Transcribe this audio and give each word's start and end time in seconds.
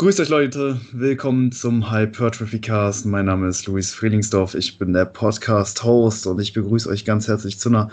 Grüßt 0.00 0.18
euch 0.18 0.30
Leute, 0.30 0.80
willkommen 0.92 1.52
zum 1.52 1.92
Hypertrophy 1.92 2.58
Cast. 2.58 3.04
Mein 3.04 3.26
Name 3.26 3.48
ist 3.48 3.66
Luis 3.66 3.92
Frielingsdorf, 3.92 4.54
ich 4.54 4.78
bin 4.78 4.94
der 4.94 5.04
Podcast-Host 5.04 6.26
und 6.26 6.40
ich 6.40 6.54
begrüße 6.54 6.88
euch 6.88 7.04
ganz 7.04 7.28
herzlich 7.28 7.58
zu 7.58 7.68
einer 7.68 7.90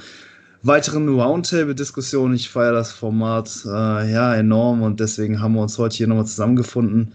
weiteren 0.63 1.09
Roundtable-Diskussion. 1.09 2.33
Ich 2.33 2.49
feiere 2.49 2.71
das 2.71 2.93
Format 2.93 3.51
äh, 3.65 4.09
ja 4.09 4.33
enorm 4.33 4.83
und 4.83 5.01
deswegen 5.01 5.41
haben 5.41 5.55
wir 5.55 5.61
uns 5.61 5.77
heute 5.77 5.97
hier 5.97 6.07
nochmal 6.07 6.27
zusammengefunden, 6.27 7.11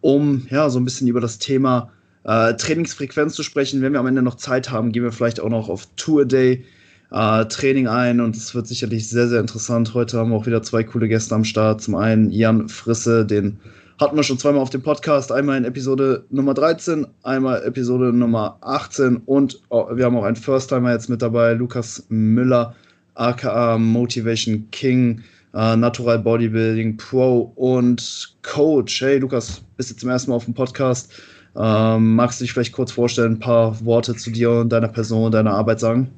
um 0.00 0.46
ja 0.48 0.70
so 0.70 0.78
ein 0.78 0.84
bisschen 0.84 1.08
über 1.08 1.20
das 1.20 1.40
Thema 1.40 1.90
äh, 2.22 2.54
Trainingsfrequenz 2.54 3.34
zu 3.34 3.42
sprechen. 3.42 3.82
Wenn 3.82 3.94
wir 3.94 3.98
am 3.98 4.06
Ende 4.06 4.22
noch 4.22 4.36
Zeit 4.36 4.70
haben, 4.70 4.92
gehen 4.92 5.02
wir 5.02 5.10
vielleicht 5.10 5.40
auch 5.40 5.50
noch 5.50 5.68
auf 5.68 5.88
Tour 5.96 6.24
Day 6.24 6.64
äh, 7.10 7.44
Training 7.46 7.88
ein 7.88 8.20
und 8.20 8.36
es 8.36 8.54
wird 8.54 8.68
sicherlich 8.68 9.08
sehr, 9.08 9.26
sehr 9.26 9.40
interessant. 9.40 9.92
Heute 9.92 10.18
haben 10.18 10.30
wir 10.30 10.36
auch 10.36 10.46
wieder 10.46 10.62
zwei 10.62 10.84
coole 10.84 11.08
Gäste 11.08 11.34
am 11.34 11.42
Start. 11.42 11.82
Zum 11.82 11.96
einen 11.96 12.30
Jan 12.30 12.68
Frisse, 12.68 13.26
den 13.26 13.58
hatten 13.98 14.16
wir 14.16 14.22
schon 14.22 14.38
zweimal 14.38 14.60
auf 14.60 14.70
dem 14.70 14.82
Podcast. 14.82 15.32
Einmal 15.32 15.56
in 15.56 15.64
Episode 15.64 16.24
Nummer 16.30 16.54
13, 16.54 17.06
einmal 17.22 17.62
Episode 17.62 18.12
Nummer 18.12 18.58
18 18.60 19.22
und 19.24 19.60
oh, 19.70 19.86
wir 19.92 20.04
haben 20.04 20.16
auch 20.16 20.24
einen 20.24 20.36
First-Timer 20.36 20.92
jetzt 20.92 21.08
mit 21.08 21.22
dabei, 21.22 21.54
Lukas 21.54 22.04
Müller, 22.08 22.74
aka 23.14 23.78
Motivation 23.78 24.68
King, 24.70 25.22
uh, 25.54 25.76
Natural 25.76 26.18
Bodybuilding 26.18 26.98
Pro 26.98 27.52
und 27.56 28.36
Coach. 28.42 29.00
Hey 29.00 29.18
Lukas, 29.18 29.62
bist 29.76 29.90
du 29.90 29.96
zum 29.96 30.10
ersten 30.10 30.30
Mal 30.30 30.36
auf 30.36 30.44
dem 30.44 30.54
Podcast. 30.54 31.12
Ähm, 31.56 32.16
magst 32.16 32.40
du 32.40 32.44
dich 32.44 32.52
vielleicht 32.52 32.72
kurz 32.72 32.92
vorstellen, 32.92 33.32
ein 33.32 33.40
paar 33.40 33.82
Worte 33.82 34.14
zu 34.14 34.30
dir 34.30 34.50
und 34.50 34.68
deiner 34.68 34.88
Person 34.88 35.24
und 35.24 35.32
deiner 35.32 35.54
Arbeit 35.54 35.80
sagen? 35.80 36.10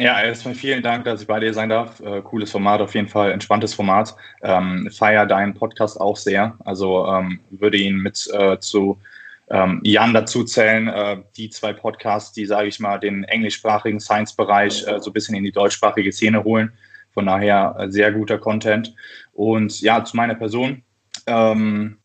Ja, 0.00 0.22
erstmal 0.22 0.54
vielen 0.54 0.82
Dank, 0.82 1.04
dass 1.04 1.20
ich 1.20 1.26
bei 1.26 1.40
dir 1.40 1.52
sein 1.52 1.68
darf. 1.68 2.00
Äh, 2.00 2.22
cooles 2.22 2.50
Format, 2.50 2.80
auf 2.80 2.94
jeden 2.94 3.08
Fall, 3.08 3.32
entspanntes 3.32 3.74
Format. 3.74 4.16
Ähm, 4.40 4.88
feier 4.90 5.26
deinen 5.26 5.52
Podcast 5.52 6.00
auch 6.00 6.16
sehr. 6.16 6.56
Also 6.64 7.06
ähm, 7.06 7.40
würde 7.50 7.76
ihn 7.76 7.98
mit 7.98 8.26
äh, 8.32 8.58
zu 8.60 8.98
ähm, 9.50 9.82
Jan 9.84 10.14
dazu 10.14 10.42
zählen. 10.42 10.88
Äh, 10.88 11.18
die 11.36 11.50
zwei 11.50 11.74
Podcasts, 11.74 12.32
die, 12.32 12.46
sage 12.46 12.68
ich 12.68 12.80
mal, 12.80 12.96
den 12.96 13.24
englischsprachigen 13.24 14.00
Science-Bereich 14.00 14.86
äh, 14.86 15.00
so 15.00 15.10
ein 15.10 15.12
bisschen 15.12 15.34
in 15.34 15.44
die 15.44 15.52
deutschsprachige 15.52 16.12
Szene 16.12 16.44
holen. 16.44 16.72
Von 17.12 17.26
daher 17.26 17.76
äh, 17.78 17.90
sehr 17.90 18.10
guter 18.10 18.38
Content. 18.38 18.94
Und 19.34 19.82
ja, 19.82 20.02
zu 20.02 20.16
meiner 20.16 20.34
Person 20.34 20.82
ähm, 21.26 21.98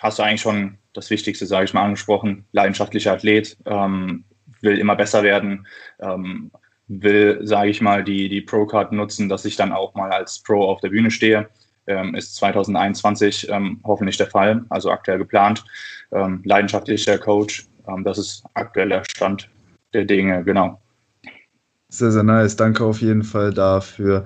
hast 0.00 0.18
du 0.18 0.22
eigentlich 0.22 0.40
schon 0.40 0.78
das 0.94 1.10
Wichtigste, 1.10 1.44
sage 1.44 1.66
ich 1.66 1.74
mal, 1.74 1.84
angesprochen. 1.84 2.46
Leidenschaftlicher 2.52 3.12
Athlet, 3.12 3.58
ähm, 3.66 4.24
will 4.62 4.78
immer 4.78 4.96
besser 4.96 5.22
werden 5.22 5.66
ähm, 6.00 6.50
will, 6.88 7.40
sage 7.42 7.70
ich 7.70 7.80
mal, 7.80 8.04
die, 8.04 8.28
die 8.28 8.40
Pro-Card 8.40 8.92
nutzen, 8.92 9.28
dass 9.28 9.44
ich 9.44 9.56
dann 9.56 9.72
auch 9.72 9.94
mal 9.94 10.10
als 10.10 10.38
Pro 10.40 10.64
auf 10.64 10.80
der 10.80 10.90
Bühne 10.90 11.10
stehe. 11.10 11.48
Ähm, 11.86 12.14
ist 12.14 12.36
2021 12.36 13.48
ähm, 13.50 13.80
hoffentlich 13.84 14.16
der 14.16 14.28
Fall, 14.28 14.64
also 14.70 14.90
aktuell 14.90 15.18
geplant. 15.18 15.64
Ähm, 16.12 16.40
leidenschaftlicher 16.44 17.18
Coach, 17.18 17.66
ähm, 17.88 18.04
das 18.04 18.18
ist 18.18 18.44
aktueller 18.54 19.02
Stand 19.10 19.50
der 19.92 20.04
Dinge, 20.04 20.42
genau. 20.44 20.80
Sehr, 21.88 22.10
sehr 22.10 22.22
nice. 22.24 22.56
Danke 22.56 22.84
auf 22.84 23.00
jeden 23.00 23.22
Fall 23.22 23.52
dafür. 23.52 24.24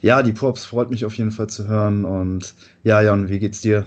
Ja, 0.00 0.22
die 0.22 0.32
Props 0.32 0.64
freut 0.64 0.90
mich 0.90 1.04
auf 1.04 1.14
jeden 1.14 1.32
Fall 1.32 1.48
zu 1.48 1.66
hören. 1.66 2.04
Und 2.04 2.54
ja, 2.84 3.02
Jan, 3.02 3.28
wie 3.28 3.40
geht's 3.40 3.62
dir? 3.62 3.86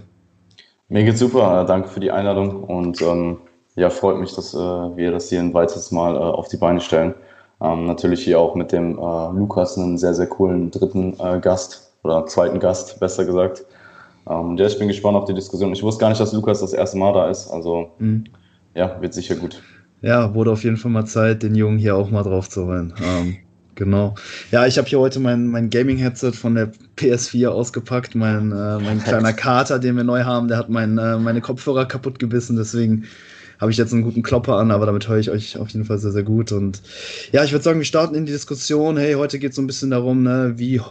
Mir 0.90 1.06
geht's 1.06 1.20
super. 1.20 1.64
Danke 1.66 1.88
für 1.88 2.02
die 2.02 2.12
Einladung 2.12 2.64
und 2.66 3.02
ähm, 3.02 3.38
ja, 3.76 3.90
freut 3.90 4.20
mich, 4.20 4.36
dass 4.36 4.54
äh, 4.54 4.58
wir 4.58 5.12
das 5.12 5.30
hier 5.30 5.40
ein 5.40 5.54
weiteres 5.54 5.92
Mal 5.92 6.16
äh, 6.16 6.20
auf 6.20 6.50
die 6.50 6.58
Beine 6.58 6.82
stellen. 6.82 7.16
Ähm, 7.64 7.86
natürlich 7.86 8.24
hier 8.24 8.40
auch 8.40 8.56
mit 8.56 8.72
dem 8.74 8.98
äh, 8.98 9.32
Lukas 9.32 9.78
einen 9.78 9.98
sehr, 9.98 10.14
sehr 10.14 10.28
coolen 10.28 10.70
dritten 10.70 11.14
äh, 11.20 11.40
Gast 11.40 11.94
oder 12.04 12.26
zweiten 12.26 12.60
Gast, 12.60 13.00
besser 13.00 13.24
gesagt. 13.24 13.64
Ähm, 14.30 14.58
ja, 14.58 14.68
ich 14.68 14.78
bin 14.78 14.90
gespannt 14.90 15.16
auf 15.16 15.26
die 15.26 15.34
Diskussion. 15.34 15.72
Ich 15.72 15.82
wusste 15.82 16.02
gar 16.02 16.10
nicht, 16.10 16.20
dass 16.20 16.34
Lukas 16.34 16.60
das 16.60 16.74
erste 16.74 16.98
Mal 16.98 17.14
da 17.14 17.30
ist. 17.30 17.50
Also 17.50 17.90
mhm. 18.00 18.26
ja, 18.76 19.02
wird 19.02 19.14
sicher 19.14 19.36
gut. 19.36 19.62
Ja, 20.02 20.34
wurde 20.36 20.52
auf 20.52 20.66
jeden 20.66 20.76
Fall 20.76 20.92
mal 20.92 21.06
Zeit, 21.06 21.44
den 21.44 21.56
Jungen 21.56 21.78
hier 21.78 21.96
auch 21.96 22.12
mal 22.12 22.24
drauf 22.24 22.50
zu 22.50 22.66
holen. 22.66 22.94
Ähm, 23.02 23.38
genau. 23.76 24.16
Ja, 24.52 24.66
ich 24.66 24.78
habe 24.78 24.90
hier 24.90 25.00
heute 25.00 25.22
mein, 25.22 25.48
mein 25.48 25.70
Gaming-Headset 25.70 26.34
von 26.34 26.56
der 26.56 26.72
PS4 26.98 27.48
ausgepackt. 27.48 28.14
Mein, 28.14 28.52
äh, 28.52 28.80
mein 28.80 29.00
kleiner 29.04 29.32
Kater, 29.32 29.80
den 29.80 29.96
wir 29.96 30.04
neu 30.04 30.26
haben, 30.26 30.50
der 30.50 30.58
hat 30.58 30.70
mein, 30.70 30.98
äh, 30.98 31.18
meine 31.18 31.40
Kopfhörer 31.40 31.86
kaputt 31.86 32.20
gebissen. 32.20 32.58
Deswegen 32.58 33.06
habe 33.64 33.72
ich 33.72 33.78
jetzt 33.78 33.94
einen 33.94 34.04
guten 34.04 34.24
Klopper 34.24 34.58
an, 34.58 34.72
aber 34.72 34.86
damit 34.86 35.08
höre 35.08 35.20
ich 35.20 35.32
euch 35.32 35.58
auf 35.58 35.70
jeden 35.70 35.86
Fall 35.86 35.98
sehr, 35.98 36.12
sehr 36.12 36.24
gut. 36.24 36.52
Und 36.52 36.82
ja, 37.32 37.46
ich 37.46 37.54
würde 37.54 37.64
sagen, 37.64 37.80
wir 37.80 37.86
starten 37.86 38.14
in 38.14 38.26
die 38.26 38.34
Diskussion. 38.34 38.98
Hey, 38.98 39.14
heute 39.14 39.40
geht 39.40 39.52
es 39.52 39.56
so 39.56 39.62
ein 39.62 39.68
bisschen 39.68 39.90
darum, 39.90 40.22
ne, 40.22 40.56
wie 40.58 40.82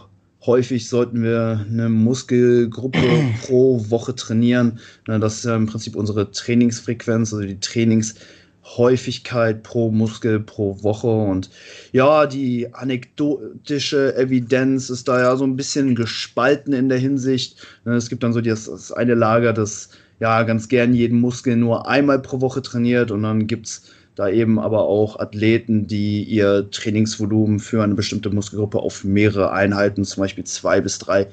häufig 0.43 0.89
sollten 0.89 1.21
wir 1.21 1.67
eine 1.69 1.89
Muskelgruppe 1.89 2.97
pro 3.45 3.91
Woche 3.91 4.15
trainieren. 4.15 4.79
Ne, 5.07 5.19
das 5.19 5.35
ist 5.35 5.45
ja 5.45 5.55
im 5.55 5.67
Prinzip 5.67 5.95
unsere 5.95 6.31
Trainingsfrequenz, 6.31 7.31
also 7.31 7.45
die 7.45 7.59
Trainingshäufigkeit 7.59 9.61
pro 9.61 9.91
Muskel 9.91 10.39
pro 10.39 10.81
Woche. 10.81 11.11
Und 11.11 11.51
ja, 11.91 12.25
die 12.25 12.73
anekdotische 12.73 14.15
Evidenz 14.15 14.89
ist 14.89 15.07
da 15.07 15.19
ja 15.19 15.35
so 15.35 15.43
ein 15.43 15.57
bisschen 15.57 15.93
gespalten 15.93 16.73
in 16.73 16.89
der 16.89 16.97
Hinsicht. 16.97 17.63
Ne, 17.85 17.93
es 17.93 18.09
gibt 18.09 18.23
dann 18.23 18.33
so 18.33 18.41
das, 18.41 18.65
das 18.65 18.91
eine 18.91 19.13
Lager, 19.13 19.53
das 19.53 19.89
ja 20.19 20.43
ganz 20.43 20.69
gern 20.69 20.93
jeden 20.93 21.19
Muskel 21.19 21.55
nur 21.55 21.87
einmal 21.87 22.19
pro 22.19 22.41
Woche 22.41 22.61
trainiert 22.61 23.11
und 23.11 23.23
dann 23.23 23.47
gibt 23.47 23.67
es 23.67 23.83
da 24.15 24.29
eben 24.29 24.59
aber 24.59 24.83
auch 24.83 25.19
Athleten, 25.19 25.87
die 25.87 26.23
ihr 26.23 26.69
Trainingsvolumen 26.69 27.59
für 27.59 27.83
eine 27.83 27.95
bestimmte 27.95 28.29
Muskelgruppe 28.29 28.79
auf 28.79 29.03
mehrere 29.03 29.51
Einheiten, 29.51 30.05
zum 30.05 30.21
Beispiel 30.21 30.43
zwei 30.43 30.81
bis 30.81 30.99
drei 30.99 31.27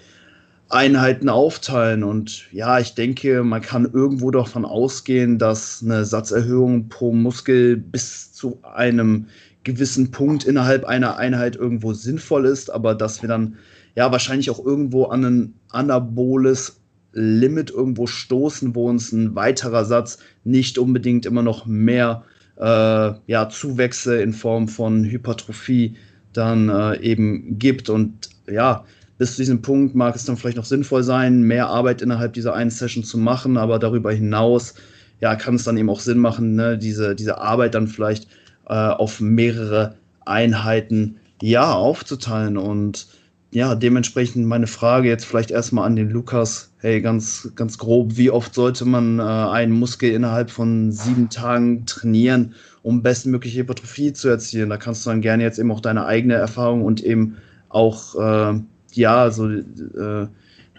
Einheiten 0.70 1.28
aufteilen. 1.28 2.02
Und 2.02 2.46
ja, 2.52 2.78
ich 2.78 2.94
denke, 2.94 3.42
man 3.42 3.60
kann 3.60 3.90
irgendwo 3.92 4.30
davon 4.30 4.64
ausgehen, 4.64 5.38
dass 5.38 5.82
eine 5.84 6.04
Satzerhöhung 6.04 6.88
pro 6.88 7.12
Muskel 7.12 7.76
bis 7.76 8.32
zu 8.32 8.58
einem 8.62 9.26
gewissen 9.64 10.10
Punkt 10.10 10.44
innerhalb 10.44 10.84
einer 10.86 11.18
Einheit 11.18 11.56
irgendwo 11.56 11.92
sinnvoll 11.92 12.46
ist, 12.46 12.70
aber 12.70 12.94
dass 12.94 13.20
wir 13.20 13.28
dann 13.28 13.56
ja 13.94 14.10
wahrscheinlich 14.10 14.48
auch 14.48 14.64
irgendwo 14.64 15.04
an 15.06 15.24
ein 15.24 15.54
anaboles 15.68 16.79
Limit 17.12 17.70
irgendwo 17.70 18.06
stoßen, 18.06 18.74
wo 18.74 18.88
uns 18.88 19.12
ein 19.12 19.34
weiterer 19.34 19.84
Satz 19.84 20.18
nicht 20.44 20.78
unbedingt 20.78 21.26
immer 21.26 21.42
noch 21.42 21.66
mehr 21.66 22.24
äh, 22.56 23.12
ja, 23.26 23.48
Zuwächse 23.48 24.20
in 24.22 24.32
Form 24.32 24.68
von 24.68 25.04
Hypertrophie 25.04 25.96
dann 26.32 26.68
äh, 26.68 27.00
eben 27.00 27.58
gibt. 27.58 27.88
Und 27.88 28.30
ja, 28.48 28.84
bis 29.18 29.32
zu 29.32 29.42
diesem 29.42 29.62
Punkt 29.62 29.94
mag 29.94 30.14
es 30.14 30.24
dann 30.24 30.36
vielleicht 30.36 30.56
noch 30.56 30.64
sinnvoll 30.64 31.02
sein, 31.02 31.42
mehr 31.42 31.68
Arbeit 31.68 32.02
innerhalb 32.02 32.32
dieser 32.34 32.54
einen 32.54 32.70
Session 32.70 33.04
zu 33.04 33.18
machen, 33.18 33.56
aber 33.56 33.78
darüber 33.78 34.12
hinaus 34.12 34.74
ja, 35.20 35.36
kann 35.36 35.56
es 35.56 35.64
dann 35.64 35.76
eben 35.76 35.90
auch 35.90 36.00
Sinn 36.00 36.18
machen, 36.18 36.54
ne, 36.54 36.78
diese, 36.78 37.14
diese 37.14 37.38
Arbeit 37.38 37.74
dann 37.74 37.88
vielleicht 37.88 38.26
äh, 38.68 38.74
auf 38.74 39.20
mehrere 39.20 39.96
Einheiten 40.24 41.16
ja 41.42 41.72
aufzuteilen. 41.72 42.56
Und 42.56 43.06
ja, 43.52 43.74
dementsprechend 43.74 44.46
meine 44.46 44.66
Frage 44.66 45.08
jetzt 45.08 45.24
vielleicht 45.24 45.50
erstmal 45.50 45.86
an 45.86 45.96
den 45.96 46.10
Lukas. 46.10 46.72
Hey, 46.78 47.00
ganz, 47.00 47.50
ganz 47.56 47.78
grob, 47.78 48.16
wie 48.16 48.30
oft 48.30 48.54
sollte 48.54 48.84
man 48.84 49.18
äh, 49.18 49.22
einen 49.22 49.72
Muskel 49.72 50.12
innerhalb 50.12 50.50
von 50.50 50.92
sieben 50.92 51.28
Tagen 51.28 51.84
trainieren, 51.84 52.54
um 52.82 53.02
bestmögliche 53.02 53.60
Hypertrophie 53.60 54.12
zu 54.12 54.28
erzielen? 54.28 54.70
Da 54.70 54.76
kannst 54.76 55.04
du 55.04 55.10
dann 55.10 55.20
gerne 55.20 55.42
jetzt 55.42 55.58
eben 55.58 55.72
auch 55.72 55.80
deine 55.80 56.06
eigene 56.06 56.34
Erfahrung 56.34 56.84
und 56.84 57.02
eben 57.02 57.38
auch, 57.68 58.14
äh, 58.14 58.60
ja, 58.92 59.30
so 59.30 59.50
äh, 59.50 60.28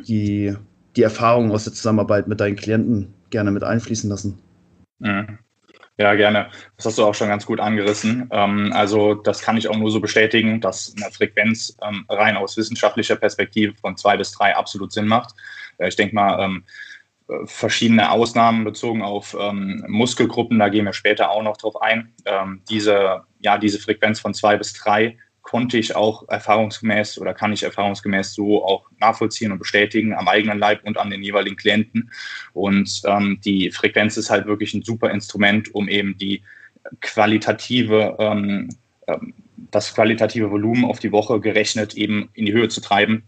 die, 0.08 0.54
die 0.96 1.04
Erfahrung 1.04 1.52
aus 1.52 1.66
der 1.66 1.74
Zusammenarbeit 1.74 2.28
mit 2.28 2.40
deinen 2.40 2.56
Klienten 2.56 3.14
gerne 3.32 3.52
mit 3.52 3.64
einfließen 3.64 4.10
lassen. 4.10 4.38
Mhm. 5.00 5.40
Ja, 6.02 6.16
gerne. 6.16 6.50
Das 6.78 6.88
hast 6.88 6.98
du 6.98 7.06
auch 7.06 7.14
schon 7.14 7.28
ganz 7.28 7.46
gut 7.46 7.60
angerissen. 7.60 8.28
Ähm, 8.32 8.74
also 8.74 9.14
das 9.14 9.44
kann 9.44 9.56
ich 9.56 9.68
auch 9.68 9.78
nur 9.78 9.92
so 9.92 10.02
bestätigen, 10.02 10.60
dass 10.60 10.96
eine 10.98 11.12
Frequenz 11.12 11.78
ähm, 11.88 12.06
rein 12.10 12.38
aus 12.38 12.58
wissenschaftlicher 12.58 13.18
Perspektive 13.18 13.76
von 13.80 13.96
zwei 13.98 14.18
bis 14.18 14.32
drei 14.32 14.56
absolut 14.56 14.92
Sinn 14.92 15.06
macht. 15.06 15.36
Äh, 15.78 15.90
ich 15.90 15.96
denke 15.96 16.16
mal, 16.16 16.44
ähm, 16.44 16.64
verschiedene 17.46 18.10
Ausnahmen 18.12 18.66
bezogen 18.66 19.02
auf 19.04 19.38
Muskelgruppen, 19.88 20.60
da 20.60 20.68
gehen 20.68 20.84
wir 20.84 20.92
später 20.92 21.32
auch 21.32 21.44
noch 21.44 21.56
drauf 21.56 21.82
ein. 21.82 22.14
diese, 22.70 23.22
ja, 23.40 23.58
diese 23.58 23.80
Frequenz 23.80 24.20
von 24.20 24.34
zwei 24.34 24.58
bis 24.58 24.74
drei 24.74 25.18
konnte 25.42 25.78
ich 25.78 25.96
auch 25.96 26.28
erfahrungsgemäß 26.30 27.18
oder 27.18 27.34
kann 27.34 27.54
ich 27.54 27.64
erfahrungsgemäß 27.64 28.34
so 28.34 28.64
auch 28.64 28.86
nachvollziehen 29.00 29.52
und 29.52 29.60
bestätigen 29.60 30.14
am 30.14 30.28
eigenen 30.28 30.60
Leib 30.60 30.84
und 30.86 30.98
an 30.98 31.10
den 31.10 31.24
jeweiligen 31.24 31.56
Klienten. 31.56 32.12
Und 32.54 33.02
ähm, 33.06 33.40
die 33.44 33.72
Frequenz 33.72 34.18
ist 34.18 34.30
halt 34.30 34.46
wirklich 34.46 34.74
ein 34.74 34.84
super 34.84 35.10
Instrument, 35.10 35.74
um 35.74 35.88
eben 35.90 36.18
die 36.18 36.44
qualitative, 37.02 38.16
ähm, 38.20 38.70
ähm, 39.08 39.34
das 39.72 39.94
qualitative 39.94 40.52
Volumen 40.52 40.86
auf 40.86 41.00
die 41.00 41.12
Woche 41.12 41.40
gerechnet 41.40 41.94
eben 41.96 42.30
in 42.34 42.46
die 42.46 42.54
Höhe 42.54 42.70
zu 42.70 42.82
treiben. 42.82 43.24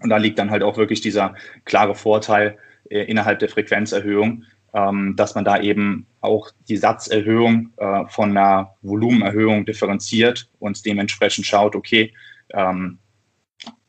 Und 0.00 0.10
da 0.10 0.16
liegt 0.16 0.38
dann 0.38 0.50
halt 0.50 0.62
auch 0.62 0.76
wirklich 0.76 1.00
dieser 1.00 1.34
klare 1.64 1.94
Vorteil 1.94 2.56
äh, 2.88 3.02
innerhalb 3.04 3.40
der 3.40 3.48
Frequenzerhöhung, 3.48 4.44
ähm, 4.74 5.14
dass 5.16 5.34
man 5.34 5.44
da 5.44 5.60
eben 5.60 6.06
auch 6.20 6.50
die 6.68 6.76
Satzerhöhung 6.76 7.70
äh, 7.76 8.04
von 8.08 8.30
einer 8.30 8.74
Volumenerhöhung 8.82 9.64
differenziert 9.64 10.50
und 10.58 10.84
dementsprechend 10.84 11.46
schaut, 11.46 11.74
okay, 11.74 12.12
ähm, 12.50 12.98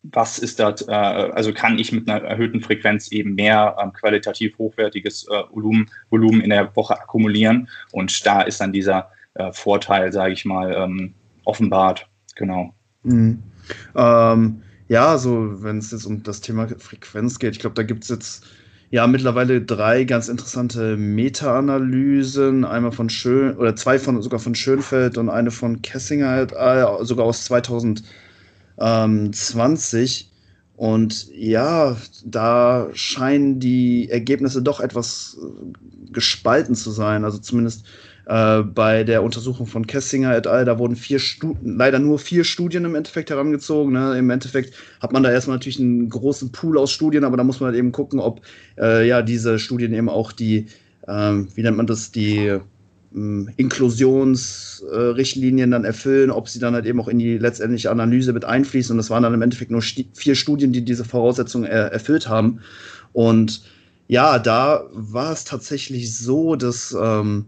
was 0.04 0.40
ist 0.40 0.60
das, 0.60 0.88
äh, 0.88 0.92
also 0.92 1.54
kann 1.54 1.78
ich 1.78 1.92
mit 1.92 2.10
einer 2.10 2.24
erhöhten 2.26 2.62
Frequenz 2.62 3.12
eben 3.12 3.36
mehr 3.36 3.76
ähm, 3.82 3.92
qualitativ 3.94 4.58
hochwertiges 4.58 5.28
äh, 5.28 5.44
Volumen, 5.52 5.90
Volumen 6.10 6.42
in 6.42 6.50
der 6.50 6.76
Woche 6.76 7.00
akkumulieren. 7.00 7.68
Und 7.92 8.26
da 8.26 8.42
ist 8.42 8.62
dann 8.62 8.72
dieser 8.72 9.12
äh, 9.34 9.52
Vorteil, 9.52 10.14
sage 10.14 10.34
ich 10.34 10.46
mal, 10.46 10.74
ähm, 10.74 11.14
offenbart. 11.44 12.08
Genau. 12.36 12.74
Mhm. 13.04 13.44
Ähm, 13.96 14.62
ja, 14.88 15.18
so 15.18 15.62
wenn 15.62 15.78
es 15.78 15.92
jetzt 15.92 16.06
um 16.06 16.24
das 16.24 16.42
Thema 16.42 16.68
Frequenz 16.68 17.38
geht, 17.38 17.54
ich 17.54 17.60
glaube, 17.60 17.76
da 17.76 17.84
gibt 17.84 18.04
es 18.04 18.10
jetzt 18.10 18.46
ja 18.92 19.08
mittlerweile 19.08 19.62
drei 19.62 20.04
ganz 20.04 20.30
interessante 20.30 20.98
Meta-Analysen, 20.98 22.66
einmal 22.66 22.92
von 22.92 23.10
Schön 23.10 23.56
oder 23.58 23.76
zwei 23.76 24.00
von 24.00 24.22
sogar 24.22 24.40
von 24.40 24.56
Schönfeld 24.56 25.18
und 25.18 25.30
eine 25.30 25.52
von 25.52 25.82
Kessinger 25.82 26.48
sogar 27.06 27.26
aus 27.26 27.46
2000 27.46 28.04
ähm, 28.80 29.34
20. 29.34 30.32
Und 30.76 31.28
ja, 31.36 31.98
da 32.26 32.88
scheinen 32.94 33.60
die 33.60 34.10
Ergebnisse 34.10 34.62
doch 34.62 34.80
etwas 34.80 35.38
äh, 35.42 36.12
gespalten 36.14 36.74
zu 36.74 36.92
sein. 36.92 37.26
Also 37.26 37.38
zumindest 37.38 37.86
äh, 38.30 38.62
bei 38.62 39.04
der 39.04 39.24
Untersuchung 39.24 39.66
von 39.66 39.88
Kessinger 39.88 40.38
et 40.38 40.46
al., 40.46 40.64
da 40.64 40.78
wurden 40.78 40.96
vier 40.96 41.18
Studien, 41.18 41.78
leider 41.78 41.98
nur 41.98 42.20
vier 42.20 42.44
Studien 42.44 42.86
im 42.86 42.94
Endeffekt 42.94 43.32
herangezogen. 43.32 43.94
Ne? 43.94 44.20
Im 44.20 44.30
Endeffekt 44.30 44.76
hat 45.02 45.12
man 45.12 45.24
da 45.24 45.32
erstmal 45.32 45.58
natürlich 45.58 45.80
einen 45.80 46.10
großen 46.10 46.52
Pool 46.52 46.78
aus 46.78 46.92
Studien, 46.92 47.24
aber 47.24 47.38
da 47.38 47.44
muss 47.44 47.60
man 47.60 47.70
halt 47.70 47.80
eben 47.80 47.92
gucken, 47.92 48.20
ob 48.20 48.42
äh, 48.78 49.08
ja 49.08 49.24
diese 49.24 49.58
Studien 49.58 49.94
eben 49.94 50.10
auch 50.10 50.32
die, 50.32 50.68
ähm, 51.08 51.48
wie 51.56 51.64
nennt 51.64 51.78
man 51.78 51.88
das, 51.88 52.12
die 52.12 52.56
ähm, 53.16 53.50
Inklusionsrichtlinien 53.58 55.72
dann 55.72 55.84
erfüllen, 55.84 56.30
ob 56.30 56.50
sie 56.50 56.60
dann 56.60 56.76
halt 56.76 56.86
eben 56.86 57.02
auch 57.02 57.08
in 57.08 57.18
die 57.18 57.40
letztendliche 57.40 57.90
Analyse 57.90 58.32
mit 58.32 58.46
einfließen. 58.46 58.94
Und 58.94 58.98
das 58.98 59.10
waren 59.10 59.24
dann 59.24 59.34
im 59.34 59.42
Endeffekt 59.42 59.72
nur 59.72 59.82
vier 59.82 60.36
Studien, 60.36 60.72
die 60.72 60.86
diese 60.86 61.04
Voraussetzungen 61.04 61.66
er 61.66 61.92
erfüllt 61.92 62.30
haben. 62.30 62.60
Und 63.12 63.64
ja, 64.08 64.38
da 64.38 64.84
war 64.92 65.32
es 65.32 65.46
tatsächlich 65.46 66.16
so, 66.16 66.56
dass 66.56 66.96
ähm, 67.00 67.46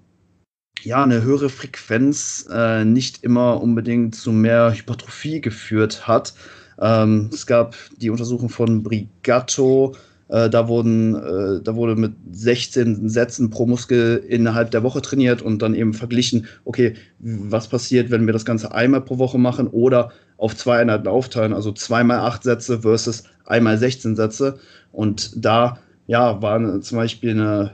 ja 0.83 1.03
eine 1.03 1.21
höhere 1.21 1.49
Frequenz 1.49 2.47
äh, 2.51 2.85
nicht 2.85 3.23
immer 3.23 3.61
unbedingt 3.61 4.15
zu 4.15 4.31
mehr 4.31 4.73
Hypertrophie 4.73 5.41
geführt 5.41 6.07
hat. 6.07 6.33
Ähm, 6.79 7.29
es 7.31 7.45
gab 7.45 7.75
die 7.97 8.09
Untersuchung 8.09 8.49
von 8.49 8.81
Brigatto, 8.83 9.95
äh, 10.29 10.49
da, 10.49 10.67
wurden, 10.67 11.15
äh, 11.15 11.61
da 11.61 11.75
wurde 11.75 11.95
mit 11.95 12.13
16 12.31 13.09
Sätzen 13.09 13.49
pro 13.49 13.65
Muskel 13.65 14.23
innerhalb 14.27 14.71
der 14.71 14.81
Woche 14.81 15.01
trainiert 15.01 15.41
und 15.41 15.61
dann 15.61 15.75
eben 15.75 15.93
verglichen, 15.93 16.47
okay, 16.65 16.95
was 17.19 17.67
passiert, 17.67 18.09
wenn 18.09 18.25
wir 18.25 18.33
das 18.33 18.45
Ganze 18.45 18.73
einmal 18.73 19.01
pro 19.01 19.17
Woche 19.17 19.37
machen 19.37 19.67
oder 19.67 20.11
auf 20.37 20.55
zwei 20.55 20.79
Einheiten 20.79 21.07
aufteilen, 21.07 21.53
also 21.53 21.71
zweimal 21.71 22.19
acht 22.19 22.43
Sätze 22.43 22.79
versus 22.79 23.25
einmal 23.45 23.77
16 23.77 24.15
Sätze. 24.15 24.57
Und 24.91 25.33
da 25.45 25.79
ja, 26.07 26.41
war 26.41 26.81
zum 26.81 26.97
Beispiel 26.97 27.31
eine, 27.31 27.73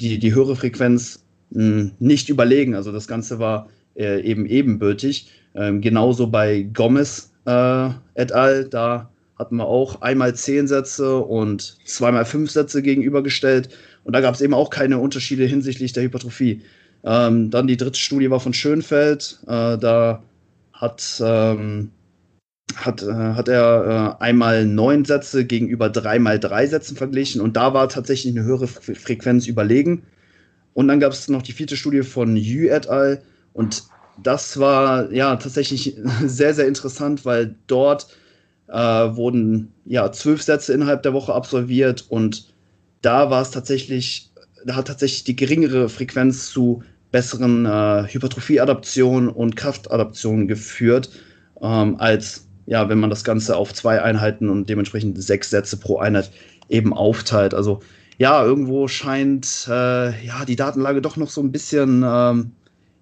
die, 0.00 0.18
die 0.18 0.34
höhere 0.34 0.54
Frequenz 0.54 1.25
nicht 1.50 2.28
überlegen. 2.28 2.74
Also 2.74 2.92
das 2.92 3.06
Ganze 3.08 3.38
war 3.38 3.68
äh, 3.94 4.20
eben 4.22 4.46
ebenbürtig. 4.46 5.30
Ähm, 5.54 5.80
genauso 5.80 6.26
bei 6.26 6.62
Gomez 6.62 7.32
äh, 7.46 7.90
et 8.14 8.32
al. 8.32 8.64
Da 8.64 9.10
hatten 9.38 9.56
wir 9.56 9.66
auch 9.66 10.02
einmal 10.02 10.34
zehn 10.34 10.66
Sätze 10.66 11.18
und 11.18 11.78
zweimal 11.84 12.24
fünf 12.24 12.50
Sätze 12.50 12.82
gegenübergestellt. 12.82 13.68
Und 14.04 14.14
da 14.14 14.20
gab 14.20 14.34
es 14.34 14.40
eben 14.40 14.54
auch 14.54 14.70
keine 14.70 14.98
Unterschiede 14.98 15.44
hinsichtlich 15.44 15.92
der 15.92 16.04
Hypertrophie. 16.04 16.62
Ähm, 17.04 17.50
dann 17.50 17.66
die 17.66 17.76
dritte 17.76 17.98
Studie 17.98 18.30
war 18.30 18.40
von 18.40 18.52
Schönfeld. 18.52 19.38
Äh, 19.46 19.78
da 19.78 20.22
hat, 20.72 21.22
ähm, 21.24 21.90
hat, 22.76 23.02
äh, 23.02 23.12
hat 23.12 23.48
er 23.48 24.16
äh, 24.20 24.22
einmal 24.22 24.66
neun 24.66 25.04
Sätze 25.04 25.44
gegenüber 25.44 25.88
dreimal 25.88 26.38
drei 26.38 26.66
Sätzen 26.66 26.96
verglichen. 26.96 27.40
Und 27.40 27.56
da 27.56 27.74
war 27.74 27.88
tatsächlich 27.88 28.36
eine 28.36 28.44
höhere 28.44 28.66
Frequenz 28.66 29.46
überlegen. 29.46 30.02
Und 30.76 30.88
dann 30.88 31.00
gab 31.00 31.12
es 31.12 31.26
noch 31.28 31.40
die 31.40 31.52
vierte 31.52 31.74
Studie 31.74 32.02
von 32.02 32.36
Yu 32.36 32.68
et 32.68 32.86
al. 32.86 33.22
Und 33.54 33.84
das 34.22 34.58
war 34.58 35.10
ja 35.10 35.34
tatsächlich 35.36 35.96
sehr, 36.26 36.52
sehr 36.52 36.68
interessant, 36.68 37.24
weil 37.24 37.54
dort 37.66 38.08
äh, 38.68 38.76
wurden 38.76 39.72
ja 39.86 40.12
zwölf 40.12 40.42
Sätze 40.42 40.74
innerhalb 40.74 41.02
der 41.02 41.14
Woche 41.14 41.32
absolviert 41.32 42.04
und 42.10 42.52
da 43.00 43.30
war 43.30 43.40
es 43.40 43.52
tatsächlich, 43.52 44.30
da 44.66 44.76
hat 44.76 44.88
tatsächlich 44.88 45.24
die 45.24 45.36
geringere 45.36 45.88
Frequenz 45.88 46.50
zu 46.50 46.82
besseren 47.10 47.64
äh, 47.64 48.04
Hypertrophie-Adaptionen 48.08 49.30
und 49.30 49.56
Kraftadaptionen 49.56 50.46
geführt, 50.46 51.08
ähm, 51.62 51.96
als 51.98 52.48
ja, 52.66 52.90
wenn 52.90 53.00
man 53.00 53.08
das 53.08 53.24
Ganze 53.24 53.56
auf 53.56 53.72
zwei 53.72 54.02
Einheiten 54.02 54.50
und 54.50 54.68
dementsprechend 54.68 55.22
sechs 55.22 55.48
Sätze 55.48 55.78
pro 55.78 56.00
Einheit 56.00 56.30
eben 56.68 56.92
aufteilt. 56.92 57.54
Also 57.54 57.80
ja, 58.18 58.44
irgendwo 58.44 58.88
scheint 58.88 59.66
äh, 59.68 60.24
ja 60.24 60.44
die 60.46 60.56
Datenlage 60.56 61.02
doch 61.02 61.16
noch 61.16 61.30
so 61.30 61.42
ein 61.42 61.52
bisschen 61.52 62.04
ähm, 62.06 62.52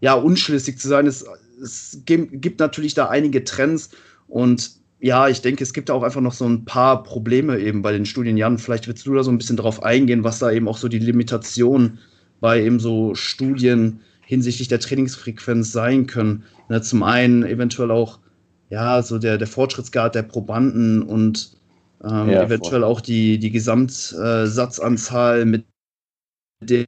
ja 0.00 0.14
unschlüssig 0.14 0.78
zu 0.78 0.88
sein. 0.88 1.06
Es, 1.06 1.24
es 1.62 2.00
gibt 2.04 2.60
natürlich 2.60 2.94
da 2.94 3.08
einige 3.08 3.44
Trends 3.44 3.90
und 4.28 4.72
ja, 5.00 5.28
ich 5.28 5.42
denke, 5.42 5.62
es 5.62 5.74
gibt 5.74 5.90
auch 5.90 6.02
einfach 6.02 6.22
noch 6.22 6.32
so 6.32 6.46
ein 6.46 6.64
paar 6.64 7.02
Probleme 7.02 7.58
eben 7.58 7.82
bei 7.82 7.92
den 7.92 8.06
Studien. 8.06 8.38
Jan, 8.38 8.58
vielleicht 8.58 8.88
willst 8.88 9.06
du 9.06 9.14
da 9.14 9.22
so 9.22 9.30
ein 9.30 9.36
bisschen 9.36 9.58
drauf 9.58 9.82
eingehen, 9.82 10.24
was 10.24 10.38
da 10.38 10.50
eben 10.50 10.66
auch 10.66 10.78
so 10.78 10.88
die 10.88 10.98
Limitationen 10.98 11.98
bei 12.40 12.62
eben 12.62 12.80
so 12.80 13.14
Studien 13.14 14.00
hinsichtlich 14.22 14.68
der 14.68 14.80
Trainingsfrequenz 14.80 15.72
sein 15.72 16.06
können. 16.06 16.44
Ne, 16.70 16.80
zum 16.80 17.02
einen 17.02 17.42
eventuell 17.44 17.90
auch, 17.90 18.18
ja, 18.70 19.02
so 19.02 19.18
der, 19.18 19.36
der 19.36 19.46
Fortschrittsgrad 19.46 20.14
der 20.14 20.22
Probanden 20.22 21.02
und 21.02 21.54
ähm, 22.04 22.30
ja, 22.30 22.42
eventuell 22.42 22.80
voll. 22.80 22.84
auch 22.84 23.00
die, 23.00 23.38
die 23.38 23.50
Gesamtsatzanzahl, 23.50 25.44
mit 25.44 25.64
der 26.60 26.84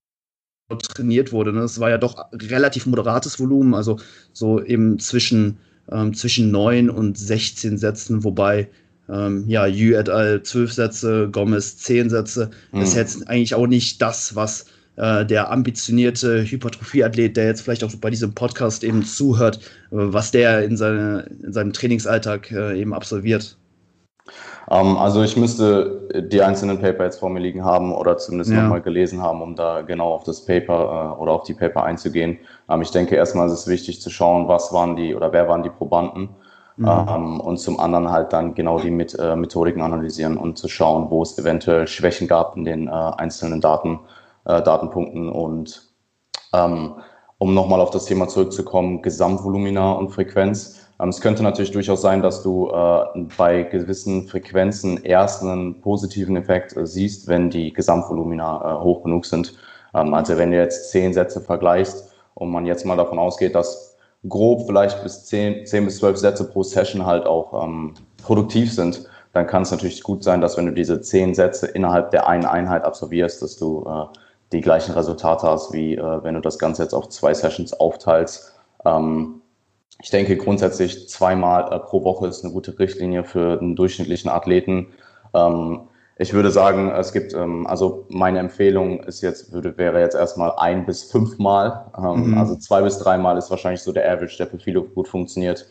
trainiert 0.83 1.33
wurde. 1.33 1.53
Ne? 1.53 1.61
Das 1.61 1.79
war 1.79 1.91
ja 1.91 1.99
doch 1.99 2.27
relativ 2.33 2.87
moderates 2.87 3.39
Volumen, 3.39 3.75
also 3.75 3.99
so 4.33 4.63
eben 4.63 4.99
zwischen 4.99 5.59
ähm, 5.91 6.15
zwischen 6.15 6.51
9 6.51 6.91
und 6.91 7.19
16 7.19 7.79
Sätzen, 7.79 8.25
wobei 8.25 8.69
ähm, 9.09 9.45
ja, 9.47 9.67
Yu 9.67 9.95
et 9.95 10.09
al. 10.09 10.43
12 10.43 10.73
Sätze, 10.73 11.29
Gomez 11.31 11.77
10 11.79 12.11
Sätze. 12.11 12.51
Mhm. 12.73 12.81
Das 12.81 12.89
ist 12.91 12.97
jetzt 12.97 13.29
eigentlich 13.29 13.55
auch 13.55 13.67
nicht 13.67 14.03
das, 14.03 14.35
was 14.35 14.67
äh, 14.97 15.25
der 15.25 15.51
ambitionierte 15.51 16.43
Hypertrophie-Athlet, 16.43 17.37
der 17.37 17.47
jetzt 17.47 17.61
vielleicht 17.61 17.85
auch 17.85 17.95
bei 17.97 18.11
diesem 18.11 18.35
Podcast 18.35 18.83
eben 18.83 19.05
zuhört, 19.05 19.59
äh, 19.59 19.61
was 19.91 20.33
der 20.33 20.65
in, 20.65 20.77
seine, 20.77 21.29
in 21.43 21.53
seinem 21.53 21.73
Trainingsalltag 21.73 22.51
äh, 22.51 22.81
eben 22.81 22.93
absolviert. 22.93 23.57
Ähm, 24.71 24.97
also 24.97 25.23
ich 25.23 25.37
müsste 25.37 26.09
die 26.31 26.43
einzelnen 26.43 26.81
Paper 26.81 27.05
jetzt 27.05 27.21
vor 27.21 27.31
mir 27.31 27.41
liegen 27.41 27.65
haben 27.65 27.95
oder 27.95 28.19
zumindest 28.19 28.51
ja. 28.53 28.63
nochmal 28.63 28.83
gelesen 28.83 29.23
haben, 29.23 29.43
um 29.43 29.55
da 29.55 29.83
genau 29.83 30.13
auf 30.13 30.25
das 30.25 30.45
Paper 30.45 31.15
äh, 31.17 31.21
oder 31.21 31.33
auf 31.33 31.45
die 31.45 31.55
Paper 31.55 31.85
einzugehen. 31.85 32.39
Ähm, 32.69 32.83
ich 32.83 32.91
denke, 32.91 33.15
erstmal 33.15 33.47
ist 33.47 33.53
es 33.53 33.69
wichtig 33.69 34.01
zu 34.01 34.11
schauen, 34.11 34.49
was 34.49 34.73
waren 34.73 34.97
die 34.97 35.15
oder 35.15 35.33
wer 35.33 35.49
waren 35.49 35.63
die 35.63 35.71
Probanden. 35.71 36.31
Mhm. 36.77 36.87
Ähm, 36.87 37.41
und 37.41 37.59
zum 37.59 37.81
anderen 37.81 38.11
halt 38.11 38.33
dann 38.33 38.55
genau 38.55 38.79
die 38.79 38.91
mit, 38.91 39.19
äh, 39.19 39.35
Methodiken 39.35 39.81
analysieren 39.81 40.37
und 40.37 40.59
zu 40.59 40.69
schauen, 40.69 41.11
wo 41.11 41.23
es 41.23 41.39
eventuell 41.39 41.87
Schwächen 41.87 42.29
gab 42.29 42.57
in 42.57 42.65
den 42.65 42.89
äh, 42.89 42.91
einzelnen 42.91 43.61
Daten, 43.61 44.01
äh, 44.45 44.63
Datenpunkten. 44.63 45.29
Und 45.29 45.85
um 47.39 47.53
nochmal 47.53 47.83
auf 47.83 47.91
das 47.91 48.07
Thema 48.07 48.29
zurückzukommen, 48.29 49.03
Gesamtvolumina 49.03 49.93
und 49.93 50.09
Frequenz. 50.09 50.76
Ähm, 51.01 51.09
es 51.11 51.21
könnte 51.21 51.43
natürlich 51.43 51.73
durchaus 51.73 52.03
sein, 52.03 52.23
dass 52.23 52.43
du 52.43 52.71
äh, 52.71 53.05
bei 53.37 53.63
gewissen 53.65 54.29
Frequenzen 54.29 55.03
erst 55.05 55.43
einen 55.43 55.81
positiven 55.81 56.37
Effekt 56.37 56.77
äh, 56.77 56.87
siehst, 56.87 57.29
wenn 57.29 57.51
die 57.51 57.73
Gesamtvolumina 57.73 58.79
äh, 58.81 58.83
hoch 58.83 59.03
genug 59.03 59.27
sind. 59.27 59.55
Ähm, 59.95 60.15
also 60.15 60.37
wenn 60.39 60.51
du 60.51 60.57
jetzt 60.57 60.91
zehn 60.91 61.13
Sätze 61.13 61.41
vergleichst 61.41 62.15
und 62.35 62.51
man 62.51 62.67
jetzt 62.67 62.85
mal 62.87 62.97
davon 62.97 63.19
ausgeht, 63.19 63.55
dass 63.55 63.97
grob 64.29 64.67
vielleicht 64.67 65.03
bis 65.03 65.25
zehn, 65.27 65.67
zehn 65.67 65.85
bis 65.85 65.99
zwölf 65.99 66.17
Sätze 66.17 66.45
pro 66.45 66.63
Session 66.63 67.07
halt 67.07 67.27
auch 67.27 67.65
ähm, 67.65 67.95
produktiv 68.23 68.73
sind, 68.73 69.09
dann 69.33 69.47
kann 69.47 69.63
es 69.63 69.71
natürlich 69.71 70.03
gut 70.03 70.25
sein, 70.25 70.41
dass 70.41 70.57
wenn 70.57 70.67
du 70.67 70.73
diese 70.73 71.01
zehn 71.03 71.35
Sätze 71.35 71.67
innerhalb 71.67 72.11
der 72.11 72.27
einen 72.27 72.47
Einheit 72.47 72.85
absolvierst, 72.85 73.43
dass 73.43 73.57
du 73.57 73.87
die 74.51 74.63
gleichen 74.63 74.93
Resultate 74.95 75.47
hast, 75.47 75.75
wie 75.75 75.99
wenn 75.99 76.37
du 76.37 76.41
das 76.41 76.59
Ganze 76.59 76.85
jetzt 76.85 76.95
auf 76.95 77.11
zwei 77.11 77.35
Sessions 77.35 77.75
aufteilst. 77.75 78.55
Ähm, 78.87 79.43
ich 80.03 80.11
denke 80.11 80.37
grundsätzlich 80.37 81.09
zweimal 81.09 81.73
äh, 81.73 81.79
pro 81.79 82.05
Woche 82.05 82.27
ist 82.27 82.45
eine 82.45 82.53
gute 82.53 82.79
Richtlinie 82.79 83.25
für 83.25 83.59
einen 83.61 83.77
durchschnittlichen 83.77 84.31
Athleten. 84.31 84.89
Ähm, 85.35 85.89
ich 86.19 86.33
würde 86.33 86.51
sagen, 86.51 86.91
es 86.91 87.13
gibt, 87.13 87.35
ähm, 87.35 87.67
also 87.67 88.07
meine 88.09 88.39
Empfehlung 88.39 89.01
ist 89.05 89.21
jetzt, 89.21 89.53
würde, 89.53 89.77
wäre 89.77 90.01
jetzt 90.01 90.15
erstmal 90.15 90.53
ein 90.57 90.87
bis 90.87 91.05
fünfmal. 91.05 91.91
Ähm, 91.97 92.31
mhm. 92.31 92.39
Also 92.39 92.57
zwei 92.57 92.83
bis 92.83 92.99
dreimal 92.99 93.37
ist 93.37 93.51
wahrscheinlich 93.51 93.83
so 93.83 93.93
der 93.93 94.11
Average, 94.11 94.37
der 94.39 94.47
für 94.47 94.59
viele 94.59 94.83
gut 94.83 95.09
funktioniert. 95.09 95.67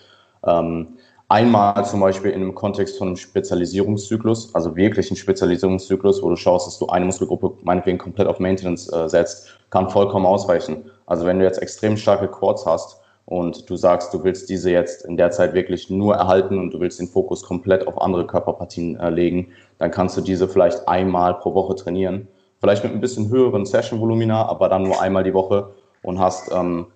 Ähm, 0.46 0.98
einmal 1.30 1.86
zum 1.86 2.00
Beispiel 2.00 2.32
in 2.32 2.42
einem 2.42 2.56
Kontext 2.56 2.98
von 2.98 3.08
einem 3.08 3.18
Spezialisierungszyklus, 3.18 4.54
also 4.54 4.76
wirklich 4.76 5.10
ein 5.10 5.16
Spezialisierungszyklus, 5.16 6.22
wo 6.22 6.30
du 6.30 6.36
schaust, 6.36 6.68
dass 6.68 6.78
du 6.78 6.88
eine 6.88 7.06
Muskelgruppe 7.06 7.54
meinetwegen 7.64 7.98
komplett 7.98 8.28
auf 8.28 8.40
Maintenance 8.40 8.92
äh, 8.92 9.10
setzt, 9.10 9.50
kann 9.72 9.90
vollkommen 9.90 10.28
ausreichen. 10.28 10.92
Also 11.08 11.26
wenn 11.26 11.40
du 11.40 11.46
jetzt 11.46 11.62
extrem 11.62 11.98
starke 11.98 12.28
Quads 12.28 12.66
hast, 12.66 13.02
und 13.26 13.70
du 13.70 13.76
sagst, 13.76 14.14
du 14.14 14.24
willst 14.24 14.50
diese 14.50 14.72
jetzt 14.72 15.06
in 15.06 15.18
der 15.18 15.32
Zeit 15.32 15.54
wirklich 15.54 15.90
nur 15.90 16.16
erhalten 16.16 16.60
und 16.60 16.74
du 16.74 16.80
willst 16.80 17.00
den 17.00 17.08
Fokus 17.08 17.44
komplett 17.44 17.88
auf 17.88 18.00
andere 18.00 18.28
Körperpartien 18.28 19.00
äh, 19.00 19.10
legen, 19.10 19.50
dann 19.80 19.92
kannst 19.92 20.16
du 20.16 20.22
diese 20.22 20.48
vielleicht 20.48 20.88
einmal 20.88 21.34
pro 21.36 21.54
Woche 21.54 21.76
trainieren. 21.76 22.28
Vielleicht 22.60 22.84
mit 22.84 22.94
ein 22.94 23.02
bisschen 23.02 23.30
höheren 23.30 23.66
Session-Volumina, 23.66 24.48
aber 24.48 24.70
dann 24.70 24.84
nur 24.84 25.02
einmal 25.02 25.24
die 25.24 25.34
Woche 25.34 25.72
und 26.04 26.20
hast 26.20 26.52
ähm, 26.54 26.88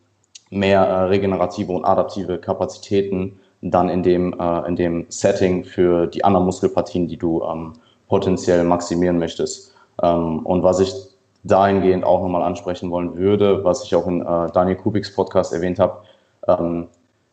mehr 0.52 0.82
äh, 0.82 1.04
regenerative 1.06 1.72
und 1.72 1.84
adaptive 1.84 2.38
Kapazitäten 2.38 3.40
dann 3.62 3.90
in 3.90 4.04
dem, 4.04 4.40
äh, 4.40 4.68
in 4.68 4.76
dem 4.76 5.06
Setting 5.10 5.64
für 5.66 6.08
die 6.08 6.24
anderen 6.24 6.46
Muskelpartien, 6.46 7.08
die 7.08 7.18
du 7.18 7.44
ähm, 7.44 7.74
potenziell 8.08 8.64
maximieren 8.64 9.20
möchtest. 9.20 9.74
Ähm, 10.02 10.46
und 10.46 10.64
was 10.64 10.80
ich 10.80 10.94
dahingehend 11.44 12.04
auch 12.04 12.22
nochmal 12.22 12.44
ansprechen 12.44 12.92
wollen 12.92 13.18
würde, 13.18 13.64
was 13.64 13.84
ich 13.84 13.96
auch 13.96 14.08
in 14.08 14.22
äh, 14.22 14.52
Daniel 14.54 14.78
Kubiks 14.78 15.14
Podcast 15.14 15.54
erwähnt 15.54 15.80
habe, 15.80 16.02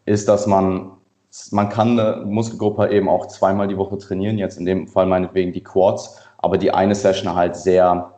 ist, 0.05 0.29
dass 0.29 0.47
man, 0.47 0.93
man 1.51 1.69
kann 1.69 1.99
eine 1.99 2.25
Muskelgruppe 2.25 2.91
eben 2.91 3.09
auch 3.09 3.27
zweimal 3.27 3.69
die 3.69 3.77
Woche 3.77 3.99
trainieren, 3.99 4.39
jetzt 4.39 4.59
in 4.59 4.67
dem 4.67 4.87
Fall 4.89 5.07
meinetwegen 5.07 5.53
die 5.53 5.63
Quads, 5.63 6.21
aber 6.39 6.59
die 6.59 6.71
eine 6.71 6.95
Session 6.95 7.35
halt 7.35 7.57
sehr, 7.57 8.13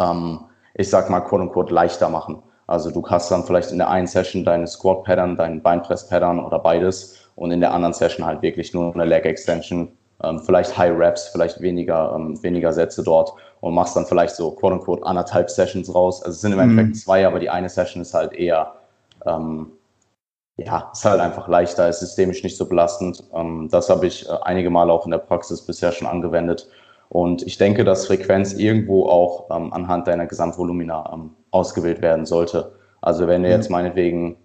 ähm, 0.00 0.40
ich 0.74 0.88
sag 0.90 1.10
mal, 1.10 1.20
quote 1.20 1.42
unquote, 1.42 1.74
leichter 1.74 2.08
machen. 2.08 2.42
Also 2.66 2.90
du 2.90 3.06
hast 3.06 3.30
dann 3.30 3.44
vielleicht 3.44 3.70
in 3.70 3.78
der 3.78 3.90
einen 3.90 4.06
Session 4.06 4.44
deine 4.44 4.66
Squat-Pattern, 4.66 5.36
deinen 5.36 5.62
Beinpress-Pattern 5.62 6.42
oder 6.42 6.58
beides 6.58 7.28
und 7.36 7.50
in 7.50 7.60
der 7.60 7.72
anderen 7.72 7.92
Session 7.92 8.24
halt 8.24 8.42
wirklich 8.42 8.72
nur 8.72 8.94
eine 8.94 9.04
Leg 9.04 9.26
Extension, 9.26 9.92
ähm, 10.22 10.40
vielleicht 10.40 10.76
High 10.76 10.96
Reps, 10.96 11.28
vielleicht 11.28 11.60
weniger, 11.60 12.14
ähm, 12.14 12.42
weniger 12.42 12.72
Sätze 12.72 13.02
dort 13.02 13.34
und 13.60 13.74
machst 13.74 13.96
dann 13.96 14.06
vielleicht 14.06 14.36
so 14.36 14.50
quote 14.52 14.74
unquote 14.74 15.04
anderthalb 15.04 15.50
Sessions 15.50 15.94
raus. 15.94 16.22
Also 16.22 16.36
es 16.36 16.40
sind 16.40 16.52
im 16.52 16.60
Endeffekt 16.60 16.88
mhm. 16.88 16.94
zwei, 16.94 17.26
aber 17.26 17.38
die 17.38 17.50
eine 17.50 17.68
Session 17.68 18.02
ist 18.02 18.14
halt 18.14 18.32
eher, 18.32 18.74
ähm, 19.26 19.72
ja, 20.56 20.90
ist 20.92 21.04
halt 21.04 21.20
einfach 21.20 21.48
leichter, 21.48 21.88
ist 21.88 22.00
systemisch 22.00 22.42
nicht 22.42 22.56
so 22.56 22.68
belastend. 22.68 23.24
Ähm, 23.34 23.68
das 23.70 23.90
habe 23.90 24.06
ich 24.06 24.28
äh, 24.28 24.32
einige 24.42 24.70
Male 24.70 24.92
auch 24.92 25.04
in 25.04 25.10
der 25.10 25.18
Praxis 25.18 25.62
bisher 25.62 25.92
schon 25.92 26.06
angewendet. 26.06 26.68
Und 27.08 27.42
ich 27.42 27.58
denke, 27.58 27.84
dass 27.84 28.06
Frequenz 28.06 28.54
irgendwo 28.54 29.06
auch 29.06 29.50
ähm, 29.50 29.72
anhand 29.72 30.06
deiner 30.06 30.26
Gesamtvolumina 30.26 31.10
ähm, 31.12 31.30
ausgewählt 31.50 32.02
werden 32.02 32.24
sollte. 32.24 32.72
Also 33.00 33.26
wenn 33.26 33.42
du 33.42 33.50
jetzt 33.50 33.68
mhm. 33.68 33.76
meinetwegen 33.76 34.36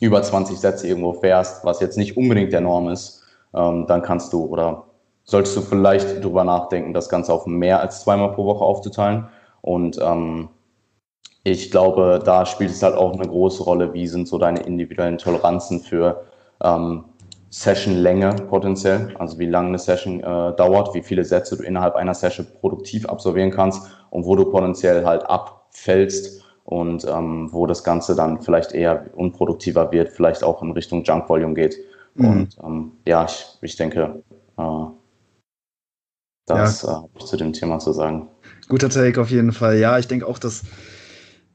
über 0.00 0.22
20 0.22 0.58
Sätze 0.58 0.88
irgendwo 0.88 1.12
fährst, 1.14 1.64
was 1.64 1.80
jetzt 1.80 1.98
nicht 1.98 2.16
unbedingt 2.16 2.52
der 2.52 2.62
Norm 2.62 2.88
ist, 2.88 3.22
dann 3.52 4.00
kannst 4.02 4.32
du 4.32 4.46
oder 4.46 4.84
solltest 5.24 5.56
du 5.56 5.60
vielleicht 5.60 6.24
drüber 6.24 6.44
nachdenken, 6.44 6.94
das 6.94 7.08
Ganze 7.08 7.34
auf 7.34 7.46
mehr 7.46 7.80
als 7.80 8.02
zweimal 8.02 8.32
pro 8.32 8.46
Woche 8.46 8.64
aufzuteilen. 8.64 9.28
Und 9.60 9.98
ähm, 10.00 10.48
ich 11.42 11.70
glaube, 11.70 12.20
da 12.24 12.44
spielt 12.44 12.70
es 12.70 12.82
halt 12.82 12.94
auch 12.94 13.14
eine 13.14 13.26
große 13.26 13.62
Rolle, 13.62 13.92
wie 13.94 14.06
sind 14.06 14.28
so 14.28 14.38
deine 14.38 14.60
individuellen 14.60 15.18
Toleranzen 15.18 15.80
für 15.80 16.24
ähm, 16.62 17.04
Sessionlänge 17.50 18.30
potenziell, 18.48 19.14
also 19.18 19.38
wie 19.38 19.46
lange 19.46 19.68
eine 19.68 19.78
Session 19.78 20.20
äh, 20.20 20.54
dauert, 20.56 20.94
wie 20.94 21.02
viele 21.02 21.24
Sätze 21.24 21.56
du 21.56 21.64
innerhalb 21.64 21.96
einer 21.96 22.14
Session 22.14 22.46
produktiv 22.60 23.06
absolvieren 23.06 23.50
kannst 23.50 23.82
und 24.10 24.24
wo 24.24 24.36
du 24.36 24.44
potenziell 24.44 25.04
halt 25.04 25.24
abfällst 25.28 26.44
und 26.64 27.04
ähm, 27.04 27.48
wo 27.52 27.66
das 27.66 27.82
Ganze 27.82 28.14
dann 28.14 28.40
vielleicht 28.40 28.72
eher 28.72 29.06
unproduktiver 29.16 29.90
wird, 29.90 30.10
vielleicht 30.10 30.44
auch 30.44 30.62
in 30.62 30.70
Richtung 30.70 31.02
Junk 31.02 31.28
Volume 31.28 31.54
geht. 31.54 31.76
Mhm. 32.14 32.26
Und 32.28 32.58
ähm, 32.62 32.92
ja, 33.06 33.24
ich, 33.24 33.46
ich 33.62 33.76
denke, 33.76 34.22
äh, 34.56 34.62
das 36.46 36.82
ja. 36.82 36.88
äh, 36.88 36.94
habe 36.94 37.08
ich 37.18 37.24
zu 37.24 37.36
dem 37.36 37.52
Thema 37.52 37.78
zu 37.80 37.92
sagen. 37.92 38.28
Guter 38.68 38.90
Take 38.90 39.20
auf 39.20 39.30
jeden 39.30 39.52
Fall. 39.52 39.78
Ja, 39.78 39.98
ich 39.98 40.06
denke 40.06 40.26
auch, 40.26 40.38
dass 40.38 40.62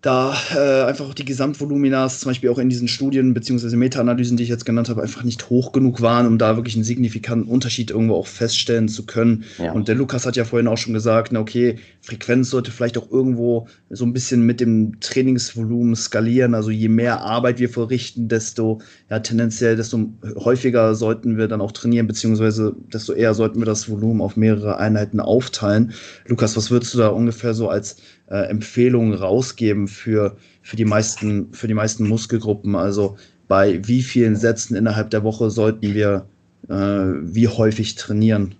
da 0.05 0.35
äh, 0.55 0.83
einfach 0.83 1.09
auch 1.09 1.15
die 1.15 1.25
Gesamtvoluminas, 1.25 2.19
zum 2.19 2.29
Beispiel 2.29 2.51
auch 2.51 2.59
in 2.59 2.69
diesen 2.69 2.87
Studien 2.87 3.33
bzw. 3.33 3.75
Meta-Analysen, 3.75 4.37
die 4.37 4.43
ich 4.43 4.49
jetzt 4.49 4.65
genannt 4.65 4.87
habe, 4.87 5.01
einfach 5.01 5.23
nicht 5.23 5.49
hoch 5.49 5.71
genug 5.71 6.01
waren, 6.01 6.27
um 6.27 6.37
da 6.37 6.57
wirklich 6.57 6.75
einen 6.75 6.83
signifikanten 6.83 7.49
Unterschied 7.49 7.89
irgendwo 7.89 8.13
auch 8.13 8.27
feststellen 8.27 8.87
zu 8.87 9.07
können. 9.07 9.45
Ja. 9.57 9.71
Und 9.71 9.87
der 9.87 9.95
Lukas 9.95 10.27
hat 10.27 10.35
ja 10.35 10.45
vorhin 10.45 10.67
auch 10.67 10.77
schon 10.77 10.93
gesagt, 10.93 11.31
na 11.31 11.39
okay, 11.39 11.79
Frequenz 12.01 12.51
sollte 12.51 12.69
vielleicht 12.69 12.99
auch 12.99 13.09
irgendwo 13.09 13.67
so 13.89 14.05
ein 14.05 14.13
bisschen 14.13 14.45
mit 14.45 14.59
dem 14.59 14.99
Trainingsvolumen 14.99 15.95
skalieren. 15.95 16.53
Also 16.53 16.69
je 16.69 16.89
mehr 16.89 17.21
Arbeit 17.21 17.57
wir 17.57 17.69
verrichten, 17.69 18.27
desto 18.27 18.81
ja 19.09 19.19
tendenziell, 19.19 19.75
desto 19.75 20.09
häufiger 20.35 20.93
sollten 20.93 21.35
wir 21.37 21.47
dann 21.47 21.61
auch 21.61 21.71
trainieren, 21.71 22.05
beziehungsweise 22.05 22.75
desto 22.93 23.13
eher 23.13 23.33
sollten 23.33 23.59
wir 23.59 23.65
das 23.65 23.89
Volumen 23.89 24.21
auf 24.21 24.37
mehrere 24.37 24.77
Einheiten 24.77 25.19
aufteilen. 25.19 25.93
Lukas, 26.27 26.55
was 26.55 26.69
würdest 26.69 26.93
du 26.93 26.99
da 26.99 27.07
ungefähr 27.07 27.55
so 27.55 27.69
als 27.69 27.97
äh, 28.29 28.47
Empfehlungen 28.49 29.13
rausgeben 29.13 29.87
für, 29.87 30.37
für, 30.61 30.75
die 30.75 30.85
meisten, 30.85 31.53
für 31.53 31.67
die 31.67 31.73
meisten 31.73 32.07
Muskelgruppen. 32.07 32.75
Also 32.75 33.17
bei 33.47 33.85
wie 33.87 34.01
vielen 34.01 34.35
Sätzen 34.35 34.75
innerhalb 34.75 35.09
der 35.11 35.23
Woche 35.23 35.49
sollten 35.49 35.93
wir 35.93 36.27
äh, 36.69 36.73
wie 36.73 37.47
häufig 37.47 37.95
trainieren? 37.95 38.55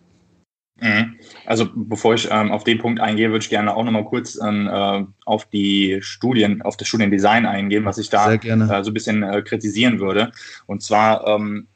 Mhm. 0.80 1.16
Also 1.46 1.70
bevor 1.74 2.16
ich 2.16 2.28
ähm, 2.30 2.52
auf 2.52 2.66
den 2.66 2.80
Punkt 2.80 3.00
eingehe, 3.00 3.30
würde 3.30 3.44
ich 3.44 3.50
gerne 3.50 3.76
auch 3.76 3.84
nochmal 3.84 4.06
kurz 4.06 4.38
ähm, 4.42 4.68
äh, 4.68 5.06
auf 5.26 5.46
die 5.46 6.00
Studien, 6.02 6.62
auf 6.62 6.76
das 6.76 6.88
Studiendesign 6.88 7.46
eingehen, 7.46 7.86
was 7.86 7.98
ich 7.98 8.10
da 8.10 8.34
äh, 8.34 8.84
so 8.84 8.92
ein 8.92 8.94
bisschen 8.94 9.24
äh, 9.24 9.42
kritisieren 9.42 10.00
würde. 10.00 10.32
Und 10.66 10.84
zwar 10.84 11.26
ähm, 11.28 11.68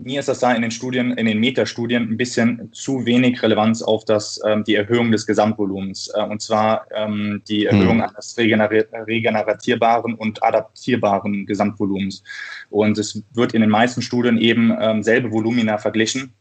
mir 0.00 0.20
ist 0.20 0.28
das 0.28 0.38
da 0.38 0.52
in 0.52 0.62
den 0.62 0.70
Studien, 0.70 1.12
in 1.12 1.26
den 1.26 1.40
Metastudien 1.40 2.04
ein 2.04 2.16
bisschen 2.16 2.72
zu 2.72 3.04
wenig 3.04 3.42
Relevanz 3.42 3.82
auf 3.82 4.04
das, 4.04 4.40
ähm, 4.46 4.62
die 4.62 4.76
Erhöhung 4.76 5.10
des 5.10 5.26
Gesamtvolumens. 5.26 6.10
Äh, 6.14 6.22
und 6.22 6.40
zwar 6.40 6.86
ähm, 6.94 7.42
die 7.48 7.68
hm. 7.68 7.76
Erhöhung 7.76 8.02
hm. 8.02 8.10
eines 8.10 8.38
regener 8.38 8.70
regeneratierbaren 8.70 10.14
und 10.14 10.42
adaptierbaren 10.42 11.46
Gesamtvolumens. 11.46 12.22
Und 12.70 12.96
es 12.96 13.22
wird 13.34 13.54
in 13.54 13.60
den 13.60 13.70
meisten 13.70 14.00
Studien 14.00 14.38
eben 14.38 14.72
ähm, 14.80 15.02
selbe 15.02 15.32
Volumina 15.32 15.78
verglichen, 15.78 16.32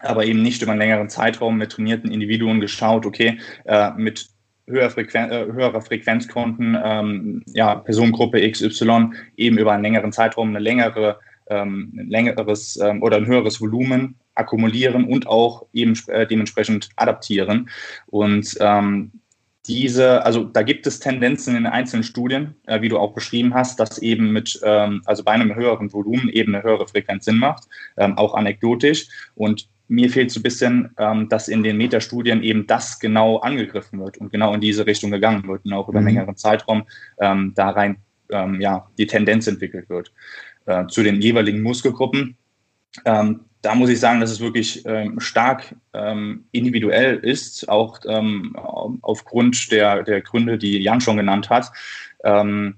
aber 0.00 0.24
eben 0.24 0.42
nicht 0.42 0.62
über 0.62 0.72
einen 0.72 0.80
längeren 0.80 1.08
Zeitraum 1.08 1.58
mit 1.58 1.72
trainierten 1.72 2.10
Individuen 2.10 2.60
geschaut, 2.60 3.06
okay, 3.06 3.38
äh, 3.66 3.92
mit 3.96 4.28
höher 4.66 4.90
Frequen 4.90 5.30
äh, 5.30 5.46
höherer 5.52 5.80
Frequenzkonten, 5.80 6.76
ähm, 6.82 7.44
ja, 7.46 7.76
Personengruppe 7.76 8.50
XY 8.50 9.10
eben 9.36 9.58
über 9.58 9.72
einen 9.72 9.84
längeren 9.84 10.10
Zeitraum 10.10 10.48
eine 10.48 10.58
längere 10.58 11.20
ähm, 11.48 11.92
ein 11.96 12.08
längeres 12.08 12.78
ähm, 12.78 13.02
oder 13.02 13.16
ein 13.16 13.26
höheres 13.26 13.60
Volumen 13.60 14.16
akkumulieren 14.34 15.04
und 15.04 15.26
auch 15.26 15.66
eben 15.72 15.94
äh, 16.08 16.26
dementsprechend 16.26 16.88
adaptieren. 16.96 17.68
Und 18.06 18.56
ähm, 18.60 19.12
diese, 19.66 20.24
also 20.24 20.44
da 20.44 20.62
gibt 20.62 20.86
es 20.86 21.00
Tendenzen 21.00 21.56
in 21.56 21.66
einzelnen 21.66 22.04
Studien, 22.04 22.54
äh, 22.66 22.80
wie 22.80 22.88
du 22.88 22.98
auch 22.98 23.14
beschrieben 23.14 23.54
hast, 23.54 23.80
dass 23.80 23.98
eben 23.98 24.32
mit, 24.32 24.60
ähm, 24.62 25.02
also 25.06 25.24
bei 25.24 25.32
einem 25.32 25.54
höheren 25.54 25.92
Volumen 25.92 26.28
eben 26.28 26.54
eine 26.54 26.62
höhere 26.62 26.86
Frequenz 26.86 27.24
Sinn 27.24 27.38
macht, 27.38 27.64
ähm, 27.96 28.16
auch 28.16 28.34
anekdotisch. 28.34 29.08
Und 29.34 29.68
mir 29.88 30.10
fehlt 30.10 30.30
so 30.30 30.40
ein 30.40 30.44
bisschen, 30.44 30.90
ähm, 30.98 31.28
dass 31.28 31.48
in 31.48 31.62
den 31.62 31.76
Metastudien 31.76 32.42
eben 32.42 32.66
das 32.66 32.98
genau 32.98 33.38
angegriffen 33.38 34.00
wird 34.00 34.18
und 34.18 34.30
genau 34.30 34.54
in 34.54 34.60
diese 34.60 34.86
Richtung 34.86 35.10
gegangen 35.10 35.46
wird 35.48 35.64
und 35.64 35.72
auch 35.72 35.88
über 35.88 35.98
einen 35.98 36.08
mhm. 36.08 36.14
längeren 36.14 36.36
Zeitraum 36.36 36.84
ähm, 37.18 37.52
da 37.54 37.70
rein 37.70 37.96
ähm, 38.30 38.60
ja, 38.60 38.88
die 38.98 39.06
Tendenz 39.06 39.46
entwickelt 39.46 39.88
wird 39.88 40.12
äh, 40.66 40.86
zu 40.86 41.02
den 41.02 41.20
jeweiligen 41.20 41.62
Muskelgruppen. 41.62 42.36
Ähm, 43.04 43.40
da 43.62 43.74
muss 43.74 43.90
ich 43.90 43.98
sagen, 43.98 44.20
dass 44.20 44.30
es 44.30 44.40
wirklich 44.40 44.84
ähm, 44.86 45.18
stark 45.18 45.74
ähm, 45.92 46.44
individuell 46.52 47.16
ist, 47.16 47.68
auch 47.68 47.98
ähm, 48.06 48.54
aufgrund 49.02 49.72
der, 49.72 50.04
der 50.04 50.20
Gründe, 50.20 50.56
die 50.56 50.78
Jan 50.78 51.00
schon 51.00 51.16
genannt 51.16 51.50
hat. 51.50 51.72
Ähm, 52.22 52.76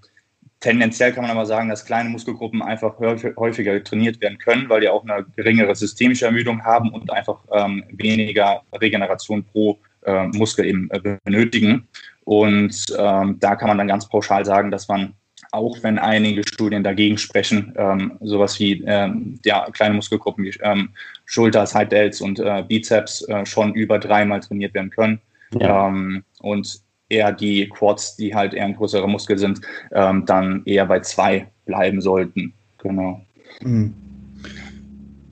tendenziell 0.60 1.12
kann 1.12 1.22
man 1.22 1.30
aber 1.30 1.44
sagen, 1.44 1.68
dass 1.68 1.84
kleine 1.84 2.08
Muskelgruppen 2.08 2.62
einfach 2.62 2.98
häufiger 2.98 3.84
trainiert 3.84 4.20
werden 4.22 4.38
können, 4.38 4.68
weil 4.70 4.80
die 4.80 4.88
auch 4.88 5.04
eine 5.04 5.26
geringere 5.36 5.76
systemische 5.76 6.24
Ermüdung 6.24 6.64
haben 6.64 6.90
und 6.90 7.12
einfach 7.12 7.40
ähm, 7.52 7.84
weniger 7.90 8.62
Regeneration 8.72 9.44
pro 9.44 9.78
äh, 10.06 10.26
Muskel 10.28 10.64
eben 10.64 10.90
äh, 10.90 11.18
benötigen. 11.22 11.86
Und 12.24 12.90
da 12.90 13.56
kann 13.56 13.68
man 13.68 13.78
dann 13.78 13.88
ganz 13.88 14.06
pauschal 14.06 14.44
sagen, 14.44 14.70
dass 14.70 14.86
man 14.86 15.14
auch 15.52 15.76
wenn 15.82 15.98
einige 15.98 16.46
Studien 16.46 16.84
dagegen 16.84 17.18
sprechen, 17.18 17.72
ähm, 17.76 18.12
sowas 18.20 18.58
wie 18.58 18.82
ähm, 18.86 19.38
ja, 19.44 19.68
kleine 19.72 19.94
Muskelgruppen 19.94 20.44
wie 20.44 20.54
ähm, 20.62 20.90
Schulter, 21.24 21.66
Side 21.66 21.86
Delts 21.86 22.20
und 22.20 22.38
äh, 22.38 22.64
Bizeps 22.66 23.22
äh, 23.28 23.44
schon 23.46 23.74
über 23.74 23.98
dreimal 23.98 24.40
trainiert 24.40 24.74
werden 24.74 24.90
können. 24.90 25.20
Ja. 25.58 25.88
Ähm, 25.88 26.24
und 26.40 26.80
eher 27.08 27.32
die 27.32 27.68
Quads, 27.68 28.16
die 28.16 28.34
halt 28.34 28.54
eher 28.54 28.66
ein 28.66 28.76
größerer 28.76 29.06
Muskel 29.06 29.38
sind, 29.38 29.60
ähm, 29.92 30.26
dann 30.26 30.62
eher 30.66 30.86
bei 30.86 31.00
zwei 31.00 31.46
bleiben 31.64 32.00
sollten. 32.00 32.52
Genau. 32.78 33.24
Mhm. 33.62 33.94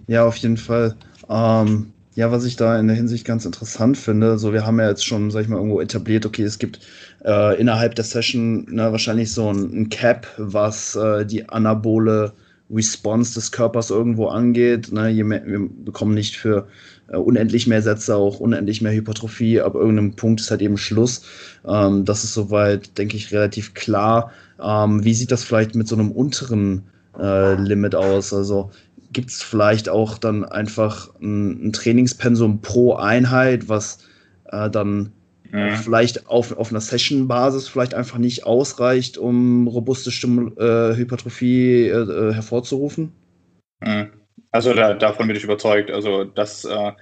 Ja, 0.06 0.24
auf 0.24 0.36
jeden 0.36 0.56
Fall. 0.56 0.96
Ähm, 1.28 1.92
ja, 2.14 2.30
was 2.32 2.44
ich 2.44 2.56
da 2.56 2.78
in 2.78 2.86
der 2.86 2.96
Hinsicht 2.96 3.26
ganz 3.26 3.44
interessant 3.44 3.98
finde, 3.98 4.38
so 4.38 4.52
wir 4.52 4.66
haben 4.66 4.80
ja 4.80 4.88
jetzt 4.88 5.04
schon, 5.04 5.30
sag 5.30 5.42
ich 5.42 5.48
mal, 5.48 5.56
irgendwo 5.56 5.80
etabliert, 5.80 6.24
okay, 6.24 6.44
es 6.44 6.58
gibt 6.58 6.80
äh, 7.26 7.60
innerhalb 7.60 7.94
der 7.96 8.04
Session 8.04 8.66
ne, 8.70 8.92
wahrscheinlich 8.92 9.32
so 9.32 9.52
ein, 9.52 9.82
ein 9.82 9.88
Cap, 9.88 10.26
was 10.38 10.94
äh, 10.94 11.26
die 11.26 11.48
anabole 11.48 12.32
Response 12.70 13.34
des 13.34 13.52
Körpers 13.52 13.90
irgendwo 13.90 14.28
angeht. 14.28 14.92
Ne? 14.92 15.12
Mehr, 15.24 15.44
wir 15.44 15.68
bekommen 15.84 16.14
nicht 16.14 16.36
für 16.36 16.66
äh, 17.08 17.16
unendlich 17.16 17.66
mehr 17.66 17.82
Sätze, 17.82 18.16
auch 18.16 18.40
unendlich 18.40 18.80
mehr 18.80 18.92
Hypertrophie. 18.92 19.60
Ab 19.60 19.74
irgendeinem 19.74 20.14
Punkt 20.14 20.40
ist 20.40 20.50
halt 20.50 20.62
eben 20.62 20.78
Schluss. 20.78 21.22
Ähm, 21.66 22.04
das 22.04 22.24
ist 22.24 22.34
soweit, 22.34 22.96
denke 22.96 23.16
ich, 23.16 23.32
relativ 23.32 23.74
klar. 23.74 24.30
Ähm, 24.62 25.04
wie 25.04 25.14
sieht 25.14 25.32
das 25.32 25.44
vielleicht 25.44 25.74
mit 25.74 25.88
so 25.88 25.96
einem 25.96 26.12
unteren 26.12 26.84
äh, 27.18 27.54
Limit 27.54 27.94
aus? 27.94 28.32
Also 28.32 28.70
gibt 29.12 29.30
es 29.30 29.42
vielleicht 29.42 29.88
auch 29.88 30.18
dann 30.18 30.44
einfach 30.44 31.10
ein, 31.20 31.68
ein 31.68 31.72
Trainingspensum 31.72 32.60
pro 32.60 32.94
Einheit, 32.94 33.68
was 33.68 33.98
äh, 34.50 34.70
dann 34.70 35.12
mhm. 35.52 35.76
vielleicht 35.76 36.26
auf, 36.26 36.56
auf 36.56 36.70
einer 36.70 36.80
Session-Basis 36.80 37.68
vielleicht 37.68 37.94
einfach 37.94 38.18
nicht 38.18 38.44
ausreicht, 38.44 39.18
um 39.18 39.66
robuste 39.68 40.10
Stimul 40.10 40.52
äh, 40.58 40.96
Hypertrophie 40.96 41.86
äh, 41.88 41.90
äh, 41.90 42.32
hervorzurufen? 42.34 43.12
Mhm. 43.80 44.10
Also 44.50 44.74
da, 44.74 44.94
davon 44.94 45.26
bin 45.26 45.36
ich 45.36 45.44
überzeugt. 45.44 45.90
Also 45.90 46.24
dass 46.24 46.64
äh, 46.64 46.92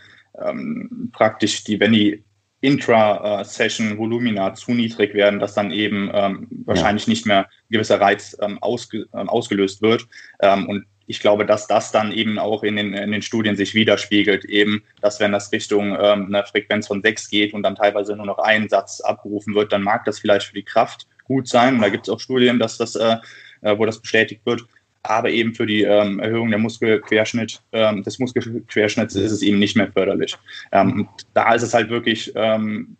ähm, 0.42 1.10
praktisch 1.12 1.64
die, 1.64 1.78
wenn 1.80 1.92
die 1.92 2.24
Intra-Session 2.60 3.98
Volumina 3.98 4.54
zu 4.54 4.72
niedrig 4.72 5.12
werden, 5.12 5.38
dass 5.38 5.52
dann 5.54 5.70
eben 5.70 6.10
ähm, 6.14 6.48
wahrscheinlich 6.64 7.06
ja. 7.06 7.10
nicht 7.10 7.26
mehr 7.26 7.40
ein 7.40 7.46
gewisser 7.68 8.00
Reiz 8.00 8.36
ähm, 8.40 8.58
ausge, 8.62 9.06
ähm, 9.14 9.28
ausgelöst 9.28 9.82
wird. 9.82 10.06
Ähm, 10.40 10.66
und 10.68 10.86
ich 11.06 11.20
glaube, 11.20 11.44
dass 11.44 11.66
das 11.66 11.92
dann 11.92 12.12
eben 12.12 12.38
auch 12.38 12.62
in 12.62 12.76
den, 12.76 12.94
in 12.94 13.12
den 13.12 13.22
Studien 13.22 13.56
sich 13.56 13.74
widerspiegelt, 13.74 14.44
eben, 14.44 14.82
dass 15.00 15.20
wenn 15.20 15.32
das 15.32 15.52
Richtung 15.52 15.96
ähm, 16.00 16.26
einer 16.26 16.44
Frequenz 16.44 16.86
von 16.86 17.02
6 17.02 17.28
geht 17.28 17.54
und 17.54 17.62
dann 17.62 17.76
teilweise 17.76 18.16
nur 18.16 18.26
noch 18.26 18.38
ein 18.38 18.68
Satz 18.68 19.00
abgerufen 19.00 19.54
wird, 19.54 19.72
dann 19.72 19.82
mag 19.82 20.04
das 20.04 20.18
vielleicht 20.18 20.46
für 20.46 20.54
die 20.54 20.62
Kraft 20.62 21.06
gut 21.24 21.48
sein. 21.48 21.76
Und 21.76 21.82
da 21.82 21.88
gibt 21.88 22.08
es 22.08 22.12
auch 22.12 22.20
Studien, 22.20 22.58
dass 22.58 22.78
das, 22.78 22.94
äh, 22.96 23.16
äh, 23.60 23.78
wo 23.78 23.84
das 23.84 24.00
bestätigt 24.00 24.42
wird. 24.44 24.64
Aber 25.02 25.28
eben 25.28 25.54
für 25.54 25.66
die 25.66 25.82
ähm, 25.82 26.18
Erhöhung 26.18 26.48
der 26.48 26.58
Muskelquerschnitt, 26.58 27.60
ähm, 27.72 28.02
des 28.02 28.18
Muskelquerschnitts 28.18 29.16
ist 29.16 29.32
es 29.32 29.42
eben 29.42 29.58
nicht 29.58 29.76
mehr 29.76 29.92
förderlich. 29.92 30.34
Ähm, 30.72 31.08
da 31.34 31.52
ist 31.54 31.62
es 31.62 31.74
halt 31.74 31.90
wirklich 31.90 32.32
ähm, 32.34 32.96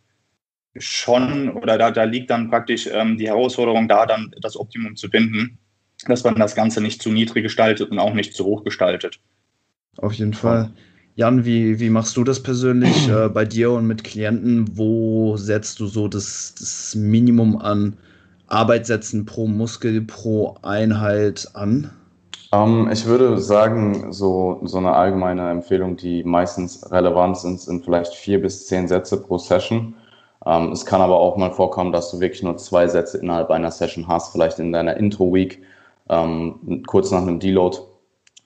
schon, 0.76 1.48
oder 1.50 1.78
da, 1.78 1.90
da 1.90 2.04
liegt 2.04 2.28
dann 2.28 2.50
praktisch 2.50 2.86
ähm, 2.92 3.16
die 3.16 3.28
Herausforderung 3.28 3.88
da, 3.88 4.04
dann 4.04 4.34
das 4.42 4.58
Optimum 4.58 4.96
zu 4.96 5.08
finden 5.08 5.58
dass 6.12 6.24
man 6.24 6.34
das 6.36 6.54
Ganze 6.54 6.80
nicht 6.80 7.02
zu 7.02 7.10
niedrig 7.10 7.42
gestaltet 7.42 7.90
und 7.90 7.98
auch 7.98 8.14
nicht 8.14 8.34
zu 8.34 8.44
hoch 8.44 8.64
gestaltet. 8.64 9.18
Auf 9.98 10.12
jeden 10.14 10.34
Fall. 10.34 10.70
Jan, 11.16 11.44
wie, 11.44 11.78
wie 11.78 11.90
machst 11.90 12.16
du 12.16 12.24
das 12.24 12.42
persönlich 12.42 13.08
äh, 13.08 13.28
bei 13.28 13.44
dir 13.44 13.70
und 13.70 13.86
mit 13.86 14.02
Klienten? 14.02 14.76
Wo 14.76 15.36
setzt 15.36 15.78
du 15.78 15.86
so 15.86 16.08
das, 16.08 16.54
das 16.58 16.96
Minimum 16.96 17.56
an 17.56 17.96
Arbeitssätzen 18.48 19.24
pro 19.24 19.46
Muskel, 19.46 20.00
pro 20.02 20.56
Einheit 20.62 21.48
an? 21.54 21.90
Um, 22.50 22.86
ähm, 22.86 22.92
ich 22.92 23.04
würde 23.06 23.38
sagen, 23.38 24.12
so, 24.12 24.60
so 24.64 24.78
eine 24.78 24.92
allgemeine 24.92 25.50
Empfehlung, 25.50 25.96
die 25.96 26.24
meistens 26.24 26.90
relevant 26.90 27.38
sind, 27.38 27.60
sind 27.60 27.84
vielleicht 27.84 28.14
vier 28.14 28.40
bis 28.40 28.66
zehn 28.66 28.88
Sätze 28.88 29.20
pro 29.20 29.38
Session. 29.38 29.94
Um, 30.40 30.66
ähm, 30.66 30.72
es 30.72 30.84
kann 30.84 31.00
aber 31.00 31.16
auch 31.16 31.36
mal 31.36 31.52
vorkommen, 31.52 31.92
dass 31.92 32.10
du 32.10 32.18
wirklich 32.18 32.42
nur 32.42 32.56
zwei 32.56 32.88
Sätze 32.88 33.18
innerhalb 33.18 33.50
einer 33.50 33.70
Session 33.70 34.08
hast, 34.08 34.32
vielleicht 34.32 34.58
in 34.58 34.72
deiner 34.72 34.96
Intro-Week 34.96 35.62
ähm, 36.14 36.82
kurz 36.86 37.10
nach 37.10 37.22
einem 37.22 37.40
Deload. 37.40 37.78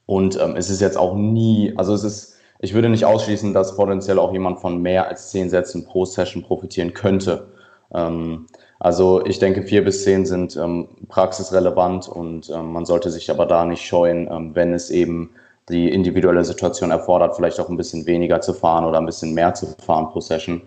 Und 0.07 0.39
ähm, 0.41 0.57
es 0.57 0.71
ist 0.71 0.81
jetzt 0.81 0.97
auch 0.97 1.15
nie, 1.15 1.75
also 1.77 1.93
es 1.93 2.03
ist, 2.03 2.37
ich 2.61 2.75
würde 2.75 2.89
nicht 2.89 3.05
ausschließen, 3.05 3.53
dass 3.53 3.77
potenziell 3.77 4.19
auch 4.19 4.33
jemand 4.33 4.61
von 4.61 4.81
mehr 4.81 5.09
als 5.09 5.31
zehn 5.31 5.51
Sätzen 5.51 5.85
pro 5.85 6.05
Session 6.05 6.43
profitieren 6.43 6.95
könnte. 6.95 7.49
Ähm, 7.95 8.47
also 8.81 9.25
ich 9.27 9.39
denke, 9.39 9.63
vier 9.63 9.85
bis 9.85 10.05
zehn 10.05 10.25
sind 10.25 10.57
ähm, 10.57 10.89
praxisrelevant 11.09 12.09
und 12.09 12.49
ähm, 12.51 12.73
man 12.73 12.87
sollte 12.87 13.11
sich 13.11 13.31
aber 13.31 13.45
da 13.45 13.65
nicht 13.65 13.85
scheuen, 13.85 14.29
ähm, 14.31 14.55
wenn 14.55 14.73
es 14.73 14.91
eben 14.91 15.31
die 15.69 15.91
individuelle 15.91 16.45
Situation 16.45 16.91
erfordert, 16.91 17.37
vielleicht 17.37 17.61
auch 17.61 17.69
ein 17.69 17.77
bisschen 17.77 18.07
weniger 18.07 18.41
zu 18.41 18.55
fahren 18.55 18.85
oder 18.85 18.99
ein 18.99 19.07
bisschen 19.07 19.35
mehr 19.35 19.53
zu 19.55 19.67
fahren 19.85 20.09
pro 20.09 20.21
Session. 20.21 20.63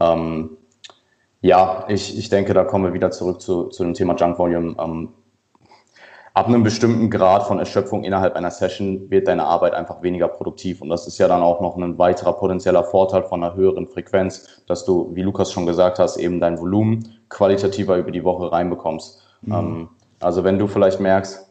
Ähm, 0.00 0.50
ja, 1.40 1.86
ich, 1.88 2.18
ich 2.18 2.28
denke, 2.28 2.52
da 2.52 2.64
kommen 2.64 2.84
wir 2.84 2.92
wieder 2.92 3.10
zurück 3.10 3.40
zu, 3.40 3.64
zu 3.64 3.84
dem 3.84 3.94
Thema 3.94 4.14
Junk 4.16 4.38
Volume. 4.38 4.76
Ab 6.34 6.46
einem 6.46 6.62
bestimmten 6.62 7.10
Grad 7.10 7.46
von 7.46 7.58
Erschöpfung 7.58 8.04
innerhalb 8.04 8.36
einer 8.36 8.50
Session 8.50 9.10
wird 9.10 9.28
deine 9.28 9.44
Arbeit 9.44 9.74
einfach 9.74 10.02
weniger 10.02 10.28
produktiv. 10.28 10.80
Und 10.80 10.88
das 10.88 11.06
ist 11.06 11.18
ja 11.18 11.28
dann 11.28 11.42
auch 11.42 11.60
noch 11.60 11.76
ein 11.76 11.98
weiterer 11.98 12.32
potenzieller 12.32 12.84
Vorteil 12.84 13.22
von 13.22 13.44
einer 13.44 13.54
höheren 13.54 13.86
Frequenz, 13.86 14.62
dass 14.66 14.86
du, 14.86 15.10
wie 15.14 15.22
Lukas 15.22 15.52
schon 15.52 15.66
gesagt 15.66 15.98
hast, 15.98 16.16
eben 16.16 16.40
dein 16.40 16.58
Volumen 16.58 17.18
qualitativer 17.28 17.98
über 17.98 18.10
die 18.10 18.24
Woche 18.24 18.50
reinbekommst. 18.50 19.20
Mhm. 19.42 19.52
Ähm, 19.52 19.88
also 20.20 20.42
wenn 20.42 20.58
du 20.58 20.68
vielleicht 20.68 21.00
merkst, 21.00 21.46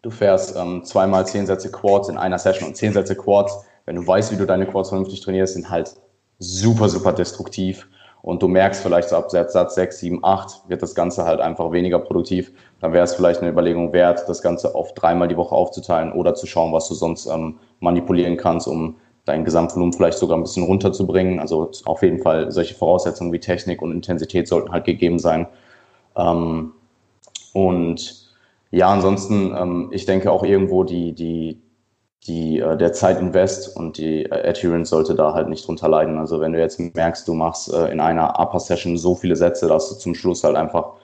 du 0.00 0.10
fährst 0.10 0.56
ähm, 0.56 0.84
zweimal 0.84 1.26
zehn 1.26 1.46
Sätze 1.46 1.70
Quads 1.70 2.08
in 2.08 2.16
einer 2.16 2.38
Session 2.38 2.68
und 2.68 2.76
zehn 2.76 2.94
Sätze 2.94 3.16
Quads, 3.16 3.66
wenn 3.84 3.96
du 3.96 4.06
weißt, 4.06 4.32
wie 4.32 4.36
du 4.36 4.46
deine 4.46 4.66
Quads 4.66 4.88
vernünftig 4.88 5.20
trainierst, 5.20 5.52
sind 5.52 5.68
halt 5.68 5.94
super, 6.38 6.88
super 6.88 7.12
destruktiv 7.12 7.88
und 8.24 8.42
du 8.42 8.48
merkst 8.48 8.82
vielleicht 8.82 9.10
so 9.10 9.16
ab 9.16 9.30
Satz 9.30 9.74
6, 9.74 9.98
7, 9.98 10.18
8 10.22 10.62
wird 10.68 10.80
das 10.80 10.94
Ganze 10.94 11.26
halt 11.26 11.40
einfach 11.40 11.72
weniger 11.72 11.98
produktiv, 11.98 12.52
dann 12.80 12.94
wäre 12.94 13.04
es 13.04 13.14
vielleicht 13.14 13.42
eine 13.42 13.50
Überlegung 13.50 13.92
wert, 13.92 14.24
das 14.26 14.40
Ganze 14.40 14.74
auf 14.74 14.94
dreimal 14.94 15.28
die 15.28 15.36
Woche 15.36 15.54
aufzuteilen 15.54 16.10
oder 16.10 16.34
zu 16.34 16.46
schauen, 16.46 16.72
was 16.72 16.88
du 16.88 16.94
sonst 16.94 17.26
ähm, 17.26 17.58
manipulieren 17.80 18.38
kannst, 18.38 18.66
um 18.66 18.96
dein 19.26 19.44
Gesamtvolumen 19.44 19.92
vielleicht 19.92 20.16
sogar 20.16 20.38
ein 20.38 20.42
bisschen 20.42 20.64
runterzubringen. 20.64 21.38
Also 21.38 21.70
auf 21.84 22.02
jeden 22.02 22.18
Fall 22.18 22.50
solche 22.50 22.74
Voraussetzungen 22.74 23.30
wie 23.30 23.40
Technik 23.40 23.82
und 23.82 23.92
Intensität 23.92 24.48
sollten 24.48 24.72
halt 24.72 24.86
gegeben 24.86 25.18
sein. 25.18 25.46
Ähm, 26.16 26.72
und 27.52 28.32
ja, 28.70 28.88
ansonsten, 28.88 29.54
ähm, 29.54 29.90
ich 29.92 30.06
denke 30.06 30.32
auch 30.32 30.44
irgendwo 30.44 30.82
die, 30.82 31.12
die, 31.12 31.60
die, 32.26 32.58
äh, 32.60 32.76
der 32.76 32.92
Zeitinvest 32.92 33.76
und 33.76 33.98
die 33.98 34.24
äh, 34.24 34.48
Adherence 34.48 34.90
sollte 34.90 35.14
da 35.14 35.34
halt 35.34 35.48
nicht 35.48 35.66
drunter 35.66 35.88
leiden. 35.88 36.18
Also 36.18 36.40
wenn 36.40 36.52
du 36.52 36.58
jetzt 36.58 36.80
merkst, 36.80 37.28
du 37.28 37.34
machst 37.34 37.72
äh, 37.72 37.90
in 37.90 38.00
einer 38.00 38.38
Upper-Session 38.40 38.96
so 38.96 39.14
viele 39.14 39.36
Sätze, 39.36 39.68
dass 39.68 39.90
du 39.90 39.96
zum 39.96 40.14
Schluss 40.14 40.42
halt 40.44 40.56
einfach 40.56 40.94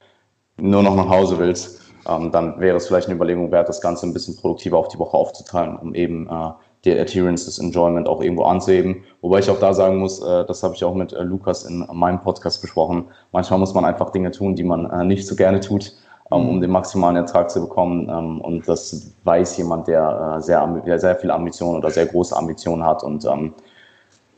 nur 0.56 0.82
noch 0.82 0.96
nach 0.96 1.08
Hause 1.08 1.38
willst, 1.38 1.80
ähm, 2.08 2.32
dann 2.32 2.58
wäre 2.60 2.76
es 2.76 2.86
vielleicht 2.86 3.08
eine 3.08 3.16
Überlegung 3.16 3.50
wert, 3.50 3.68
das 3.68 3.80
Ganze 3.80 4.06
ein 4.06 4.14
bisschen 4.14 4.36
produktiver 4.36 4.78
auf 4.78 4.88
die 4.88 4.98
Woche 4.98 5.16
aufzuteilen, 5.16 5.76
um 5.76 5.94
eben 5.94 6.26
äh, 6.28 6.50
die 6.84 6.98
Adherence, 6.98 7.44
das 7.44 7.58
Enjoyment 7.58 8.08
auch 8.08 8.22
irgendwo 8.22 8.44
anzuheben. 8.44 9.04
Wobei 9.20 9.40
ich 9.40 9.50
auch 9.50 9.60
da 9.60 9.74
sagen 9.74 9.98
muss, 9.98 10.22
äh, 10.22 10.46
das 10.46 10.62
habe 10.62 10.74
ich 10.74 10.84
auch 10.84 10.94
mit 10.94 11.12
äh, 11.12 11.22
Lukas 11.22 11.64
in 11.64 11.86
meinem 11.92 12.22
Podcast 12.22 12.62
besprochen, 12.62 13.08
manchmal 13.32 13.58
muss 13.58 13.74
man 13.74 13.84
einfach 13.84 14.10
Dinge 14.10 14.30
tun, 14.30 14.54
die 14.54 14.64
man 14.64 14.88
äh, 14.90 15.04
nicht 15.04 15.26
so 15.26 15.36
gerne 15.36 15.60
tut 15.60 15.92
um 16.30 16.56
mhm. 16.56 16.60
den 16.60 16.70
maximalen 16.70 17.16
Ertrag 17.16 17.50
zu 17.50 17.60
bekommen. 17.60 18.08
Ähm, 18.08 18.40
und 18.40 18.66
das 18.66 19.12
weiß 19.24 19.56
jemand, 19.58 19.88
der 19.88 20.36
äh, 20.38 20.42
sehr, 20.42 20.66
der 20.86 20.98
sehr 20.98 21.16
viel 21.16 21.30
Ambition 21.30 21.76
oder 21.76 21.90
sehr 21.90 22.06
große 22.06 22.36
Ambitionen 22.36 22.84
hat. 22.84 23.02
Und 23.02 23.24
ähm, 23.24 23.52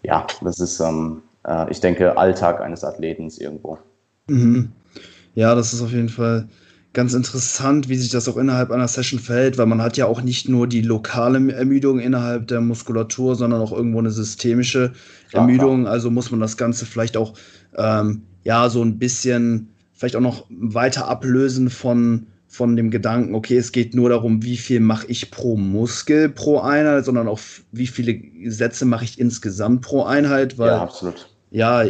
ja, 0.03 0.27
das 0.43 0.59
ist, 0.59 0.81
ähm, 0.81 1.23
äh, 1.47 1.71
ich 1.71 1.81
denke, 1.81 2.17
Alltag 2.17 2.61
eines 2.61 2.83
Athleten 2.83 3.29
irgendwo. 3.39 3.79
Mhm. 4.29 4.73
Ja, 5.35 5.55
das 5.55 5.73
ist 5.73 5.83
auf 5.83 5.93
jeden 5.93 6.09
Fall 6.09 6.49
ganz 6.93 7.15
interessant, 7.15 7.89
wie 7.89 7.97
sich 7.97 8.11
das 8.11 8.29
auch 8.29 8.37
innerhalb 8.37 8.71
einer 8.71 8.89
Session 8.89 9.19
verhält, 9.19 9.57
weil 9.57 9.67
man 9.67 9.81
hat 9.81 9.97
ja 9.97 10.07
auch 10.07 10.23
nicht 10.23 10.49
nur 10.49 10.67
die 10.67 10.83
lokale 10.83 11.53
Ermüdung 11.53 12.01
innerhalb 12.01 12.49
der 12.49 12.61
Muskulatur, 12.61 13.35
sondern 13.35 13.63
auch 13.63 13.73
irgendwo 13.73 13.99
eine 13.99 14.11
systemische 14.11 14.93
Ermüdung. 15.33 15.83
Klar. 15.83 15.93
Also 15.93 16.11
muss 16.11 16.31
man 16.31 16.41
das 16.41 16.57
Ganze 16.57 16.85
vielleicht 16.85 17.17
auch 17.17 17.35
ähm, 17.77 18.23
ja 18.45 18.69
so 18.69 18.83
ein 18.83 18.99
bisschen 18.99 19.73
vielleicht 20.03 20.17
auch 20.17 20.21
noch 20.21 20.47
weiter 20.51 21.07
ablösen 21.07 21.71
von, 21.71 22.27
von 22.49 22.75
dem 22.75 22.91
Gedanken, 22.91 23.37
okay, 23.37 23.57
es 23.57 23.71
geht 23.71 23.95
nur 23.95 24.09
darum, 24.09 24.43
wie 24.43 24.57
viel 24.57 24.81
mache 24.81 25.07
ich 25.07 25.31
pro 25.31 25.57
Muskel 25.57 26.29
pro 26.29 26.59
Einheit, 26.59 27.05
sondern 27.05 27.29
auch 27.29 27.39
wie 27.71 27.87
viele 27.87 28.21
Sätze 28.51 28.85
mache 28.85 29.05
ich 29.05 29.21
insgesamt 29.21 29.83
pro 29.83 30.03
Einheit, 30.03 30.59
weil 30.59 30.71
ja, 30.71 30.83
absolut. 30.83 31.29
Ja, 31.53 31.85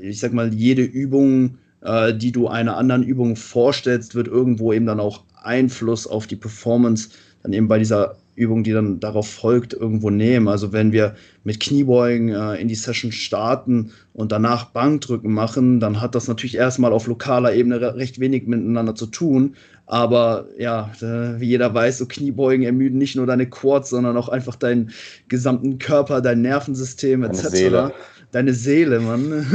ich 0.00 0.20
sag 0.20 0.32
mal, 0.32 0.54
jede 0.54 0.82
Übung, 0.82 1.58
äh, 1.80 2.14
die 2.14 2.30
du 2.30 2.46
einer 2.46 2.76
anderen 2.76 3.02
Übung 3.02 3.34
vorstellst, 3.34 4.14
wird 4.14 4.28
irgendwo 4.28 4.72
eben 4.72 4.86
dann 4.86 5.00
auch 5.00 5.24
Einfluss 5.42 6.06
auf 6.06 6.28
die 6.28 6.36
Performance 6.36 7.08
dann 7.42 7.52
eben 7.52 7.66
bei 7.66 7.80
dieser 7.80 8.16
Übung, 8.36 8.62
die 8.62 8.72
dann 8.72 9.00
darauf 9.00 9.28
folgt, 9.28 9.72
irgendwo 9.72 10.10
nehmen. 10.10 10.46
Also 10.46 10.72
wenn 10.72 10.92
wir 10.92 11.16
mit 11.42 11.58
Kniebeugen 11.58 12.28
äh, 12.28 12.54
in 12.56 12.68
die 12.68 12.74
Session 12.74 13.10
starten 13.10 13.92
und 14.12 14.30
danach 14.30 14.66
Bankdrücken 14.66 15.32
machen, 15.32 15.80
dann 15.80 16.00
hat 16.00 16.14
das 16.14 16.28
natürlich 16.28 16.56
erstmal 16.56 16.92
auf 16.92 17.06
lokaler 17.06 17.54
Ebene 17.54 17.96
recht 17.96 18.20
wenig 18.20 18.46
miteinander 18.46 18.94
zu 18.94 19.06
tun. 19.06 19.56
Aber 19.86 20.48
ja, 20.58 20.90
wie 21.00 21.46
jeder 21.46 21.72
weiß, 21.72 21.98
so 21.98 22.06
Kniebeugen 22.06 22.64
ermüden 22.64 22.98
nicht 22.98 23.14
nur 23.14 23.26
deine 23.26 23.48
Quads, 23.48 23.90
sondern 23.90 24.16
auch 24.16 24.28
einfach 24.28 24.56
deinen 24.56 24.90
gesamten 25.28 25.78
Körper, 25.78 26.20
dein 26.20 26.42
Nervensystem 26.42 27.22
etc. 27.22 27.42
Deine 27.42 27.50
Seele, 27.50 27.92
Deine 28.32 28.52
Seele 28.52 29.00
Mann. 29.00 29.46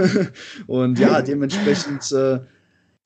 und 0.67 0.99
ja, 0.99 1.21
dementsprechend 1.21 2.11
äh, 2.13 2.39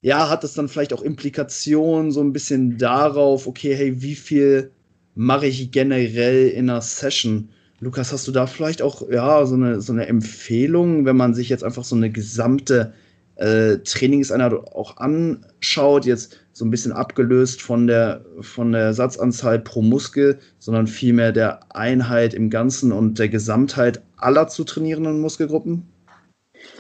ja, 0.02 0.30
hat 0.30 0.44
das 0.44 0.54
dann 0.54 0.68
vielleicht 0.68 0.94
auch 0.94 1.02
Implikationen 1.02 2.12
so 2.12 2.22
ein 2.22 2.32
bisschen 2.32 2.78
darauf, 2.78 3.48
okay, 3.48 3.76
hey, 3.76 4.04
wie 4.04 4.14
viel 4.14 4.72
mache 5.16 5.48
ich 5.48 5.72
generell 5.72 6.50
in 6.50 6.70
einer 6.70 6.82
Session? 6.82 7.50
Lukas, 7.80 8.14
hast 8.14 8.28
du 8.28 8.32
da 8.32 8.48
vielleicht 8.48 8.82
auch 8.82 9.10
ja, 9.10 9.46
so, 9.46 9.56
eine, 9.56 9.82
so 9.82 9.92
eine 9.92 10.08
Empfehlung, 10.08 11.06
wenn 11.06 11.18
man 11.18 11.34
sich 11.34 11.50
jetzt 11.50 11.64
einfach 11.64 11.84
so 11.84 11.96
eine 11.96 12.10
gesamte 12.10 12.94
äh, 13.36 13.78
Trainingseinheit 13.80 14.54
auch 14.54 14.98
anschaut, 14.98 16.06
jetzt 16.06 16.40
so 16.54 16.64
ein 16.64 16.72
bisschen 16.72 16.94
abgelöst 16.94 17.62
von 17.62 17.86
der, 17.86 18.24
von 18.40 18.72
der 18.72 18.94
Satzanzahl 18.94 19.60
pro 19.60 19.82
Muskel, 19.82 20.40
sondern 20.58 20.88
vielmehr 20.88 21.34
der 21.34 21.60
Einheit 21.76 22.34
im 22.34 22.50
Ganzen 22.50 22.94
und 22.94 23.20
der 23.20 23.28
Gesamtheit 23.28 24.02
aller 24.16 24.48
zu 24.48 24.64
trainierenden 24.64 25.20
Muskelgruppen? 25.20 25.86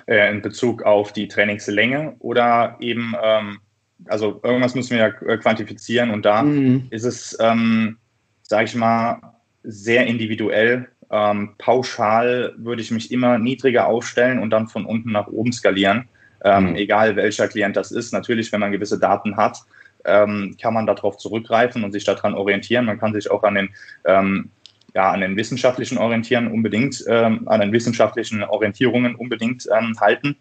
Äh, 0.08 0.32
in 0.32 0.42
Bezug 0.42 0.84
auf 0.84 1.12
die 1.12 1.28
Trainingslänge 1.28 2.16
oder 2.20 2.78
eben, 2.80 3.14
ähm, 3.22 3.60
also 4.06 4.40
irgendwas 4.44 4.76
müssen 4.76 4.92
wir 4.92 4.98
ja 4.98 5.10
quantifizieren 5.10 6.12
und 6.12 6.26
da 6.26 6.44
mhm. 6.44 6.88
ist 6.90 7.04
es, 7.04 7.38
ähm, 7.42 7.98
sage 8.48 8.66
ich 8.66 8.76
mal, 8.76 9.22
sehr 9.64 10.08
individuell. 10.08 10.88
Ähm, 11.12 11.56
pauschal 11.58 12.54
würde 12.58 12.82
ich 12.82 12.92
mich 12.92 13.12
immer 13.12 13.38
niedriger 13.38 13.88
aufstellen 13.88 14.40
und 14.40 14.50
dann 14.50 14.68
von 14.68 14.86
unten 14.86 15.12
nach 15.12 15.28
oben 15.28 15.52
skalieren 15.52 16.08
ähm, 16.46 16.70
mhm. 16.70 16.76
egal 16.76 17.16
welcher 17.16 17.48
Klient 17.48 17.76
das 17.76 17.92
ist. 17.92 18.14
Natürlich, 18.14 18.52
wenn 18.52 18.60
man 18.60 18.72
gewisse 18.72 19.00
Daten 19.00 19.36
hat, 19.36 19.60
ähm, 20.06 20.56
kann 20.62 20.74
man 20.74 20.86
darauf 20.86 21.18
zurückgreifen 21.18 21.84
und 21.84 21.92
sich 21.92 22.04
daran 22.06 22.36
orientieren. 22.36 22.86
Man 22.86 23.00
kann 23.00 23.14
sich 23.14 23.30
auch 23.32 23.44
an 23.44 23.56
den, 23.56 23.70
ähm, 24.06 24.52
ja, 24.94 25.12
an 25.12 25.22
den 25.22 25.36
wissenschaftlichen 25.36 25.98
Orientieren 25.98 26.52
unbedingt, 26.52 27.04
ähm, 27.10 27.48
an 27.48 27.60
den 27.60 27.74
wissenschaftlichen 27.74 28.44
Orientierungen 28.44 29.16
unbedingt 29.16 29.68
ähm, 29.76 30.00
halten 30.00 30.38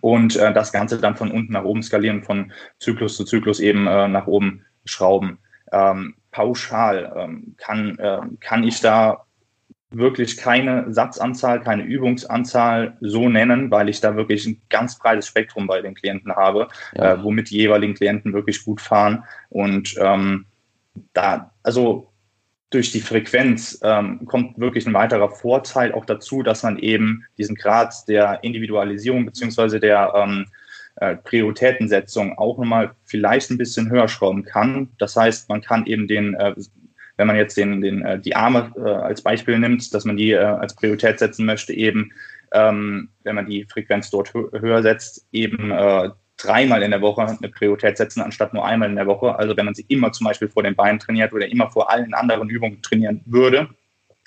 und 0.00 0.36
äh, 0.36 0.52
das 0.52 0.72
Ganze 0.72 1.00
dann 1.00 1.16
von 1.16 1.30
unten 1.30 1.52
nach 1.52 1.64
oben 1.64 1.82
skalieren, 1.82 2.24
von 2.24 2.52
Zyklus 2.80 3.16
zu 3.16 3.24
Zyklus 3.24 3.60
eben 3.60 3.86
äh, 3.86 4.08
nach 4.08 4.26
oben 4.26 4.66
schrauben. 4.84 5.38
Ähm, 5.72 6.14
pauschal 6.30 7.28
kann, 7.56 7.98
äh, 7.98 8.20
kann 8.40 8.64
ich 8.64 8.80
da 8.80 9.24
wirklich 9.90 10.36
keine 10.36 10.92
Satzanzahl, 10.92 11.60
keine 11.60 11.82
Übungsanzahl 11.82 12.96
so 13.00 13.28
nennen, 13.28 13.70
weil 13.70 13.88
ich 13.88 14.00
da 14.00 14.16
wirklich 14.16 14.46
ein 14.46 14.60
ganz 14.68 14.98
breites 14.98 15.26
Spektrum 15.26 15.66
bei 15.66 15.82
den 15.82 15.94
Klienten 15.94 16.34
habe, 16.34 16.68
ja. 16.94 17.14
äh, 17.14 17.22
womit 17.22 17.50
die 17.50 17.56
jeweiligen 17.56 17.94
Klienten 17.94 18.32
wirklich 18.32 18.64
gut 18.64 18.80
fahren. 18.80 19.24
Und 19.48 19.96
ähm, 19.98 20.46
da, 21.12 21.52
also 21.62 22.08
durch 22.70 22.92
die 22.92 23.00
Frequenz 23.00 23.80
ähm, 23.82 24.24
kommt 24.26 24.58
wirklich 24.58 24.86
ein 24.86 24.94
weiterer 24.94 25.28
Vorteil 25.28 25.92
auch 25.92 26.04
dazu, 26.04 26.44
dass 26.44 26.62
man 26.62 26.78
eben 26.78 27.24
diesen 27.36 27.56
Grad 27.56 28.08
der 28.08 28.44
Individualisierung 28.44 29.26
beziehungsweise 29.26 29.80
der 29.80 30.12
ähm, 30.14 30.46
äh, 30.96 31.16
Prioritätensetzung 31.16 32.36
auch 32.38 32.58
nochmal 32.58 32.92
vielleicht 33.04 33.50
ein 33.50 33.58
bisschen 33.58 33.90
höher 33.90 34.08
schrauben 34.08 34.44
kann. 34.44 34.88
Das 34.98 35.16
heißt, 35.16 35.48
man 35.48 35.60
kann 35.60 35.86
eben 35.86 36.08
den 36.08 36.34
äh, 36.34 36.54
wenn 37.16 37.26
man 37.26 37.36
jetzt 37.36 37.56
den, 37.58 37.82
den, 37.82 38.02
äh, 38.02 38.18
die 38.18 38.34
Arme 38.34 38.72
als 39.04 39.20
Beispiel 39.20 39.58
nimmt, 39.58 39.92
dass 39.92 40.06
man 40.06 40.16
die 40.16 40.34
als 40.34 40.74
Priorität 40.74 41.18
setzen 41.18 41.44
möchte, 41.44 41.74
eben, 41.74 42.12
ähm, 42.50 43.10
wenn 43.24 43.34
man 43.34 43.44
die 43.44 43.64
Frequenz 43.64 44.08
dort 44.08 44.32
höher 44.32 44.82
setzt, 44.82 45.26
eben 45.30 45.70
dreimal 46.38 46.82
in 46.82 46.90
der 46.90 47.02
Woche 47.02 47.22
eine 47.22 47.48
Priorität 47.50 47.98
setzen, 47.98 48.22
anstatt 48.22 48.54
nur 48.54 48.64
einmal 48.64 48.88
in 48.88 48.96
der 48.96 49.06
Woche. 49.06 49.36
Also 49.36 49.56
wenn 49.56 49.66
man 49.66 49.74
sie 49.74 49.84
immer 49.88 50.12
zum 50.12 50.24
Beispiel 50.24 50.48
vor 50.48 50.62
den 50.62 50.74
Beinen 50.74 50.98
trainiert 50.98 51.32
oder 51.32 51.46
immer 51.46 51.70
vor 51.70 51.90
allen 51.90 52.14
anderen 52.14 52.48
Übungen 52.48 52.80
trainieren 52.82 53.22
würde, 53.26 53.68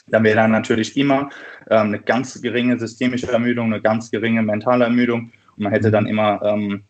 dann 0.08 0.24
wäre 0.24 0.36
dann 0.36 0.52
natürlich 0.52 0.98
immer 0.98 1.30
ähm, 1.70 1.88
eine 1.88 2.00
ganz 2.00 2.42
geringe 2.42 2.78
systemische 2.78 3.32
Ermüdung, 3.32 3.74
eine 3.74 3.82
ganz 3.82 4.12
geringe 4.12 4.44
mentale 4.44 4.86
Ermüdung 4.86 5.32
und 5.56 5.64
man 5.64 5.72
hätte 5.72 5.92
dann 5.92 6.08
immer 6.08 6.42
ähm, 6.44 6.84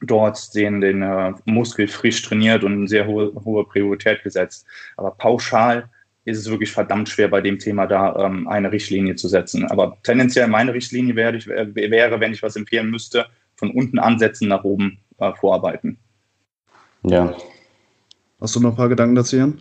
dort 0.00 0.54
den, 0.54 0.80
den 0.80 1.02
äh, 1.02 1.32
Muskel 1.44 1.88
frisch 1.88 2.22
trainiert 2.22 2.64
und 2.64 2.72
eine 2.72 2.88
sehr 2.88 3.06
hohe, 3.06 3.32
hohe 3.44 3.64
Priorität 3.64 4.22
gesetzt. 4.22 4.66
Aber 4.96 5.10
pauschal 5.12 5.90
ist 6.24 6.38
es 6.38 6.50
wirklich 6.50 6.72
verdammt 6.72 7.08
schwer, 7.08 7.28
bei 7.28 7.40
dem 7.40 7.58
Thema 7.58 7.86
da 7.86 8.16
ähm, 8.16 8.48
eine 8.48 8.72
Richtlinie 8.72 9.16
zu 9.16 9.28
setzen. 9.28 9.66
Aber 9.66 9.98
tendenziell 10.02 10.48
meine 10.48 10.74
Richtlinie 10.74 11.16
wäre, 11.16 11.36
ich, 11.36 11.46
wäre, 11.46 12.20
wenn 12.20 12.32
ich 12.32 12.42
was 12.42 12.56
empfehlen 12.56 12.90
müsste, 12.90 13.26
von 13.56 13.70
unten 13.70 13.98
ansetzen, 13.98 14.48
nach 14.48 14.64
oben 14.64 14.98
äh, 15.18 15.32
vorarbeiten. 15.34 15.98
Ja. 17.02 17.34
Hast 18.40 18.56
du 18.56 18.60
noch 18.60 18.70
ein 18.70 18.76
paar 18.76 18.88
Gedanken 18.88 19.14
dazu, 19.14 19.36
Jan? 19.36 19.58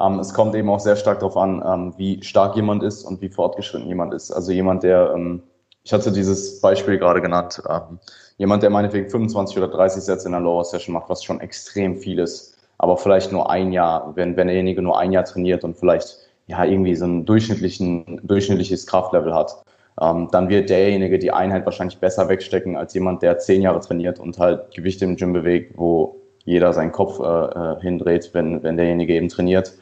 Ähm, 0.00 0.18
es 0.20 0.32
kommt 0.32 0.54
eben 0.54 0.70
auch 0.70 0.80
sehr 0.80 0.96
stark 0.96 1.20
darauf 1.20 1.36
an, 1.36 1.62
ähm, 1.66 1.94
wie 1.96 2.22
stark 2.22 2.56
jemand 2.56 2.82
ist 2.82 3.04
und 3.04 3.20
wie 3.20 3.28
fortgeschritten 3.28 3.88
jemand 3.88 4.14
ist. 4.14 4.30
Also 4.30 4.52
jemand, 4.52 4.82
der, 4.82 5.12
ähm, 5.14 5.42
ich 5.88 5.92
hatte 5.94 6.12
dieses 6.12 6.60
Beispiel 6.60 6.98
gerade 6.98 7.22
genannt, 7.22 7.62
ähm, 7.66 7.98
jemand, 8.36 8.62
der 8.62 8.68
meinetwegen 8.68 9.08
25 9.08 9.56
oder 9.56 9.68
30 9.68 10.02
Sätze 10.02 10.28
in 10.28 10.34
einer 10.34 10.44
Lower 10.44 10.62
Session 10.62 10.92
macht, 10.92 11.08
was 11.08 11.24
schon 11.24 11.40
extrem 11.40 11.96
viel 11.96 12.18
ist, 12.18 12.58
aber 12.76 12.98
vielleicht 12.98 13.32
nur 13.32 13.48
ein 13.48 13.72
Jahr, 13.72 14.12
wenn, 14.14 14.36
wenn 14.36 14.48
derjenige 14.48 14.82
nur 14.82 14.98
ein 14.98 15.12
Jahr 15.12 15.24
trainiert 15.24 15.64
und 15.64 15.78
vielleicht 15.78 16.18
ja 16.46 16.62
irgendwie 16.62 16.94
so 16.94 17.06
ein 17.06 17.24
durchschnittlichen, 17.24 18.20
durchschnittliches 18.22 18.86
Kraftlevel 18.86 19.34
hat, 19.34 19.64
ähm, 19.98 20.28
dann 20.30 20.50
wird 20.50 20.68
derjenige 20.68 21.18
die 21.18 21.32
Einheit 21.32 21.64
wahrscheinlich 21.64 21.98
besser 21.98 22.28
wegstecken 22.28 22.76
als 22.76 22.92
jemand, 22.92 23.22
der 23.22 23.38
zehn 23.38 23.62
Jahre 23.62 23.80
trainiert 23.80 24.20
und 24.20 24.38
halt 24.38 24.70
Gewichte 24.74 25.06
im 25.06 25.16
Gym 25.16 25.32
bewegt, 25.32 25.72
wo 25.78 26.16
jeder 26.44 26.74
seinen 26.74 26.92
Kopf 26.92 27.18
äh, 27.18 27.24
äh 27.24 27.80
hindreht, 27.80 28.28
wenn, 28.34 28.62
wenn 28.62 28.76
derjenige 28.76 29.14
eben 29.14 29.30
trainiert. 29.30 29.72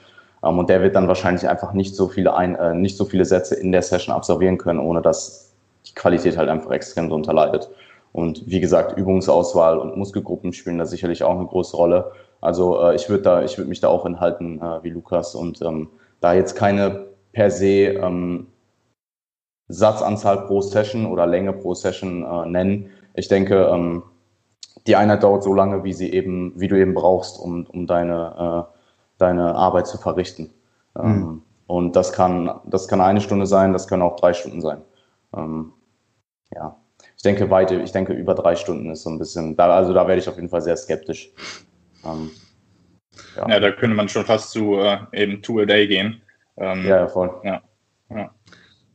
Ähm, 0.45 0.57
und 0.61 0.71
der 0.71 0.83
wird 0.83 0.95
dann 0.95 1.09
wahrscheinlich 1.09 1.49
einfach 1.49 1.73
nicht 1.73 1.97
so 1.97 2.07
viele 2.07 2.37
ein, 2.37 2.55
äh, 2.55 2.75
nicht 2.75 2.97
so 2.97 3.07
viele 3.07 3.25
Sätze 3.25 3.57
in 3.57 3.73
der 3.73 3.83
Session 3.83 4.15
absolvieren 4.15 4.57
können, 4.57 4.79
ohne 4.79 5.03
dass 5.03 5.46
die 5.87 5.95
Qualität 5.95 6.37
halt 6.37 6.49
einfach 6.49 6.71
extrem 6.71 7.09
darunter 7.09 7.33
leidet. 7.33 7.71
Und 8.13 8.47
wie 8.47 8.61
gesagt, 8.61 8.97
Übungsauswahl 8.97 9.79
und 9.79 9.97
Muskelgruppen 9.97 10.53
spielen 10.53 10.79
da 10.79 10.87
sicherlich 10.87 11.23
auch 11.23 11.37
eine 11.37 11.47
große 11.47 11.77
Rolle. 11.77 12.13
Also 12.41 12.81
äh, 12.81 12.95
ich 12.95 13.09
würde 13.09 13.23
da, 13.23 13.43
ich 13.43 13.59
würde 13.59 13.69
mich 13.69 13.81
da 13.81 13.89
auch 13.89 14.07
enthalten 14.07 14.61
äh, 14.61 14.83
wie 14.83 14.91
Lukas 14.91 15.35
und 15.35 15.61
ähm, 15.63 15.89
da 16.21 16.33
jetzt 16.33 16.55
keine 16.55 17.07
per 17.33 17.51
se 17.51 17.67
ähm, 17.67 18.47
Satzanzahl 19.69 20.47
pro 20.47 20.61
Session 20.61 21.07
oder 21.07 21.27
Länge 21.27 21.53
pro 21.53 21.75
Session 21.75 22.25
äh, 22.25 22.49
nennen. 22.49 22.91
Ich 23.15 23.29
denke, 23.29 23.67
ähm, 23.67 24.03
die 24.87 24.97
Einheit 24.97 25.23
dauert 25.23 25.43
so 25.43 25.53
lange, 25.53 25.85
wie 25.85 25.93
sie 25.93 26.13
eben, 26.13 26.53
wie 26.57 26.69
du 26.69 26.79
eben 26.79 26.95
brauchst, 26.95 27.39
um, 27.39 27.67
um 27.67 27.87
deine, 27.87 28.67
äh, 28.69 28.75
deine 29.19 29.55
Arbeit 29.55 29.87
zu 29.87 29.99
verrichten. 29.99 30.51
Mhm. 30.95 31.43
Und 31.67 31.97
das 31.97 32.13
kann, 32.13 32.61
das 32.65 32.87
kann 32.89 33.01
eine 33.01 33.21
Stunde 33.21 33.47
sein, 33.47 33.73
das 33.73 33.89
können 33.89 34.03
auch 34.03 34.17
drei 34.17 34.33
Stunden 34.33 34.61
sein. 34.61 34.83
Ähm, 35.37 35.73
ja 36.55 36.77
ich 37.17 37.23
denke 37.23 37.51
weite, 37.51 37.77
ich 37.77 37.93
denke 37.93 38.13
über 38.13 38.35
drei 38.35 38.57
Stunden 38.57 38.91
ist 38.91 39.03
so 39.03 39.11
ein 39.11 39.19
bisschen, 39.19 39.57
da, 39.57 39.75
also 39.75 39.93
da 39.93 40.07
werde 40.07 40.21
ich 40.21 40.29
auf 40.29 40.37
jeden 40.37 40.49
Fall 40.49 40.63
sehr 40.63 40.77
skeptisch. 40.77 41.31
Ähm, 42.05 42.31
ja. 43.37 43.49
ja. 43.49 43.61
da 43.61 43.73
könnte 43.73 43.97
man 43.97 44.09
schon 44.09 44.25
fast 44.25 44.51
zu 44.51 44.79
äh, 44.79 44.99
eben 45.13 45.43
two 45.43 45.61
a 45.61 45.65
day 45.65 45.87
gehen. 45.87 46.21
Ähm, 46.59 46.87
ja, 46.87 47.07
voll. 47.09 47.31
Ja, 47.45 47.63
ja. 48.11 48.31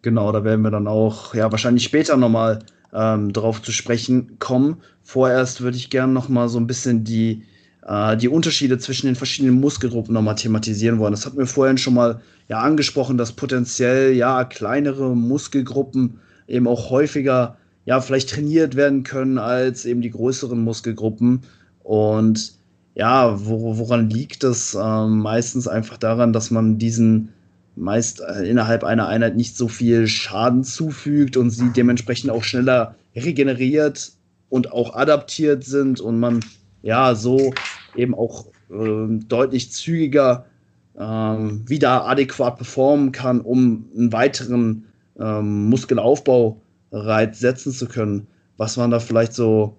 Genau, 0.01 0.31
da 0.31 0.43
werden 0.43 0.61
wir 0.61 0.71
dann 0.71 0.87
auch 0.87 1.33
ja 1.35 1.51
wahrscheinlich 1.51 1.83
später 1.83 2.17
nochmal 2.17 2.59
ähm, 2.93 3.33
drauf 3.33 3.61
zu 3.61 3.71
sprechen 3.71 4.39
kommen. 4.39 4.81
Vorerst 5.03 5.61
würde 5.61 5.77
ich 5.77 5.89
gerne 5.89 6.13
nochmal 6.13 6.49
so 6.49 6.59
ein 6.59 6.67
bisschen 6.67 7.03
die, 7.03 7.43
äh, 7.85 8.17
die 8.17 8.29
Unterschiede 8.29 8.77
zwischen 8.77 9.07
den 9.07 9.15
verschiedenen 9.15 9.59
Muskelgruppen 9.59 10.13
nochmal 10.13 10.35
thematisieren 10.35 10.99
wollen. 10.99 11.13
Das 11.13 11.25
hatten 11.25 11.37
wir 11.37 11.45
vorhin 11.45 11.77
schon 11.77 11.93
mal 11.93 12.21
ja 12.47 12.59
angesprochen, 12.59 13.17
dass 13.17 13.33
potenziell 13.33 14.13
ja 14.13 14.43
kleinere 14.43 15.15
Muskelgruppen 15.15 16.19
eben 16.51 16.67
auch 16.67 16.89
häufiger 16.89 17.57
ja, 17.85 17.99
vielleicht 17.99 18.29
trainiert 18.29 18.75
werden 18.75 19.03
können 19.03 19.37
als 19.37 19.85
eben 19.85 20.01
die 20.01 20.11
größeren 20.11 20.63
Muskelgruppen. 20.63 21.41
Und 21.83 22.53
ja, 22.93 23.45
wo, 23.45 23.77
woran 23.77 24.09
liegt 24.09 24.43
das? 24.43 24.77
Ähm, 24.79 25.19
meistens 25.19 25.67
einfach 25.67 25.97
daran, 25.97 26.33
dass 26.33 26.51
man 26.51 26.77
diesen 26.77 27.29
meist 27.75 28.21
äh, 28.21 28.43
innerhalb 28.47 28.83
einer 28.83 29.07
Einheit 29.07 29.35
nicht 29.35 29.55
so 29.55 29.67
viel 29.67 30.07
Schaden 30.07 30.63
zufügt 30.63 31.37
und 31.37 31.49
sie 31.49 31.71
dementsprechend 31.71 32.29
auch 32.29 32.43
schneller 32.43 32.95
regeneriert 33.15 34.11
und 34.49 34.71
auch 34.71 34.93
adaptiert 34.95 35.63
sind 35.63 36.01
und 36.01 36.19
man 36.19 36.41
ja 36.83 37.15
so 37.15 37.53
eben 37.95 38.13
auch 38.13 38.47
äh, 38.69 39.07
deutlich 39.27 39.71
zügiger 39.71 40.45
äh, 40.95 41.01
wieder 41.01 42.05
adäquat 42.05 42.57
performen 42.57 43.11
kann, 43.11 43.41
um 43.41 43.85
einen 43.95 44.11
weiteren 44.11 44.85
ähm, 45.19 45.69
Muskelaufbau 45.69 46.61
Reiz 46.91 47.39
setzen 47.39 47.71
zu 47.71 47.87
können. 47.87 48.27
Was 48.57 48.77
waren 48.77 48.91
da 48.91 48.99
vielleicht 48.99 49.33
so, 49.33 49.77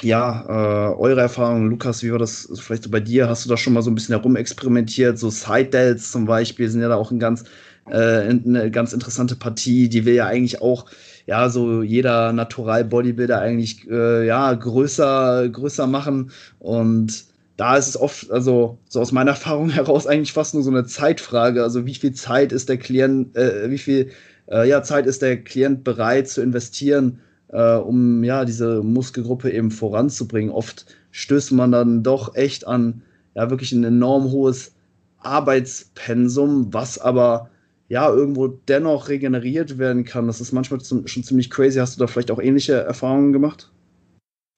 ja, 0.00 0.44
äh, 0.48 0.94
eure 0.96 1.20
Erfahrungen, 1.20 1.70
Lukas, 1.70 2.02
wie 2.02 2.10
war 2.10 2.18
das 2.18 2.48
vielleicht 2.60 2.84
so 2.84 2.90
bei 2.90 3.00
dir? 3.00 3.28
Hast 3.28 3.44
du 3.44 3.48
da 3.48 3.56
schon 3.56 3.74
mal 3.74 3.82
so 3.82 3.90
ein 3.90 3.94
bisschen 3.94 4.16
herumexperimentiert? 4.16 5.18
So 5.18 5.30
Side-Delts 5.30 6.10
zum 6.10 6.24
Beispiel 6.24 6.68
sind 6.68 6.80
ja 6.80 6.88
da 6.88 6.96
auch 6.96 7.10
ein 7.10 7.18
ganz, 7.18 7.44
äh, 7.90 8.28
eine 8.28 8.70
ganz 8.70 8.92
interessante 8.92 9.36
Partie, 9.36 9.88
die 9.88 10.04
will 10.04 10.14
ja 10.14 10.26
eigentlich 10.26 10.62
auch, 10.62 10.86
ja, 11.26 11.48
so 11.50 11.82
jeder 11.82 12.32
Natural-Bodybuilder 12.32 13.40
eigentlich, 13.40 13.88
äh, 13.88 14.26
ja, 14.26 14.52
größer, 14.54 15.48
größer 15.50 15.86
machen 15.86 16.32
und 16.58 17.32
da 17.56 17.76
ist 17.76 17.88
es 17.88 17.96
oft, 17.96 18.30
also 18.30 18.78
so 18.88 19.00
aus 19.00 19.12
meiner 19.12 19.32
Erfahrung 19.32 19.70
heraus 19.70 20.06
eigentlich 20.06 20.32
fast 20.32 20.54
nur 20.54 20.62
so 20.62 20.70
eine 20.70 20.84
Zeitfrage. 20.84 21.62
Also 21.62 21.86
wie 21.86 21.94
viel 21.94 22.12
Zeit 22.12 22.50
ist 22.50 22.68
der 22.68 22.78
Klient, 22.78 23.36
äh, 23.36 23.70
wie 23.70 23.78
viel 23.78 24.10
äh, 24.52 24.68
ja, 24.68 24.82
Zeit 24.82 25.06
ist 25.06 25.22
der 25.22 25.42
Klient 25.42 25.82
bereit 25.82 26.28
zu 26.28 26.42
investieren, 26.42 27.20
äh, 27.48 27.74
um 27.74 28.22
ja 28.22 28.44
diese 28.44 28.82
Muskelgruppe 28.82 29.50
eben 29.50 29.70
voranzubringen. 29.70 30.52
Oft 30.52 30.86
stößt 31.10 31.52
man 31.52 31.72
dann 31.72 32.02
doch 32.02 32.34
echt 32.34 32.66
an 32.66 33.02
ja 33.34 33.50
wirklich 33.50 33.72
ein 33.72 33.84
enorm 33.84 34.30
hohes 34.30 34.74
Arbeitspensum, 35.18 36.72
was 36.72 36.98
aber 36.98 37.50
ja 37.88 38.08
irgendwo 38.08 38.48
dennoch 38.48 39.08
regeneriert 39.08 39.78
werden 39.78 40.04
kann. 40.04 40.26
Das 40.26 40.40
ist 40.40 40.52
manchmal 40.52 40.80
schon 40.82 41.06
ziemlich 41.06 41.50
crazy. 41.50 41.78
Hast 41.78 41.96
du 41.96 42.00
da 42.00 42.06
vielleicht 42.06 42.30
auch 42.30 42.40
ähnliche 42.40 42.74
Erfahrungen 42.74 43.32
gemacht? 43.32 43.70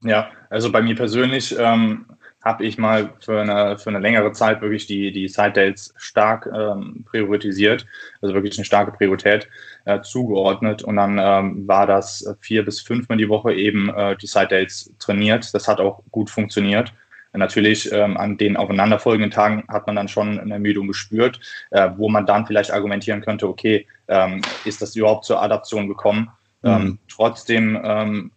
Ja, 0.03 0.31
also 0.51 0.71
bei 0.71 0.83
mir 0.83 0.95
persönlich 0.95 1.57
ähm, 1.59 2.05
habe 2.45 2.65
ich 2.65 2.77
mal 2.77 3.15
für 3.21 3.41
eine, 3.41 3.79
für 3.79 3.89
eine 3.89 4.01
längere 4.01 4.33
Zeit 4.33 4.61
wirklich 4.61 4.87
die, 4.87 5.11
die 5.13 5.29
Side 5.29 5.53
Dates 5.53 5.95
stark 5.97 6.49
ähm, 6.55 7.05
priorisiert, 7.09 7.87
also 8.21 8.35
wirklich 8.35 8.59
eine 8.59 8.67
starke 8.67 8.93
Priorität 8.93 9.49
äh, 9.87 10.03
zugeordnet. 10.03 10.83
Und 10.83 10.97
dann 10.97 11.19
ähm, 11.19 11.67
war 11.67 11.87
das 11.87 12.37
vier 12.41 12.65
bis 12.65 12.83
fünfmal 12.83 13.17
die 13.17 13.31
Woche 13.31 13.55
eben 13.55 13.89
äh, 13.89 14.15
die 14.17 14.27
Side 14.27 14.49
Dates 14.49 14.93
trainiert. 14.99 15.55
Das 15.55 15.67
hat 15.67 15.81
auch 15.81 16.03
gut 16.11 16.29
funktioniert. 16.29 16.93
Natürlich 17.33 17.91
ähm, 17.91 18.17
an 18.17 18.37
den 18.37 18.57
aufeinanderfolgenden 18.57 19.31
Tagen 19.31 19.65
hat 19.69 19.87
man 19.87 19.97
dann 19.97 20.07
schon 20.07 20.39
eine 20.39 20.55
Ermüdung 20.55 20.87
gespürt, 20.87 21.41
äh, 21.71 21.91
wo 21.97 22.09
man 22.09 22.27
dann 22.27 22.47
vielleicht 22.47 22.71
argumentieren 22.71 23.23
könnte, 23.23 23.49
okay, 23.49 23.89
ähm, 24.07 24.43
ist 24.65 24.83
das 24.83 24.95
überhaupt 24.95 25.25
zur 25.25 25.43
Adaption 25.43 25.89
gekommen? 25.89 26.31
Mhm. 26.63 26.71
Ähm, 26.71 26.99
trotzdem 27.09 27.81
ähm, 27.83 28.31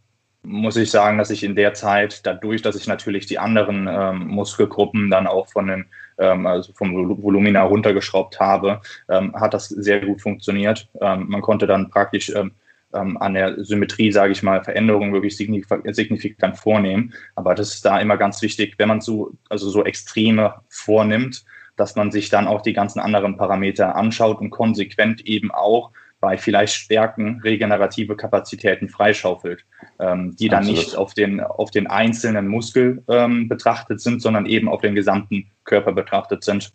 muss 0.48 0.78
ich 0.78 0.90
sagen, 0.90 1.18
dass 1.18 1.30
ich 1.30 1.44
in 1.44 1.56
der 1.56 1.74
Zeit, 1.74 2.26
dadurch, 2.26 2.62
dass 2.62 2.76
ich 2.76 2.88
natürlich 2.88 3.26
die 3.26 3.38
anderen 3.38 3.88
ähm, 3.90 4.28
Muskelgruppen 4.28 5.10
dann 5.10 5.28
auch 5.28 5.48
von 5.48 5.68
den, 5.68 5.86
ähm, 6.18 6.48
also 6.48 6.72
vom 6.74 6.94
Volumina 7.22 7.64
runtergeschraubt 7.64 8.40
habe, 8.40 8.82
ähm, 9.10 9.36
hat 9.36 9.54
das 9.54 9.68
sehr 9.68 10.00
gut 10.00 10.22
funktioniert. 10.22 10.88
Ähm, 11.02 11.26
man 11.28 11.42
konnte 11.42 11.68
dann 11.68 11.90
praktisch 11.90 12.30
ähm, 12.30 12.52
ähm, 12.94 13.18
an 13.18 13.34
der 13.34 13.64
Symmetrie, 13.64 14.12
sage 14.12 14.32
ich 14.32 14.42
mal, 14.42 14.64
Veränderungen 14.64 15.14
wirklich 15.14 15.36
signifikant, 15.36 16.58
vornehmen. 16.58 17.14
Aber 17.36 17.54
das 17.54 17.74
ist 17.74 17.86
da 17.86 18.00
immer 18.00 18.18
ganz 18.18 18.42
wichtig, 18.42 18.76
wenn 18.78 18.88
man 18.88 19.02
so, 19.02 19.34
also 19.50 19.70
so 19.70 19.84
Extreme 19.84 20.56
vornimmt, 20.70 21.44
dass 21.76 21.96
man 21.96 22.12
sich 22.12 22.30
dann 22.30 22.48
auch 22.48 22.62
die 22.62 22.74
ganzen 22.74 23.00
anderen 23.00 23.36
Parameter 23.38 23.96
anschaut 23.96 24.40
und 24.40 24.50
konsequent 24.50 25.22
eben 25.28 25.52
auch 25.52 25.92
bei 26.20 26.38
vielleicht 26.38 26.74
Stärken 26.74 27.42
regenerative 27.44 28.16
Kapazitäten 28.16 28.90
freischaufelt, 28.90 29.66
ähm, 30.00 30.36
die 30.36 30.50
dann 30.50 30.60
Absolut. 30.60 30.80
nicht 30.80 30.96
auf 30.96 31.14
den, 31.14 31.42
auf 31.42 31.72
den 31.72 31.88
einzelnen 31.88 32.48
Muskel 32.48 33.04
ähm, 33.08 33.48
betrachtet 33.48 34.02
sind, 34.02 34.22
sondern 34.22 34.46
eben 34.46 34.68
auf 34.68 34.82
den 34.82 34.96
gesamten 34.96 35.52
Körper 35.64 35.92
betrachtet 35.92 36.44
sind. 36.44 36.74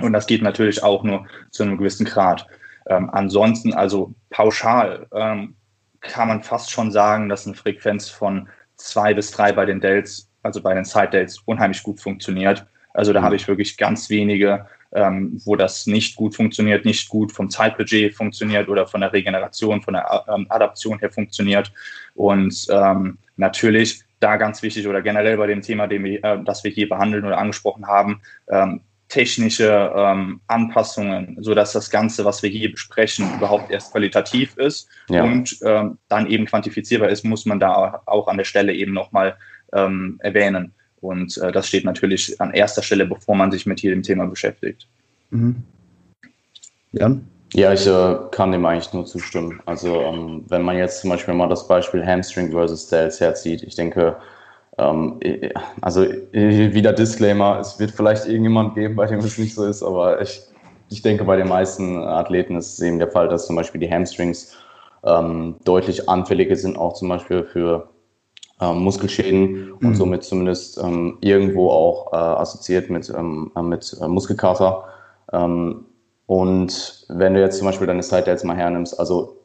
Und 0.00 0.12
das 0.12 0.26
geht 0.26 0.42
natürlich 0.42 0.82
auch 0.82 1.04
nur 1.04 1.26
zu 1.50 1.62
einem 1.62 1.78
gewissen 1.78 2.04
Grad. 2.04 2.46
Ähm, 2.88 3.08
ansonsten, 3.10 3.72
also 3.72 4.14
pauschal, 4.30 5.06
ähm, 5.14 5.56
kann 6.00 6.28
man 6.28 6.42
fast 6.42 6.70
schon 6.70 6.92
sagen, 6.92 7.28
dass 7.28 7.46
eine 7.46 7.56
Frequenz 7.56 8.08
von 8.08 8.48
zwei 8.76 9.14
bis 9.14 9.30
drei 9.30 9.52
bei 9.52 9.64
den 9.64 9.80
Delts, 9.80 10.30
also 10.42 10.62
bei 10.62 10.74
den 10.74 10.84
Side 10.84 11.08
Delts, 11.08 11.38
unheimlich 11.46 11.82
gut 11.82 12.00
funktioniert. 12.00 12.66
Also 12.92 13.12
da 13.12 13.20
mhm. 13.20 13.24
habe 13.24 13.36
ich 13.36 13.48
wirklich 13.48 13.76
ganz 13.76 14.10
wenige 14.10 14.66
ähm, 14.96 15.40
wo 15.44 15.56
das 15.56 15.86
nicht 15.86 16.16
gut 16.16 16.34
funktioniert, 16.34 16.84
nicht 16.86 17.08
gut 17.08 17.30
vom 17.30 17.50
Zeitbudget 17.50 18.14
funktioniert 18.14 18.68
oder 18.68 18.86
von 18.86 19.02
der 19.02 19.12
Regeneration, 19.12 19.82
von 19.82 19.94
der 19.94 20.24
ähm, 20.28 20.46
Adaption 20.48 20.98
her 20.98 21.10
funktioniert. 21.10 21.70
Und 22.14 22.66
ähm, 22.70 23.18
natürlich 23.36 24.02
da 24.20 24.36
ganz 24.36 24.62
wichtig 24.62 24.88
oder 24.88 25.02
generell 25.02 25.36
bei 25.36 25.46
dem 25.46 25.60
Thema, 25.60 25.86
den 25.86 26.02
wir, 26.02 26.24
äh, 26.24 26.42
das 26.42 26.64
wir 26.64 26.70
hier 26.70 26.88
behandeln 26.88 27.26
oder 27.26 27.36
angesprochen 27.36 27.86
haben, 27.86 28.22
ähm, 28.48 28.80
technische 29.08 29.92
ähm, 29.94 30.40
Anpassungen, 30.46 31.36
so 31.40 31.54
dass 31.54 31.72
das 31.72 31.90
Ganze, 31.90 32.24
was 32.24 32.42
wir 32.42 32.50
hier 32.50 32.72
besprechen, 32.72 33.30
überhaupt 33.36 33.70
erst 33.70 33.92
qualitativ 33.92 34.56
ist 34.56 34.88
ja. 35.08 35.22
und 35.22 35.58
ähm, 35.62 35.98
dann 36.08 36.26
eben 36.26 36.46
quantifizierbar 36.46 37.10
ist, 37.10 37.24
muss 37.24 37.44
man 37.46 37.60
da 37.60 38.02
auch 38.06 38.28
an 38.28 38.38
der 38.38 38.44
Stelle 38.44 38.72
eben 38.72 38.94
nochmal 38.94 39.36
ähm, 39.72 40.18
erwähnen. 40.22 40.74
Und 41.00 41.36
äh, 41.38 41.52
das 41.52 41.68
steht 41.68 41.84
natürlich 41.84 42.40
an 42.40 42.52
erster 42.52 42.82
Stelle, 42.82 43.06
bevor 43.06 43.34
man 43.34 43.52
sich 43.52 43.66
mit 43.66 43.80
jedem 43.82 44.02
Thema 44.02 44.26
beschäftigt. 44.26 44.86
Mhm. 45.30 45.62
Jan? 46.92 47.26
Ja, 47.52 47.72
ich 47.72 47.86
äh, 47.86 48.16
kann 48.32 48.52
dem 48.52 48.66
eigentlich 48.66 48.92
nur 48.92 49.06
zustimmen. 49.06 49.60
Also 49.66 50.00
ähm, 50.00 50.44
wenn 50.48 50.62
man 50.62 50.76
jetzt 50.76 51.00
zum 51.00 51.10
Beispiel 51.10 51.34
mal 51.34 51.48
das 51.48 51.66
Beispiel 51.68 52.04
Hamstring 52.04 52.50
versus 52.50 52.88
Dells 52.88 53.20
herzieht, 53.20 53.62
ich 53.62 53.76
denke, 53.76 54.16
ähm, 54.78 55.20
also 55.80 56.02
wieder 56.02 56.92
Disclaimer, 56.92 57.60
es 57.60 57.78
wird 57.78 57.92
vielleicht 57.92 58.26
irgendjemand 58.26 58.74
geben, 58.74 58.96
bei 58.96 59.06
dem 59.06 59.20
es 59.20 59.38
nicht 59.38 59.54
so 59.54 59.64
ist, 59.64 59.82
aber 59.82 60.20
ich, 60.20 60.42
ich 60.90 61.02
denke, 61.02 61.24
bei 61.24 61.36
den 61.36 61.48
meisten 61.48 61.98
Athleten 61.98 62.56
ist 62.56 62.74
es 62.74 62.80
eben 62.80 62.98
der 62.98 63.10
Fall, 63.10 63.28
dass 63.28 63.46
zum 63.46 63.56
Beispiel 63.56 63.80
die 63.80 63.90
Hamstrings 63.90 64.56
ähm, 65.04 65.56
deutlich 65.64 66.08
anfälliger 66.08 66.56
sind, 66.56 66.76
auch 66.76 66.94
zum 66.94 67.08
Beispiel 67.08 67.44
für 67.44 67.88
ähm, 68.60 68.78
Muskelschäden 68.78 69.72
und 69.72 69.90
mhm. 69.90 69.94
somit 69.94 70.24
zumindest 70.24 70.78
ähm, 70.82 71.18
irgendwo 71.20 71.70
auch 71.70 72.12
äh, 72.12 72.16
assoziiert 72.16 72.90
mit, 72.90 73.08
ähm, 73.10 73.52
äh, 73.56 73.62
mit 73.62 73.96
äh, 74.00 74.08
Muskelkater. 74.08 74.84
Ähm, 75.32 75.84
und 76.26 77.06
wenn 77.08 77.34
du 77.34 77.40
jetzt 77.40 77.58
zum 77.58 77.66
Beispiel 77.66 77.86
deine 77.86 78.02
Side 78.02 78.22
Delts 78.22 78.44
mal 78.44 78.56
hernimmst, 78.56 78.98
also 78.98 79.36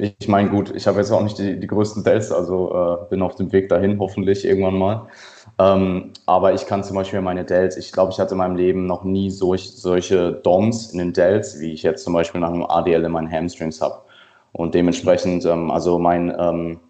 ich 0.00 0.28
meine, 0.28 0.48
gut, 0.48 0.74
ich 0.74 0.86
habe 0.86 0.98
jetzt 0.98 1.10
auch 1.10 1.22
nicht 1.22 1.38
die, 1.38 1.60
die 1.60 1.66
größten 1.66 2.02
Delts, 2.04 2.32
also 2.32 2.72
äh, 2.72 3.10
bin 3.10 3.20
auf 3.20 3.34
dem 3.34 3.52
Weg 3.52 3.68
dahin, 3.68 3.98
hoffentlich 3.98 4.46
irgendwann 4.46 4.78
mal. 4.78 5.08
Ähm, 5.58 6.12
aber 6.24 6.54
ich 6.54 6.64
kann 6.66 6.82
zum 6.82 6.96
Beispiel 6.96 7.20
meine 7.20 7.44
Delts, 7.44 7.76
ich 7.76 7.92
glaube, 7.92 8.10
ich 8.10 8.18
hatte 8.18 8.32
in 8.32 8.38
meinem 8.38 8.56
Leben 8.56 8.86
noch 8.86 9.04
nie 9.04 9.30
solch, 9.30 9.70
solche 9.72 10.32
DOMs 10.32 10.92
in 10.92 10.98
den 10.98 11.12
Delts, 11.12 11.60
wie 11.60 11.72
ich 11.72 11.82
jetzt 11.82 12.04
zum 12.04 12.14
Beispiel 12.14 12.40
nach 12.40 12.48
einem 12.48 12.64
ADL 12.64 13.04
in 13.04 13.12
meinen 13.12 13.30
Hamstrings 13.30 13.82
habe. 13.82 14.00
Und 14.52 14.74
dementsprechend, 14.74 15.44
ähm, 15.44 15.70
also 15.70 15.98
mein, 15.98 16.34
ähm, 16.38 16.80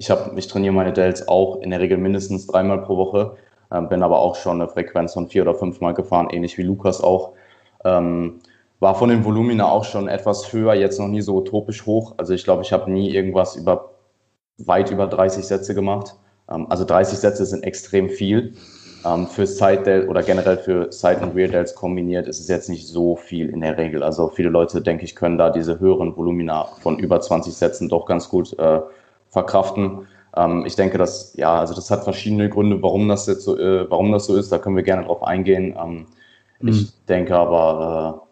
ich, 0.00 0.10
hab, 0.10 0.36
ich 0.36 0.48
trainiere 0.48 0.72
meine 0.72 0.94
Delts 0.94 1.28
auch 1.28 1.60
in 1.60 1.70
der 1.70 1.80
Regel 1.80 1.98
mindestens 1.98 2.46
dreimal 2.46 2.80
pro 2.80 2.96
Woche, 2.96 3.36
äh, 3.70 3.82
bin 3.82 4.02
aber 4.02 4.18
auch 4.18 4.34
schon 4.34 4.60
eine 4.60 4.68
Frequenz 4.68 5.12
von 5.12 5.28
vier 5.28 5.42
oder 5.42 5.54
fünfmal 5.54 5.92
gefahren, 5.92 6.28
ähnlich 6.30 6.56
wie 6.56 6.62
Lukas 6.62 7.02
auch. 7.02 7.34
Ähm, 7.84 8.40
war 8.80 8.94
von 8.94 9.10
den 9.10 9.26
Volumina 9.26 9.70
auch 9.70 9.84
schon 9.84 10.08
etwas 10.08 10.54
höher, 10.54 10.72
jetzt 10.72 10.98
noch 10.98 11.08
nie 11.08 11.20
so 11.20 11.36
utopisch 11.36 11.84
hoch. 11.84 12.14
Also 12.16 12.32
ich 12.32 12.44
glaube, 12.44 12.62
ich 12.62 12.72
habe 12.72 12.90
nie 12.90 13.10
irgendwas 13.10 13.56
über 13.56 13.90
weit 14.56 14.90
über 14.90 15.06
30 15.06 15.44
Sätze 15.44 15.74
gemacht. 15.74 16.16
Ähm, 16.50 16.66
also 16.70 16.86
30 16.86 17.18
Sätze 17.18 17.44
sind 17.44 17.62
extrem 17.62 18.08
viel. 18.08 18.54
Ähm, 19.04 19.26
für 19.26 19.46
Side 19.46 19.82
Delt 19.82 20.08
oder 20.08 20.22
generell 20.22 20.56
für 20.56 20.90
Side 20.90 21.20
und 21.20 21.36
Rear 21.36 21.48
Delts 21.48 21.74
kombiniert 21.74 22.26
ist 22.26 22.40
es 22.40 22.48
jetzt 22.48 22.70
nicht 22.70 22.88
so 22.88 23.16
viel 23.16 23.50
in 23.50 23.60
der 23.60 23.76
Regel. 23.76 24.02
Also 24.02 24.28
viele 24.28 24.48
Leute, 24.48 24.80
denke 24.80 25.04
ich, 25.04 25.14
können 25.14 25.36
da 25.36 25.50
diese 25.50 25.78
höheren 25.78 26.16
Volumina 26.16 26.64
von 26.80 26.98
über 26.98 27.20
20 27.20 27.52
Sätzen 27.52 27.90
doch 27.90 28.06
ganz 28.06 28.30
gut 28.30 28.58
äh, 28.58 28.80
verkraften. 29.30 30.06
Ähm, 30.36 30.64
ich 30.66 30.76
denke, 30.76 30.98
dass, 30.98 31.34
ja, 31.36 31.58
also 31.58 31.74
das 31.74 31.90
hat 31.90 32.04
verschiedene 32.04 32.48
Gründe, 32.48 32.82
warum 32.82 33.08
das 33.08 33.26
jetzt 33.26 33.44
so, 33.44 33.58
äh, 33.58 33.90
warum 33.90 34.12
das 34.12 34.26
so 34.26 34.36
ist. 34.36 34.52
Da 34.52 34.58
können 34.58 34.76
wir 34.76 34.82
gerne 34.82 35.06
drauf 35.06 35.22
eingehen. 35.22 35.76
Ähm, 35.82 36.06
mhm. 36.60 36.68
Ich 36.68 36.92
denke 37.06 37.36
aber, 37.36 38.26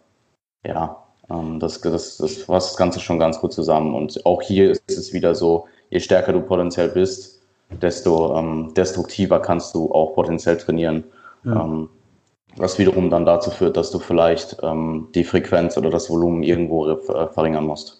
äh, 0.65 0.69
ja, 0.71 1.05
ähm, 1.31 1.59
das, 1.61 1.81
das, 1.81 2.19
das 2.19 2.37
fasst 2.43 2.71
das 2.71 2.77
Ganze 2.77 3.01
schon 3.01 3.19
ganz 3.19 3.41
gut 3.41 3.53
zusammen. 3.53 3.95
Und 3.95 4.25
auch 4.27 4.43
hier 4.43 4.71
ist 4.71 4.91
es 4.91 5.13
wieder 5.13 5.35
so, 5.35 5.67
je 5.91 6.01
stärker 6.01 6.33
du 6.33 6.41
potenziell 6.41 6.89
bist, 6.89 7.41
desto 7.71 8.37
ähm, 8.37 8.73
destruktiver 8.75 9.41
kannst 9.41 9.75
du 9.75 9.93
auch 9.93 10.15
potenziell 10.15 10.57
trainieren. 10.57 11.05
Ja. 11.45 11.65
Ähm, 11.65 11.89
was 12.57 12.79
wiederum 12.79 13.11
dann 13.11 13.25
dazu 13.25 13.51
führt, 13.51 13.77
dass 13.77 13.91
du 13.91 13.99
vielleicht 13.99 14.57
ähm, 14.63 15.09
die 15.15 15.25
Frequenz 15.25 15.77
oder 15.77 15.91
das 15.91 16.11
Volumen 16.11 16.43
irgendwo 16.43 16.89
äh, 16.89 17.29
verringern 17.29 17.65
musst. 17.65 17.98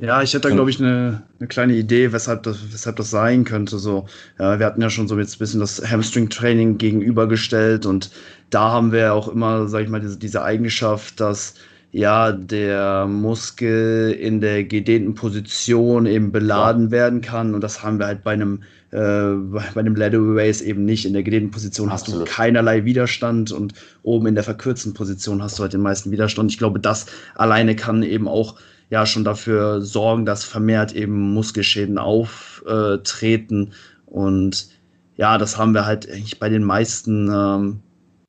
Ja, 0.00 0.22
ich 0.22 0.34
hätte 0.34 0.48
da, 0.48 0.54
glaube 0.54 0.70
ich, 0.70 0.80
eine, 0.80 1.22
eine 1.38 1.46
kleine 1.48 1.74
Idee, 1.74 2.12
weshalb 2.12 2.42
das, 2.42 2.58
weshalb 2.72 2.96
das 2.96 3.10
sein 3.10 3.44
könnte. 3.44 3.78
So, 3.78 4.06
ja, 4.38 4.58
wir 4.58 4.66
hatten 4.66 4.82
ja 4.82 4.90
schon 4.90 5.06
so 5.06 5.16
jetzt 5.18 5.36
ein 5.36 5.38
bisschen 5.38 5.60
das 5.60 5.88
Hamstring-Training 5.88 6.78
gegenübergestellt 6.78 7.86
und 7.86 8.10
da 8.50 8.72
haben 8.72 8.90
wir 8.90 9.14
auch 9.14 9.28
immer, 9.28 9.68
sag 9.68 9.84
ich 9.84 9.88
mal, 9.88 10.00
diese, 10.00 10.18
diese 10.18 10.42
Eigenschaft, 10.42 11.20
dass 11.20 11.54
ja 11.92 12.32
der 12.32 13.06
Muskel 13.06 14.10
in 14.10 14.40
der 14.40 14.64
gedehnten 14.64 15.14
Position 15.14 16.06
eben 16.06 16.32
beladen 16.32 16.86
ja. 16.86 16.90
werden 16.90 17.20
kann 17.20 17.54
und 17.54 17.60
das 17.60 17.84
haben 17.84 18.00
wir 18.00 18.06
halt 18.06 18.24
bei 18.24 18.32
einem 18.32 18.64
äh, 18.90 19.34
bei 19.74 19.80
einem 19.80 19.94
Lateral 19.94 20.38
Race 20.38 20.60
eben 20.60 20.84
nicht. 20.84 21.04
In 21.04 21.12
der 21.12 21.22
gedehnten 21.22 21.52
Position 21.52 21.88
Absolut. 21.88 22.22
hast 22.22 22.28
du 22.28 22.34
keinerlei 22.34 22.84
Widerstand 22.84 23.52
und 23.52 23.74
oben 24.02 24.26
in 24.26 24.34
der 24.34 24.44
verkürzten 24.44 24.92
Position 24.92 25.40
hast 25.40 25.58
du 25.58 25.62
halt 25.62 25.72
den 25.72 25.82
meisten 25.82 26.10
Widerstand. 26.10 26.50
Ich 26.50 26.58
glaube, 26.58 26.80
das 26.80 27.06
alleine 27.34 27.76
kann 27.76 28.02
eben 28.02 28.26
auch 28.26 28.56
ja 28.90 29.06
schon 29.06 29.24
dafür 29.24 29.80
sorgen, 29.80 30.26
dass 30.26 30.44
vermehrt 30.44 30.92
eben 30.92 31.32
Muskelschäden 31.32 31.98
auftreten. 31.98 33.72
Und 34.06 34.68
ja, 35.16 35.38
das 35.38 35.58
haben 35.58 35.74
wir 35.74 35.86
halt 35.86 36.08
eigentlich 36.08 36.38
bei 36.38 36.48
den 36.48 36.64
meisten 36.64 37.28
ähm, 37.32 37.80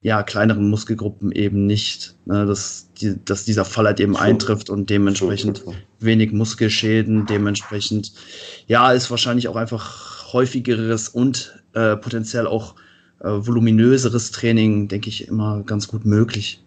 ja, 0.01 0.21
kleineren 0.23 0.69
Muskelgruppen 0.69 1.31
eben 1.31 1.65
nicht. 1.65 2.15
Ne? 2.25 2.45
Dass, 2.45 2.89
die, 3.01 3.15
dass 3.25 3.45
dieser 3.45 3.65
Fall 3.65 3.85
halt 3.85 3.99
eben 3.99 4.15
eintrifft 4.15 4.69
und 4.69 4.89
dementsprechend 4.89 5.63
wenig 5.99 6.31
Muskelschäden, 6.31 7.25
dementsprechend, 7.25 8.13
ja, 8.67 8.91
ist 8.91 9.09
wahrscheinlich 9.09 9.47
auch 9.47 9.55
einfach 9.55 10.31
häufigeres 10.31 11.09
und 11.09 11.63
äh, 11.73 11.95
potenziell 11.95 12.47
auch 12.47 12.75
äh, 13.19 13.29
voluminöseres 13.29 14.31
Training, 14.31 14.87
denke 14.87 15.09
ich, 15.09 15.27
immer 15.27 15.63
ganz 15.63 15.87
gut 15.87 16.05
möglich. 16.05 16.63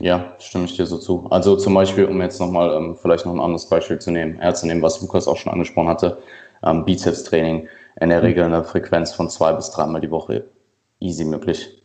Ja, 0.00 0.34
stimme 0.38 0.64
ich 0.64 0.76
dir 0.76 0.86
so 0.86 0.98
zu. 0.98 1.26
Also 1.30 1.56
zum 1.56 1.74
Beispiel, 1.74 2.06
um 2.06 2.20
jetzt 2.20 2.40
nochmal 2.40 2.74
ähm, 2.74 2.96
vielleicht 2.96 3.26
noch 3.26 3.32
ein 3.32 3.40
anderes 3.40 3.68
Beispiel 3.68 3.98
zu 3.98 4.10
nehmen, 4.10 4.40
herzunehmen, 4.40 4.82
was 4.82 5.00
Lukas 5.00 5.28
auch 5.28 5.36
schon 5.36 5.52
angesprochen 5.52 5.88
hatte, 5.88 6.18
ähm, 6.64 6.84
Bizeps-Training, 6.84 7.68
in 8.00 8.08
der 8.08 8.18
mhm. 8.18 8.24
Regel 8.24 8.44
eine 8.44 8.64
Frequenz 8.64 9.12
von 9.12 9.30
zwei 9.30 9.52
bis 9.52 9.70
dreimal 9.70 10.00
die 10.00 10.10
Woche 10.10 10.44
easy 10.98 11.24
möglich. 11.24 11.82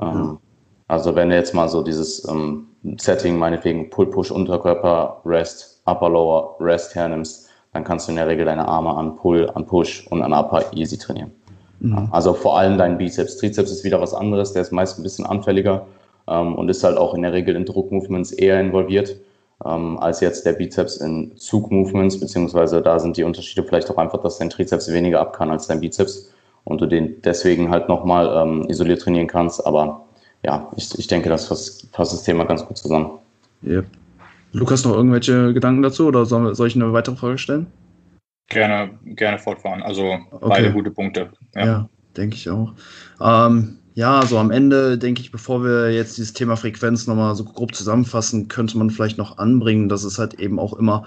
Ähm, 0.00 0.08
mhm. 0.08 0.38
Also 0.86 1.14
wenn 1.16 1.30
du 1.30 1.36
jetzt 1.36 1.54
mal 1.54 1.68
so 1.68 1.82
dieses 1.82 2.26
ähm, 2.28 2.68
Setting, 2.98 3.36
meinetwegen 3.36 3.90
Pull-Push, 3.90 4.30
Unterkörper, 4.30 5.20
Rest, 5.24 5.82
Upper-Lower, 5.86 6.56
Rest 6.60 6.94
hernimmst, 6.94 7.48
dann 7.72 7.84
kannst 7.84 8.06
du 8.06 8.12
in 8.12 8.16
der 8.16 8.26
Regel 8.26 8.44
deine 8.44 8.66
Arme 8.66 8.96
an 8.96 9.16
Pull, 9.16 9.50
an 9.54 9.66
Push 9.66 10.06
und 10.08 10.22
an 10.22 10.32
Upper 10.32 10.72
easy 10.72 10.98
trainieren. 10.98 11.32
Mhm. 11.80 12.08
Also 12.10 12.34
vor 12.34 12.58
allem 12.58 12.78
dein 12.78 12.98
Bizeps. 12.98 13.36
Trizeps 13.38 13.70
ist 13.70 13.84
wieder 13.84 14.00
was 14.00 14.14
anderes, 14.14 14.52
der 14.52 14.62
ist 14.62 14.72
meist 14.72 14.98
ein 14.98 15.02
bisschen 15.02 15.26
anfälliger 15.26 15.86
ähm, 16.30 16.54
und 16.54 16.68
ist 16.68 16.84
halt 16.84 16.96
auch 16.96 17.14
in 17.14 17.22
der 17.22 17.32
Regel 17.32 17.56
in 17.56 17.66
Druckmovements 17.66 18.32
eher 18.32 18.60
involviert 18.60 19.16
ähm, 19.64 19.98
als 19.98 20.20
jetzt 20.20 20.46
der 20.46 20.54
Bizeps 20.54 20.96
in 20.96 21.36
Zugmovements, 21.36 22.18
beziehungsweise 22.18 22.80
da 22.80 22.98
sind 22.98 23.16
die 23.16 23.24
Unterschiede 23.24 23.62
vielleicht 23.62 23.90
auch 23.90 23.98
einfach, 23.98 24.22
dass 24.22 24.38
dein 24.38 24.50
Trizeps 24.50 24.90
weniger 24.92 25.20
ab 25.20 25.34
kann 25.34 25.50
als 25.50 25.66
dein 25.66 25.80
Bizeps 25.80 26.32
und 26.64 26.80
du 26.80 26.86
den 26.86 27.20
deswegen 27.22 27.70
halt 27.70 27.88
nochmal 27.88 28.30
ähm, 28.34 28.66
isoliert 28.68 29.02
trainieren 29.02 29.26
kannst. 29.26 29.66
Aber 29.66 30.04
ja, 30.44 30.70
ich, 30.76 30.98
ich 30.98 31.06
denke, 31.06 31.28
das 31.28 31.46
fasst, 31.46 31.88
fasst 31.92 32.12
das 32.12 32.22
Thema 32.22 32.44
ganz 32.44 32.64
gut 32.64 32.78
zusammen. 32.78 33.10
Yep. 33.62 33.86
Lukas, 34.52 34.84
noch 34.84 34.94
irgendwelche 34.94 35.52
Gedanken 35.52 35.82
dazu 35.82 36.06
oder 36.06 36.24
soll, 36.24 36.54
soll 36.54 36.66
ich 36.66 36.74
eine 36.74 36.92
weitere 36.92 37.16
Frage 37.16 37.38
stellen? 37.38 37.66
Gerne, 38.48 38.90
gerne 39.04 39.38
fortfahren. 39.38 39.82
Also 39.82 40.18
okay. 40.30 40.46
beide 40.48 40.72
gute 40.72 40.90
Punkte. 40.90 41.30
Ja, 41.54 41.66
ja 41.66 41.88
denke 42.16 42.36
ich 42.36 42.48
auch. 42.48 42.72
Ähm, 43.20 43.78
ja, 43.94 44.24
so 44.24 44.38
am 44.38 44.50
Ende 44.50 44.98
denke 44.98 45.20
ich, 45.20 45.32
bevor 45.32 45.64
wir 45.64 45.92
jetzt 45.92 46.16
dieses 46.16 46.32
Thema 46.32 46.56
Frequenz 46.56 47.06
nochmal 47.06 47.34
so 47.34 47.44
grob 47.44 47.74
zusammenfassen, 47.74 48.48
könnte 48.48 48.78
man 48.78 48.90
vielleicht 48.90 49.18
noch 49.18 49.38
anbringen, 49.38 49.88
dass 49.88 50.04
es 50.04 50.18
halt 50.18 50.34
eben 50.34 50.58
auch 50.58 50.74
immer 50.74 51.06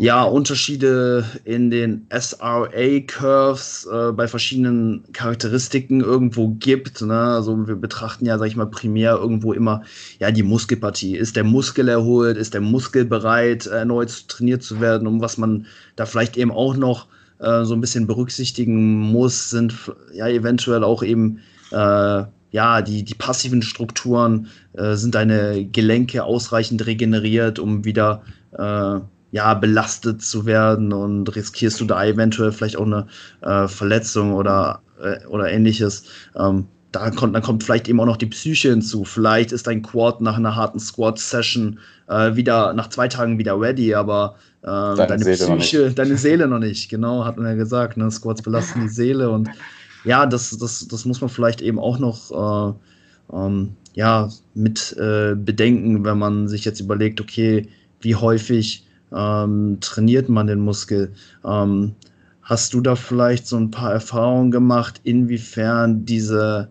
ja, 0.00 0.22
Unterschiede 0.22 1.26
in 1.44 1.70
den 1.70 2.06
SRA-Curves 2.08 3.86
äh, 3.92 4.12
bei 4.12 4.28
verschiedenen 4.28 5.04
Charakteristiken 5.12 6.00
irgendwo 6.00 6.48
gibt. 6.58 7.02
Ne? 7.02 7.20
Also 7.20 7.68
wir 7.68 7.76
betrachten 7.76 8.24
ja, 8.24 8.38
sag 8.38 8.46
ich 8.46 8.56
mal, 8.56 8.64
primär 8.64 9.16
irgendwo 9.16 9.52
immer 9.52 9.82
ja 10.18 10.30
die 10.30 10.42
Muskelpartie. 10.42 11.16
Ist 11.16 11.36
der 11.36 11.44
Muskel 11.44 11.86
erholt? 11.88 12.38
Ist 12.38 12.54
der 12.54 12.62
Muskel 12.62 13.04
bereit, 13.04 13.66
erneut 13.66 14.26
trainiert 14.28 14.62
zu 14.62 14.80
werden? 14.80 15.06
Um 15.06 15.20
was 15.20 15.36
man 15.36 15.66
da 15.96 16.06
vielleicht 16.06 16.38
eben 16.38 16.50
auch 16.50 16.76
noch 16.76 17.06
äh, 17.38 17.64
so 17.64 17.74
ein 17.74 17.82
bisschen 17.82 18.06
berücksichtigen 18.06 18.98
muss, 18.98 19.50
sind 19.50 19.74
ja 20.14 20.28
eventuell 20.28 20.82
auch 20.82 21.02
eben 21.02 21.40
äh, 21.70 22.24
ja, 22.52 22.82
die, 22.82 23.04
die 23.04 23.14
passiven 23.14 23.62
Strukturen, 23.62 24.48
äh, 24.72 24.94
sind 24.94 25.14
deine 25.14 25.64
Gelenke 25.66 26.24
ausreichend 26.24 26.84
regeneriert, 26.86 27.58
um 27.58 27.84
wieder 27.84 28.22
äh, 28.58 29.00
ja, 29.32 29.54
belastet 29.54 30.22
zu 30.22 30.46
werden 30.46 30.92
und 30.92 31.34
riskierst 31.34 31.80
du 31.80 31.84
da 31.84 32.04
eventuell 32.04 32.52
vielleicht 32.52 32.76
auch 32.76 32.86
eine 32.86 33.06
äh, 33.42 33.68
Verletzung 33.68 34.34
oder, 34.34 34.82
äh, 35.00 35.24
oder 35.26 35.50
ähnliches. 35.50 36.04
Ähm, 36.36 36.66
da 36.92 37.10
kommt, 37.10 37.36
dann 37.36 37.42
kommt 37.42 37.62
vielleicht 37.62 37.88
eben 37.88 38.00
auch 38.00 38.06
noch 38.06 38.16
die 38.16 38.26
Psyche 38.26 38.70
hinzu. 38.70 39.04
Vielleicht 39.04 39.52
ist 39.52 39.68
dein 39.68 39.82
Quad 39.82 40.20
nach 40.20 40.36
einer 40.36 40.56
harten 40.56 40.80
Squat-Session 40.80 41.78
äh, 42.08 42.34
wieder 42.34 42.72
nach 42.72 42.88
zwei 42.88 43.06
Tagen 43.06 43.38
wieder 43.38 43.60
ready, 43.60 43.94
aber 43.94 44.34
äh, 44.62 44.66
deine, 44.66 44.96
deine 45.24 45.56
Psyche, 45.58 45.92
deine 45.92 46.16
Seele 46.16 46.48
noch 46.48 46.58
nicht. 46.58 46.88
Genau, 46.88 47.24
hat 47.24 47.36
man 47.36 47.46
ja 47.46 47.54
gesagt. 47.54 47.96
Ne? 47.96 48.10
Squats 48.10 48.42
belasten 48.42 48.80
die 48.80 48.88
Seele 48.88 49.30
und 49.30 49.48
ja, 50.04 50.26
das, 50.26 50.56
das, 50.58 50.86
das 50.88 51.04
muss 51.04 51.20
man 51.20 51.30
vielleicht 51.30 51.60
eben 51.60 51.78
auch 51.78 51.98
noch 51.98 52.30
äh, 52.30 53.36
ähm, 53.36 53.76
ja, 53.94 54.28
mit 54.54 54.96
äh, 54.98 55.34
bedenken, 55.34 56.04
wenn 56.04 56.18
man 56.18 56.48
sich 56.48 56.64
jetzt 56.64 56.80
überlegt, 56.80 57.20
okay, 57.20 57.68
wie 58.00 58.14
häufig 58.14 58.86
ähm, 59.12 59.78
trainiert 59.80 60.28
man 60.28 60.46
den 60.46 60.60
Muskel. 60.60 61.12
Ähm, 61.44 61.94
hast 62.42 62.74
du 62.74 62.80
da 62.80 62.96
vielleicht 62.96 63.46
so 63.46 63.56
ein 63.56 63.70
paar 63.70 63.92
Erfahrungen 63.92 64.50
gemacht, 64.50 65.00
inwiefern 65.04 66.04
diese 66.04 66.70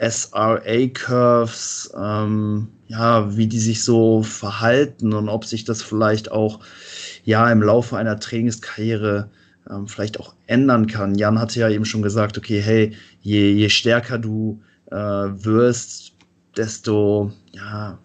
SRA-Curves, 0.00 1.92
ähm, 1.96 2.68
ja, 2.86 3.36
wie 3.36 3.46
die 3.46 3.58
sich 3.58 3.82
so 3.82 4.22
verhalten 4.22 5.12
und 5.12 5.28
ob 5.28 5.44
sich 5.44 5.64
das 5.64 5.82
vielleicht 5.82 6.30
auch 6.30 6.60
ja 7.24 7.50
im 7.50 7.62
Laufe 7.62 7.96
einer 7.96 8.18
Trainingskarriere 8.18 9.28
ähm, 9.70 9.86
vielleicht 9.86 10.20
auch 10.20 10.34
ändern 10.46 10.86
kann. 10.86 11.14
Jan 11.14 11.38
hatte 11.38 11.60
ja 11.60 11.68
eben 11.68 11.84
schon 11.84 12.02
gesagt, 12.02 12.38
okay, 12.38 12.60
hey, 12.60 12.92
je, 13.20 13.52
je 13.52 13.68
stärker 13.68 14.18
du 14.18 14.60
äh, 14.90 14.96
wirst, 14.96 16.12
desto 16.56 17.32
ja, 17.52 17.98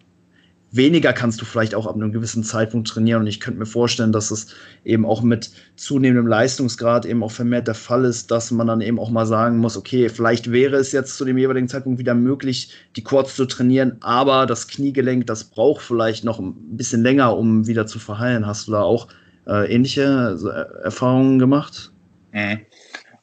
weniger 0.74 1.14
kannst 1.14 1.40
du 1.40 1.46
vielleicht 1.46 1.76
auch 1.76 1.86
ab 1.86 1.96
einem 1.96 2.12
gewissen 2.12 2.44
Zeitpunkt 2.44 2.88
trainieren. 2.88 3.22
Und 3.22 3.28
ich 3.28 3.40
könnte 3.40 3.60
mir 3.60 3.66
vorstellen, 3.66 4.12
dass 4.12 4.32
es 4.32 4.48
eben 4.84 5.06
auch 5.06 5.22
mit 5.22 5.52
zunehmendem 5.76 6.28
Leistungsgrad 6.28 7.06
eben 7.06 7.24
auch 7.24 7.32
vermehrt 7.32 7.68
der 7.68 7.76
Fall 7.76 8.06
ist, 8.06 8.32
dass 8.32 8.50
man 8.52 8.68
dann 8.68 8.82
eben 8.82 9.00
auch 9.00 9.12
mal 9.12 9.28
sagen 9.28 9.60
muss, 9.60 9.78
okay, 9.78 10.10
vielleicht 10.10 10.52
wäre 10.52 10.78
es 10.78 10.92
jetzt 10.92 11.16
zu 11.16 11.26
dem 11.26 11.38
jeweiligen 11.38 11.68
Zeitpunkt 11.68 12.00
wieder 12.00 12.16
möglich, 12.16 12.72
die 12.96 13.04
Quads 13.04 13.36
zu 13.36 13.46
trainieren, 13.46 13.98
aber 14.02 14.48
das 14.48 14.68
Kniegelenk, 14.68 15.28
das 15.28 15.44
braucht 15.44 15.84
vielleicht 15.84 16.24
noch 16.24 16.40
ein 16.40 16.56
bisschen 16.76 17.04
länger, 17.04 17.38
um 17.38 17.68
wieder 17.68 17.86
zu 17.86 18.00
verheilen. 18.00 18.48
Hast 18.48 18.68
du 18.68 18.72
da 18.72 18.82
auch 18.82 19.08
äh, 19.48 19.74
ähnliche 19.74 20.38
äh, 20.44 20.84
Erfahrungen 20.86 21.40
gemacht? 21.40 21.92
Mhm. 22.32 22.62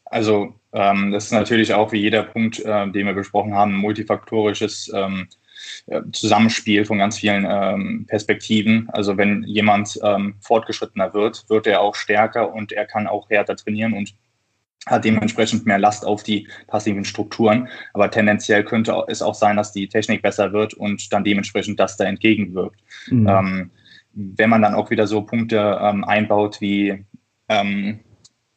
Also 0.04 0.54
ähm, 0.72 1.12
das 1.12 1.26
ist 1.26 1.33
natürlich 1.33 1.74
auch 1.74 1.92
wie 1.92 2.00
jeder 2.00 2.22
Punkt, 2.22 2.61
äh, 2.61 2.90
den 2.90 3.06
wir 3.06 3.14
besprochen 3.14 3.54
haben, 3.54 3.74
multifaktorisches 3.76 4.90
ähm, 4.94 5.28
äh, 5.87 6.02
Zusammenspiel 6.12 6.85
von 6.85 6.98
ganz 6.98 7.18
vielen 7.18 7.46
ähm, 7.48 8.06
Perspektiven. 8.09 8.88
Also 8.90 9.16
wenn 9.16 9.42
jemand 9.44 9.98
ähm, 10.02 10.35
fortgeschrittener 10.40 11.12
wird, 11.14 11.48
wird 11.48 11.66
er 11.66 11.80
auch 11.80 11.94
stärker 11.94 12.52
und 12.52 12.72
er 12.72 12.87
kann 12.87 13.06
auch 13.06 13.28
härter 13.30 13.56
trainieren 13.56 13.92
und 13.92 14.14
hat 14.87 15.04
dementsprechend 15.04 15.66
mehr 15.66 15.78
Last 15.78 16.06
auf 16.06 16.22
die 16.22 16.48
passiven 16.66 17.04
Strukturen. 17.04 17.68
Aber 17.92 18.11
tendenziell 18.11 18.64
könnte 18.64 19.04
es 19.09 19.20
auch 19.20 19.35
sein, 19.35 19.56
dass 19.56 19.72
die 19.72 19.88
Technik 19.88 20.22
besser 20.22 20.52
wird 20.52 20.74
und 20.74 21.12
dann 21.12 21.24
dementsprechend 21.24 21.78
das 21.78 21.96
da 21.96 22.04
entgegenwirkt. 22.04 22.80
Mhm. 23.11 23.28
Ähm, 23.28 23.70
wenn 24.12 24.50
man 24.50 24.62
dann 24.62 24.74
auch 24.74 24.90
wieder 24.90 25.06
so 25.06 25.22
Punkte 25.22 25.78
ähm, 25.80 26.04
einbaut 26.04 26.60
wie 26.60 27.04
ähm, 27.48 28.00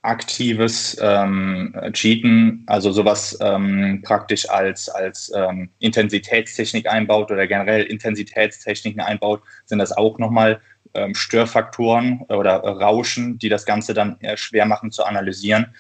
aktives 0.02 0.98
ähm, 1.02 1.74
Cheaten, 1.94 2.64
also 2.68 2.92
sowas 2.92 3.38
ähm, 3.42 4.02
praktisch 4.04 4.50
als, 4.50 4.90
als 4.90 5.32
ähm, 5.34 5.70
Intensitätstechnik 5.80 6.88
einbaut 6.88 7.32
oder 7.32 7.48
generell 7.48 7.84
Intensitätstechniken 7.84 9.00
einbaut, 9.00 9.42
sind 9.66 9.80
das 9.80 9.94
auch 9.94 10.20
nochmal 10.20 10.60
ähm, 10.94 11.16
Störfaktoren 11.16 12.22
oder 12.28 12.58
Rauschen, 12.58 13.40
die 13.40 13.50
das 13.50 13.66
Ganze 13.66 13.94
dann 13.94 14.18
eher 14.20 14.36
schwer 14.38 14.66
machen 14.66 14.92
zu 14.92 15.04
analysieren. 15.06 15.74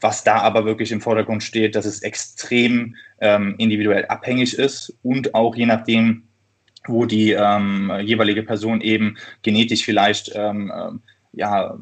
Was 0.00 0.24
da 0.24 0.36
aber 0.36 0.64
wirklich 0.64 0.92
im 0.92 1.00
Vordergrund 1.00 1.42
steht, 1.42 1.74
dass 1.74 1.84
es 1.84 2.02
extrem 2.02 2.94
individuell 3.20 4.06
abhängig 4.06 4.56
ist 4.56 4.96
und 5.02 5.34
auch 5.34 5.56
je 5.56 5.66
nachdem, 5.66 6.27
wo 6.88 7.04
die 7.04 7.32
ähm, 7.32 7.92
jeweilige 8.02 8.42
Person 8.42 8.80
eben 8.80 9.16
genetisch 9.42 9.84
vielleicht 9.84 10.32
ähm, 10.34 10.72
ähm 10.74 11.02
ja, 11.32 11.78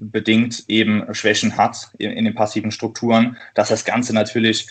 bedingt 0.00 0.64
eben 0.68 1.04
Schwächen 1.14 1.56
hat 1.56 1.90
in, 1.98 2.10
in, 2.10 2.24
den 2.24 2.34
passiven 2.34 2.70
Strukturen, 2.70 3.36
dass 3.54 3.68
das 3.68 3.84
Ganze 3.84 4.14
natürlich 4.14 4.66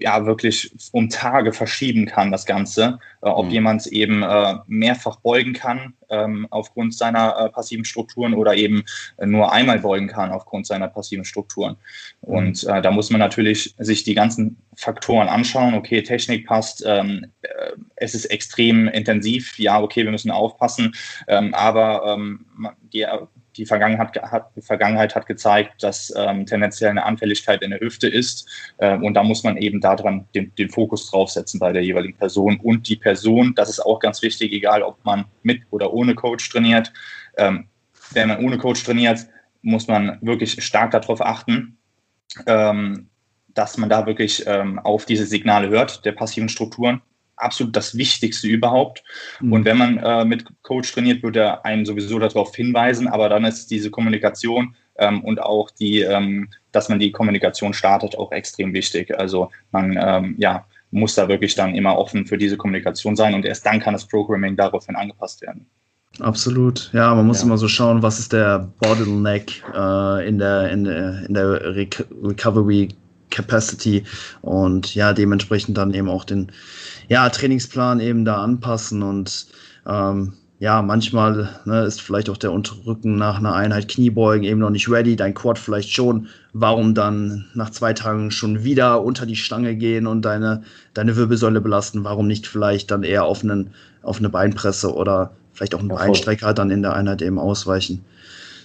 ja 0.00 0.26
wirklich 0.26 0.70
um 0.92 1.08
Tage 1.08 1.52
verschieben 1.52 2.06
kann, 2.06 2.30
das 2.30 2.46
Ganze. 2.46 2.98
Äh, 3.22 3.28
ob 3.28 3.46
mhm. 3.46 3.52
jemand 3.52 3.86
eben 3.86 4.22
äh, 4.22 4.54
mehrfach 4.66 5.16
beugen 5.20 5.52
kann 5.52 5.94
ähm, 6.10 6.46
aufgrund 6.50 6.94
seiner 6.94 7.36
äh, 7.38 7.48
passiven 7.50 7.84
Strukturen 7.84 8.34
oder 8.34 8.54
eben 8.54 8.84
nur 9.24 9.52
einmal 9.52 9.80
beugen 9.80 10.08
kann 10.08 10.30
aufgrund 10.30 10.66
seiner 10.66 10.88
passiven 10.88 11.24
Strukturen. 11.24 11.76
Mhm. 12.22 12.34
Und 12.34 12.64
äh, 12.64 12.82
da 12.82 12.90
muss 12.90 13.10
man 13.10 13.20
natürlich 13.20 13.74
sich 13.78 14.04
die 14.04 14.14
ganzen 14.14 14.58
Faktoren 14.74 15.28
anschauen. 15.28 15.74
Okay, 15.74 16.02
Technik 16.02 16.46
passt, 16.46 16.84
ähm, 16.86 17.26
äh, 17.42 17.48
es 17.96 18.14
ist 18.14 18.26
extrem 18.26 18.88
intensiv. 18.88 19.58
Ja, 19.58 19.80
okay, 19.80 20.04
wir 20.04 20.10
müssen 20.10 20.30
aufpassen. 20.30 20.94
Ähm, 21.26 21.54
aber 21.54 22.04
ähm, 22.06 22.46
die 22.92 23.06
die 23.58 23.66
Vergangenheit 23.66 24.16
hat, 24.22 24.50
Vergangenheit 24.60 25.14
hat 25.14 25.26
gezeigt, 25.26 25.82
dass 25.82 26.12
ähm, 26.16 26.46
tendenziell 26.46 26.90
eine 26.90 27.04
Anfälligkeit 27.04 27.60
in 27.62 27.70
der 27.70 27.80
Hüfte 27.80 28.08
ist. 28.08 28.48
Äh, 28.78 28.96
und 28.96 29.14
da 29.14 29.24
muss 29.24 29.42
man 29.42 29.56
eben 29.56 29.80
daran 29.80 30.26
den, 30.34 30.54
den 30.54 30.70
Fokus 30.70 31.10
draufsetzen 31.10 31.58
bei 31.58 31.72
der 31.72 31.82
jeweiligen 31.82 32.16
Person. 32.16 32.58
Und 32.62 32.88
die 32.88 32.96
Person, 32.96 33.52
das 33.56 33.68
ist 33.68 33.80
auch 33.80 33.98
ganz 33.98 34.22
wichtig, 34.22 34.52
egal 34.52 34.82
ob 34.82 35.04
man 35.04 35.24
mit 35.42 35.62
oder 35.70 35.92
ohne 35.92 36.14
Coach 36.14 36.48
trainiert. 36.48 36.92
Ähm, 37.36 37.66
wenn 38.12 38.28
man 38.28 38.44
ohne 38.44 38.58
Coach 38.58 38.84
trainiert, 38.84 39.26
muss 39.62 39.88
man 39.88 40.18
wirklich 40.20 40.62
stark 40.64 40.92
darauf 40.92 41.20
achten, 41.20 41.76
ähm, 42.46 43.08
dass 43.48 43.76
man 43.76 43.88
da 43.88 44.06
wirklich 44.06 44.44
ähm, 44.46 44.78
auf 44.78 45.04
diese 45.04 45.26
Signale 45.26 45.68
hört, 45.68 46.04
der 46.04 46.12
passiven 46.12 46.48
Strukturen 46.48 47.02
absolut 47.38 47.74
das 47.76 47.96
Wichtigste 47.96 48.48
überhaupt. 48.48 49.02
Mhm. 49.40 49.52
Und 49.52 49.64
wenn 49.64 49.78
man 49.78 49.98
äh, 49.98 50.24
mit 50.24 50.44
Coach 50.62 50.92
trainiert, 50.92 51.22
wird 51.22 51.36
er 51.36 51.64
einen 51.64 51.84
sowieso 51.84 52.18
darauf 52.18 52.54
hinweisen, 52.54 53.08
aber 53.08 53.28
dann 53.28 53.44
ist 53.44 53.70
diese 53.70 53.90
Kommunikation 53.90 54.74
ähm, 54.98 55.24
und 55.24 55.40
auch 55.40 55.70
die, 55.70 56.00
ähm, 56.00 56.48
dass 56.72 56.88
man 56.88 56.98
die 56.98 57.12
Kommunikation 57.12 57.72
startet, 57.72 58.16
auch 58.16 58.32
extrem 58.32 58.72
wichtig. 58.72 59.16
Also 59.18 59.50
man 59.70 59.98
ähm, 60.00 60.34
ja, 60.38 60.66
muss 60.90 61.14
da 61.14 61.28
wirklich 61.28 61.54
dann 61.54 61.74
immer 61.74 61.96
offen 61.96 62.26
für 62.26 62.38
diese 62.38 62.56
Kommunikation 62.56 63.16
sein 63.16 63.34
und 63.34 63.44
erst 63.44 63.64
dann 63.66 63.80
kann 63.80 63.94
das 63.94 64.06
Programming 64.06 64.56
daraufhin 64.56 64.96
angepasst 64.96 65.42
werden. 65.42 65.66
Absolut. 66.20 66.90
Ja, 66.92 67.14
man 67.14 67.26
muss 67.26 67.40
ja. 67.40 67.46
immer 67.46 67.58
so 67.58 67.68
schauen, 67.68 68.02
was 68.02 68.18
ist 68.18 68.32
der 68.32 68.70
Bottleneck 68.80 69.62
äh, 69.74 70.28
in 70.28 70.38
der, 70.38 70.70
in 70.70 70.84
der, 70.84 71.26
in 71.26 71.34
der 71.34 71.60
Recovery 72.22 72.88
Capacity 73.38 74.04
und 74.42 74.94
ja, 74.94 75.12
dementsprechend 75.12 75.78
dann 75.78 75.94
eben 75.94 76.08
auch 76.08 76.24
den 76.24 76.50
ja, 77.08 77.28
Trainingsplan 77.28 78.00
eben 78.00 78.24
da 78.24 78.42
anpassen 78.42 79.02
und 79.02 79.46
ähm, 79.86 80.32
ja, 80.60 80.82
manchmal 80.82 81.48
ne, 81.66 81.84
ist 81.84 82.02
vielleicht 82.02 82.28
auch 82.28 82.36
der 82.36 82.50
Unterrücken 82.50 83.16
nach 83.16 83.38
einer 83.38 83.54
Einheit 83.54 83.86
Kniebeugen 83.86 84.42
eben 84.42 84.58
noch 84.58 84.70
nicht 84.70 84.90
ready, 84.90 85.14
dein 85.14 85.32
Quad 85.32 85.56
vielleicht 85.56 85.92
schon. 85.92 86.26
Warum 86.52 86.94
dann 86.94 87.46
nach 87.54 87.70
zwei 87.70 87.92
Tagen 87.92 88.32
schon 88.32 88.64
wieder 88.64 89.04
unter 89.04 89.24
die 89.24 89.36
Stange 89.36 89.76
gehen 89.76 90.08
und 90.08 90.22
deine, 90.22 90.62
deine 90.94 91.14
Wirbelsäule 91.14 91.60
belasten? 91.60 92.02
Warum 92.02 92.26
nicht 92.26 92.48
vielleicht 92.48 92.90
dann 92.90 93.04
eher 93.04 93.24
auf, 93.24 93.44
einen, 93.44 93.70
auf 94.02 94.18
eine 94.18 94.30
Beinpresse 94.30 94.92
oder 94.92 95.30
vielleicht 95.52 95.76
auch 95.76 95.80
einen 95.80 95.90
ja, 95.90 95.96
Beinstrecker 95.96 96.52
dann 96.52 96.72
in 96.72 96.82
der 96.82 96.94
Einheit 96.94 97.22
eben 97.22 97.38
ausweichen? 97.38 98.04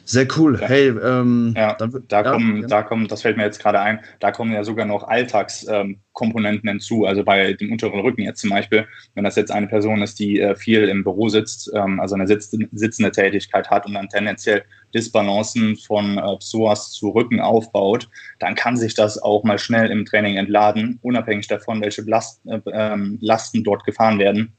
Sehr 0.06 0.28
cool. 0.38 0.60
Ja. 0.60 0.68
Hey, 0.68 0.88
ähm, 0.90 1.54
ja, 1.56 1.74
dann, 1.76 2.04
da, 2.10 2.24
kommen, 2.24 2.62
ja. 2.62 2.68
da 2.68 2.84
kommen, 2.84 3.08
das 3.08 3.22
fällt 3.22 3.38
mir 3.38 3.44
jetzt 3.44 3.62
gerade 3.62 3.80
ein, 3.80 4.02
da 4.20 4.32
kommen 4.32 4.52
ja 4.52 4.64
sogar 4.66 4.86
noch 4.86 5.08
Alltagskomponenten 5.08 6.68
ähm, 6.68 6.74
hinzu. 6.74 7.06
Also 7.06 7.24
bei 7.24 7.54
dem 7.54 7.72
unteren 7.72 8.02
Rücken 8.02 8.24
jetzt 8.24 8.42
zum 8.42 8.50
Beispiel, 8.50 8.86
wenn 9.16 9.24
das 9.24 9.38
jetzt 9.38 9.52
eine 9.52 9.68
Person 9.68 10.02
ist, 10.02 10.20
die 10.20 10.42
äh, 10.42 10.56
viel 10.56 10.90
im 10.90 11.04
Büro 11.04 11.30
sitzt, 11.30 11.72
ähm, 11.74 12.02
also 12.02 12.16
eine 12.16 12.28
sitz 12.28 12.52
sitzende 12.74 13.12
Tätigkeit 13.12 13.70
hat 13.70 13.86
und 13.86 13.94
dann 13.94 14.10
tendenziell 14.10 14.64
Disbalancen 14.94 15.78
von 15.78 16.18
äh, 16.18 16.38
Psoas 16.38 16.92
zu 16.92 17.10
Rücken 17.10 17.40
aufbaut, 17.40 18.10
dann 18.40 18.56
kann 18.56 18.76
sich 18.76 18.96
das 18.96 19.22
auch 19.22 19.44
mal 19.44 19.58
schnell 19.58 19.90
im 19.90 20.06
Training 20.06 20.36
entladen, 20.36 21.00
unabhängig 21.02 21.48
davon, 21.48 21.82
welche 21.82 22.02
Last, 22.02 22.42
äh, 22.46 22.60
ähm, 22.74 23.20
Lasten 23.22 23.64
dort 23.64 23.86
gefahren 23.86 24.20
werden 24.20 24.54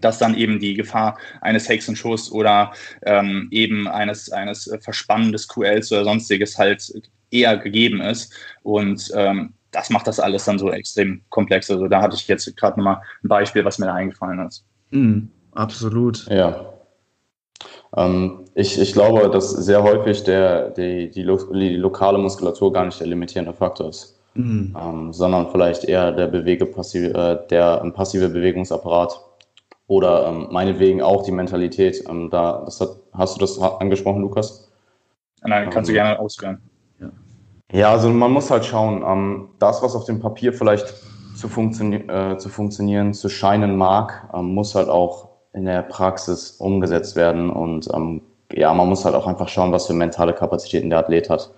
dass 0.00 0.18
dann 0.18 0.36
eben 0.36 0.60
die 0.60 0.74
Gefahr 0.74 1.18
eines 1.40 1.68
Hexenschuss 1.68 2.30
oder 2.30 2.72
ähm, 3.02 3.48
eben 3.50 3.88
eines, 3.88 4.30
eines 4.30 4.70
Verspannen 4.80 5.32
des 5.32 5.48
QLs 5.48 5.90
oder 5.92 6.04
sonstiges 6.04 6.58
halt 6.58 6.92
eher 7.30 7.56
gegeben 7.56 8.00
ist. 8.00 8.32
Und 8.62 9.10
ähm, 9.14 9.54
das 9.70 9.90
macht 9.90 10.06
das 10.06 10.20
alles 10.20 10.44
dann 10.44 10.58
so 10.58 10.70
extrem 10.70 11.20
komplex. 11.28 11.70
Also 11.70 11.88
da 11.88 12.00
hatte 12.00 12.16
ich 12.16 12.26
jetzt 12.28 12.56
gerade 12.56 12.78
nochmal 12.78 13.02
ein 13.22 13.28
Beispiel, 13.28 13.64
was 13.64 13.78
mir 13.78 13.86
da 13.86 13.94
eingefallen 13.94 14.46
ist. 14.46 14.64
Mm, 14.90 15.26
absolut. 15.52 16.26
Ja. 16.28 16.72
Ähm, 17.96 18.44
ich, 18.54 18.78
ich 18.80 18.92
glaube, 18.92 19.30
dass 19.30 19.50
sehr 19.50 19.82
häufig 19.82 20.24
der, 20.24 20.70
die, 20.70 21.10
die, 21.10 21.22
lo 21.22 21.36
die 21.52 21.76
lokale 21.76 22.18
Muskulatur 22.18 22.72
gar 22.72 22.86
nicht 22.86 23.00
der 23.00 23.06
limitierende 23.08 23.52
Faktor 23.52 23.90
ist. 23.90 24.18
Mm. 24.34 24.74
Ähm, 24.76 25.12
sondern 25.12 25.50
vielleicht 25.50 25.84
eher 25.84 26.12
der, 26.12 26.28
Bewege 26.28 26.64
-passive, 26.64 27.12
äh, 27.14 27.46
der 27.48 27.78
passive 27.94 28.28
Bewegungsapparat 28.28 29.20
oder 29.88 30.28
ähm, 30.28 30.48
meinetwegen 30.50 31.02
auch 31.02 31.24
die 31.24 31.32
Mentalität. 31.32 32.04
Ähm, 32.08 32.30
da, 32.30 32.62
das 32.64 32.80
hat, 32.80 32.90
hast 33.12 33.36
du 33.36 33.40
das 33.40 33.58
angesprochen, 33.58 34.20
Lukas? 34.20 34.70
Nein, 35.42 35.70
kannst 35.70 35.88
du 35.88 35.92
ähm, 35.92 35.96
gerne 35.96 36.18
ausführen. 36.20 36.60
Ja. 37.00 37.10
ja, 37.72 37.90
also 37.90 38.10
man 38.10 38.30
muss 38.30 38.50
halt 38.50 38.64
schauen, 38.64 39.02
ähm, 39.04 39.48
das, 39.58 39.82
was 39.82 39.96
auf 39.96 40.04
dem 40.04 40.20
Papier 40.20 40.52
vielleicht 40.52 40.94
zu, 41.34 41.48
funktio 41.48 41.86
äh, 41.88 42.36
zu 42.36 42.50
funktionieren, 42.50 43.14
zu 43.14 43.28
scheinen 43.28 43.76
mag, 43.76 44.28
ähm, 44.34 44.54
muss 44.54 44.74
halt 44.74 44.88
auch 44.88 45.28
in 45.54 45.64
der 45.64 45.82
Praxis 45.82 46.52
umgesetzt 46.58 47.16
werden. 47.16 47.48
Und 47.50 47.88
ja, 48.52 48.72
man 48.74 48.88
muss 48.88 49.04
halt 49.04 49.14
auch 49.14 49.26
einfach 49.26 49.48
schauen, 49.48 49.72
was 49.72 49.86
für 49.86 49.94
mentale 49.94 50.34
Kapazitäten 50.34 50.90
der 50.90 51.00
Athlet 51.00 51.30
hat. 51.30 51.50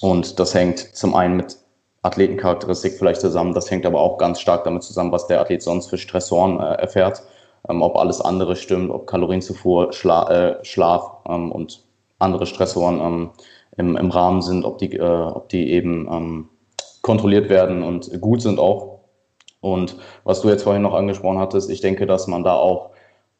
Und 0.00 0.38
das 0.40 0.54
hängt 0.54 0.78
zum 0.78 1.14
einen 1.14 1.36
mit 1.36 1.58
Athletencharakteristik 2.02 2.94
vielleicht 2.94 3.20
zusammen. 3.20 3.54
Das 3.54 3.70
hängt 3.70 3.86
aber 3.86 4.00
auch 4.00 4.18
ganz 4.18 4.40
stark 4.40 4.64
damit 4.64 4.82
zusammen, 4.82 5.12
was 5.12 5.28
der 5.28 5.40
Athlet 5.40 5.62
sonst 5.62 5.88
für 5.88 5.98
Stressoren 5.98 6.58
äh, 6.58 6.74
erfährt. 6.74 7.22
Ähm, 7.68 7.80
ob 7.80 7.96
alles 7.96 8.20
andere 8.20 8.56
stimmt, 8.56 8.90
ob 8.90 9.06
Kalorienzufuhr, 9.06 9.92
Schla 9.92 10.30
äh, 10.30 10.64
Schlaf 10.64 11.12
ähm, 11.28 11.52
und 11.52 11.84
andere 12.18 12.46
Stressoren 12.46 13.00
ähm, 13.00 13.30
im, 13.76 13.96
im, 13.96 14.10
Rahmen 14.10 14.42
sind, 14.42 14.64
ob 14.64 14.78
die, 14.78 14.96
äh, 14.96 15.00
ob 15.00 15.48
die 15.48 15.70
eben 15.70 16.08
ähm, 16.10 16.48
kontrolliert 17.02 17.48
werden 17.48 17.82
und 17.82 18.20
gut 18.20 18.42
sind 18.42 18.58
auch. 18.58 19.00
Und 19.60 19.96
was 20.24 20.40
du 20.40 20.48
jetzt 20.48 20.64
vorhin 20.64 20.82
noch 20.82 20.94
angesprochen 20.94 21.38
hattest, 21.38 21.70
ich 21.70 21.80
denke, 21.80 22.06
dass 22.06 22.26
man 22.26 22.42
da 22.42 22.54
auch 22.54 22.90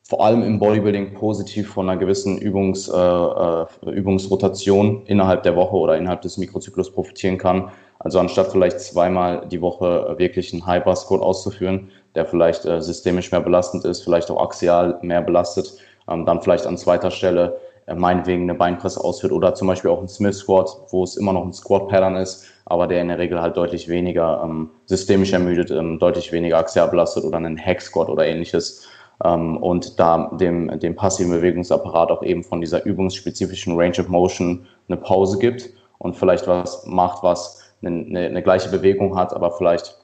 vor 0.04 0.24
allem 0.24 0.42
im 0.42 0.60
Bodybuilding 0.60 1.14
positiv 1.14 1.68
von 1.68 1.88
einer 1.88 1.98
gewissen 1.98 2.38
Übungs, 2.38 2.88
äh, 2.88 2.96
äh 2.96 3.66
Übungsrotation 3.90 5.04
innerhalb 5.06 5.42
der 5.42 5.56
Woche 5.56 5.76
oder 5.76 5.96
innerhalb 5.96 6.22
des 6.22 6.38
Mikrozyklus 6.38 6.92
profitieren 6.92 7.38
kann, 7.38 7.72
also 8.04 8.18
anstatt 8.18 8.48
vielleicht 8.48 8.80
zweimal 8.80 9.46
die 9.48 9.60
Woche 9.60 10.14
wirklich 10.18 10.52
einen 10.52 10.66
High-Bar-Squat 10.66 11.20
auszuführen, 11.20 11.90
der 12.14 12.26
vielleicht 12.26 12.64
äh, 12.64 12.82
systemisch 12.82 13.30
mehr 13.30 13.40
belastend 13.40 13.84
ist, 13.84 14.02
vielleicht 14.02 14.30
auch 14.30 14.42
axial 14.42 14.98
mehr 15.02 15.22
belastet, 15.22 15.74
ähm, 16.10 16.26
dann 16.26 16.42
vielleicht 16.42 16.66
an 16.66 16.76
zweiter 16.76 17.10
Stelle 17.10 17.58
äh, 17.86 17.94
meinetwegen 17.94 18.42
eine 18.42 18.54
Beinpresse 18.54 19.02
ausführt 19.02 19.32
oder 19.32 19.54
zum 19.54 19.68
Beispiel 19.68 19.90
auch 19.90 20.00
ein 20.00 20.08
Smith 20.08 20.38
Squat, 20.38 20.70
wo 20.90 21.04
es 21.04 21.16
immer 21.16 21.32
noch 21.32 21.44
ein 21.44 21.52
Squat-Pattern 21.52 22.16
ist, 22.16 22.46
aber 22.66 22.86
der 22.86 23.00
in 23.00 23.08
der 23.08 23.18
Regel 23.18 23.40
halt 23.40 23.56
deutlich 23.56 23.88
weniger 23.88 24.42
ähm, 24.44 24.70
systemisch 24.86 25.32
ermüdet, 25.32 25.70
ähm, 25.70 25.98
deutlich 25.98 26.32
weniger 26.32 26.58
axial 26.58 26.88
belastet 26.88 27.24
oder 27.24 27.36
einen 27.36 27.58
Hack 27.58 27.80
Squat 27.80 28.08
oder 28.08 28.26
ähnliches. 28.26 28.86
Ähm, 29.24 29.56
und 29.58 29.98
da 30.00 30.30
dem, 30.40 30.78
dem 30.80 30.96
passiven 30.96 31.32
Bewegungsapparat 31.32 32.10
auch 32.10 32.22
eben 32.22 32.42
von 32.42 32.60
dieser 32.60 32.84
übungsspezifischen 32.84 33.76
Range 33.76 33.98
of 34.00 34.08
Motion 34.08 34.66
eine 34.88 34.96
Pause 34.96 35.38
gibt 35.38 35.70
und 35.98 36.16
vielleicht 36.16 36.48
was 36.48 36.84
macht, 36.86 37.22
was 37.22 37.61
eine, 37.84 38.26
eine, 38.26 38.42
gleiche 38.42 38.68
Bewegung 38.68 39.16
hat, 39.16 39.32
aber 39.34 39.52
vielleicht 39.52 39.98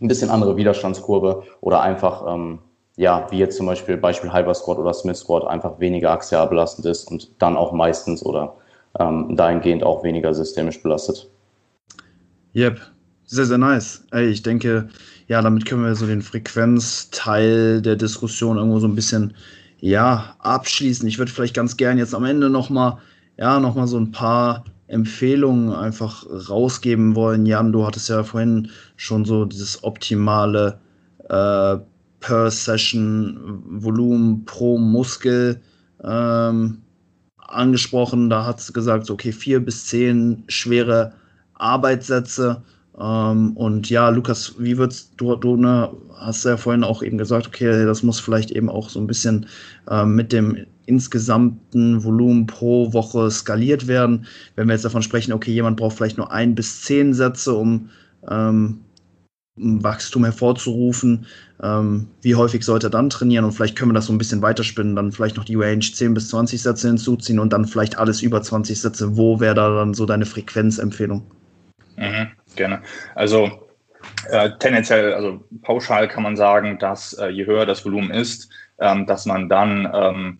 ein 0.00 0.08
bisschen 0.08 0.30
andere 0.30 0.56
Widerstandskurve 0.56 1.44
oder 1.60 1.80
einfach, 1.80 2.24
ähm, 2.34 2.58
ja, 2.96 3.26
wie 3.30 3.38
jetzt 3.38 3.56
zum 3.56 3.66
Beispiel 3.66 3.96
Beispiel 3.96 4.32
Hyper 4.32 4.54
Squat 4.54 4.78
oder 4.78 4.94
Smith 4.94 5.18
Squat, 5.18 5.46
einfach 5.46 5.80
weniger 5.80 6.10
axial 6.10 6.48
belastend 6.48 6.86
ist 6.86 7.10
und 7.10 7.30
dann 7.38 7.56
auch 7.56 7.72
meistens 7.72 8.24
oder 8.24 8.54
ähm, 8.98 9.36
dahingehend 9.36 9.82
auch 9.82 10.02
weniger 10.02 10.32
systemisch 10.34 10.82
belastet. 10.82 11.28
Yep, 12.54 12.80
sehr, 13.26 13.44
sehr 13.44 13.58
nice. 13.58 14.04
Ey, 14.12 14.28
ich 14.28 14.42
denke, 14.42 14.88
ja, 15.28 15.42
damit 15.42 15.66
können 15.66 15.84
wir 15.84 15.94
so 15.94 16.06
den 16.06 16.22
Frequenzteil 16.22 17.82
der 17.82 17.96
Diskussion 17.96 18.56
irgendwo 18.56 18.78
so 18.78 18.86
ein 18.86 18.94
bisschen, 18.94 19.34
ja, 19.78 20.36
abschließen. 20.38 21.06
Ich 21.06 21.18
würde 21.18 21.32
vielleicht 21.32 21.54
ganz 21.54 21.76
gern 21.76 21.98
jetzt 21.98 22.14
am 22.14 22.24
Ende 22.24 22.48
nochmal, 22.48 22.98
ja, 23.36 23.60
nochmal 23.60 23.86
so 23.88 23.98
ein 23.98 24.12
paar 24.12 24.64
Empfehlungen 24.88 25.72
einfach 25.72 26.24
rausgeben 26.48 27.16
wollen. 27.16 27.46
Jan, 27.46 27.72
du 27.72 27.86
hattest 27.86 28.08
ja 28.08 28.22
vorhin 28.22 28.70
schon 28.96 29.24
so 29.24 29.44
dieses 29.44 29.82
optimale 29.82 30.78
äh, 31.28 31.76
per 32.20 32.50
Session 32.50 33.62
Volumen 33.64 34.44
pro 34.44 34.78
Muskel 34.78 35.60
ähm, 36.02 36.82
angesprochen. 37.38 38.30
Da 38.30 38.44
hat 38.44 38.60
es 38.60 38.72
gesagt, 38.72 39.10
okay, 39.10 39.32
vier 39.32 39.60
bis 39.60 39.86
zehn 39.86 40.44
schwere 40.48 41.12
Arbeitssätze. 41.54 42.62
Ähm, 42.98 43.56
und 43.56 43.90
ja, 43.90 44.08
Lukas, 44.08 44.54
wie 44.58 44.78
würdest 44.78 45.12
du, 45.16 45.36
du 45.36 45.56
ne, 45.56 45.90
hast 46.14 46.44
ja 46.44 46.56
vorhin 46.56 46.84
auch 46.84 47.02
eben 47.02 47.18
gesagt, 47.18 47.46
okay, 47.46 47.84
das 47.84 48.02
muss 48.02 48.20
vielleicht 48.20 48.50
eben 48.50 48.68
auch 48.68 48.88
so 48.88 49.00
ein 49.00 49.06
bisschen 49.06 49.46
äh, 49.88 50.04
mit 50.04 50.32
dem 50.32 50.66
insgesamten 50.86 52.02
Volumen 52.02 52.46
pro 52.46 52.92
Woche 52.92 53.30
skaliert 53.30 53.86
werden. 53.86 54.26
Wenn 54.54 54.68
wir 54.68 54.74
jetzt 54.74 54.84
davon 54.84 55.02
sprechen, 55.02 55.32
okay, 55.32 55.52
jemand 55.52 55.76
braucht 55.76 55.96
vielleicht 55.96 56.16
nur 56.16 56.32
ein 56.32 56.54
bis 56.54 56.82
zehn 56.82 57.12
Sätze, 57.14 57.54
um, 57.54 57.90
ähm, 58.28 58.80
um 59.56 59.82
Wachstum 59.82 60.24
hervorzurufen, 60.24 61.26
ähm, 61.62 62.08
wie 62.22 62.34
häufig 62.34 62.64
sollte 62.64 62.88
er 62.88 62.90
dann 62.90 63.10
trainieren 63.10 63.44
und 63.44 63.52
vielleicht 63.52 63.76
können 63.76 63.90
wir 63.90 63.94
das 63.94 64.06
so 64.06 64.12
ein 64.12 64.18
bisschen 64.18 64.42
weiterspinnen, 64.42 64.96
dann 64.96 65.12
vielleicht 65.12 65.36
noch 65.36 65.44
die 65.44 65.56
Range 65.56 65.80
10 65.80 66.14
bis 66.14 66.28
20 66.28 66.62
Sätze 66.62 66.88
hinzuziehen 66.88 67.38
und 67.38 67.52
dann 67.52 67.64
vielleicht 67.64 67.98
alles 67.98 68.22
über 68.22 68.42
20 68.42 68.80
Sätze. 68.80 69.16
Wo 69.16 69.40
wäre 69.40 69.54
da 69.54 69.74
dann 69.74 69.94
so 69.94 70.06
deine 70.06 70.26
Frequenzempfehlung? 70.26 71.22
Mhm, 71.96 72.28
gerne. 72.54 72.82
Also 73.14 73.50
äh, 74.30 74.50
tendenziell, 74.58 75.14
also 75.14 75.44
pauschal 75.62 76.08
kann 76.08 76.22
man 76.22 76.36
sagen, 76.36 76.78
dass 76.78 77.14
äh, 77.14 77.28
je 77.28 77.46
höher 77.46 77.66
das 77.66 77.84
Volumen 77.84 78.10
ist, 78.10 78.50
ähm, 78.78 79.06
dass 79.06 79.26
man 79.26 79.48
dann 79.48 79.90
ähm, 79.92 80.38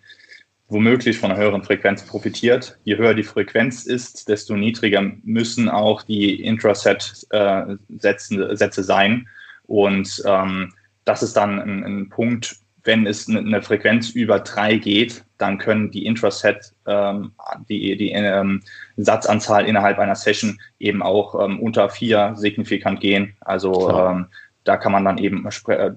womöglich 0.69 1.19
von 1.19 1.31
einer 1.31 1.41
höheren 1.41 1.62
Frequenz 1.62 2.05
profitiert. 2.05 2.79
Je 2.85 2.97
höher 2.97 3.14
die 3.14 3.23
Frequenz 3.23 3.85
ist, 3.85 4.29
desto 4.29 4.57
niedriger 4.57 5.03
müssen 5.23 5.69
auch 5.69 6.03
die 6.03 6.43
Intraset-Sätze 6.43 8.81
äh, 8.81 8.85
sein. 8.85 9.29
Und 9.67 10.23
ähm, 10.27 10.73
das 11.05 11.23
ist 11.23 11.37
dann 11.37 11.61
ein, 11.61 11.85
ein, 11.85 12.09
Punkt, 12.09 12.57
wenn 12.83 13.07
es 13.07 13.29
eine 13.29 13.62
Frequenz 13.62 14.11
über 14.11 14.41
drei 14.41 14.77
geht, 14.77 15.25
dann 15.39 15.59
können 15.59 15.91
die 15.91 16.07
Intraset, 16.07 16.73
ähm, 16.87 17.33
die, 17.69 17.97
die 17.97 18.11
ähm, 18.11 18.62
Satzanzahl 18.97 19.67
innerhalb 19.67 19.99
einer 19.99 20.14
Session 20.14 20.59
eben 20.79 21.03
auch 21.03 21.45
ähm, 21.45 21.61
unter 21.61 21.91
vier 21.91 22.35
signifikant 22.37 23.01
gehen. 23.01 23.37
Also 23.41 23.91
ähm, 23.91 24.27
da 24.64 24.77
kann 24.77 24.93
man 24.93 25.05
dann 25.05 25.19
eben 25.19 25.47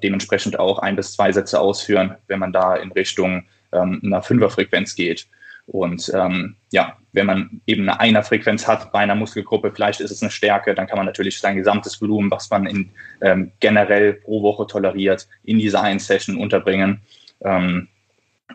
dementsprechend 0.03 0.59
auch 0.59 0.79
ein 0.79 0.95
bis 0.95 1.13
zwei 1.13 1.31
Sätze 1.31 1.59
ausführen, 1.59 2.15
wenn 2.27 2.39
man 2.39 2.53
da 2.53 2.75
in 2.75 2.91
Richtung 2.91 3.45
ähm, 3.71 4.01
einer 4.03 4.21
Fünferfrequenz 4.21 4.95
geht. 4.95 5.27
Und 5.67 6.11
ähm, 6.15 6.55
ja, 6.71 6.97
wenn 7.13 7.27
man 7.27 7.61
eben 7.67 7.87
eine 7.87 7.99
Einer-Frequenz 7.99 8.67
hat 8.67 8.91
bei 8.91 8.99
einer 8.99 9.15
Muskelgruppe, 9.15 9.71
vielleicht 9.71 9.99
ist 10.01 10.11
es 10.11 10.21
eine 10.21 10.31
Stärke, 10.31 10.73
dann 10.73 10.87
kann 10.87 10.97
man 10.97 11.05
natürlich 11.05 11.39
sein 11.39 11.55
gesamtes 11.55 12.01
Volumen, 12.01 12.31
was 12.31 12.49
man 12.49 12.65
in, 12.65 12.89
ähm, 13.21 13.51
generell 13.59 14.13
pro 14.13 14.41
Woche 14.41 14.65
toleriert, 14.65 15.27
in 15.43 15.59
diese 15.59 15.79
einen 15.79 15.99
Session 15.99 16.37
unterbringen. 16.37 17.01
Ähm, 17.41 17.87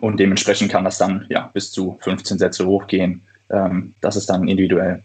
und 0.00 0.18
dementsprechend 0.18 0.72
kann 0.72 0.84
das 0.84 0.98
dann 0.98 1.26
ja 1.28 1.50
bis 1.54 1.70
zu 1.70 1.98
15 2.00 2.38
Sätze 2.38 2.66
hochgehen. 2.66 3.22
Ähm, 3.50 3.94
das 4.00 4.16
ist 4.16 4.28
dann 4.28 4.48
individuell. 4.48 5.02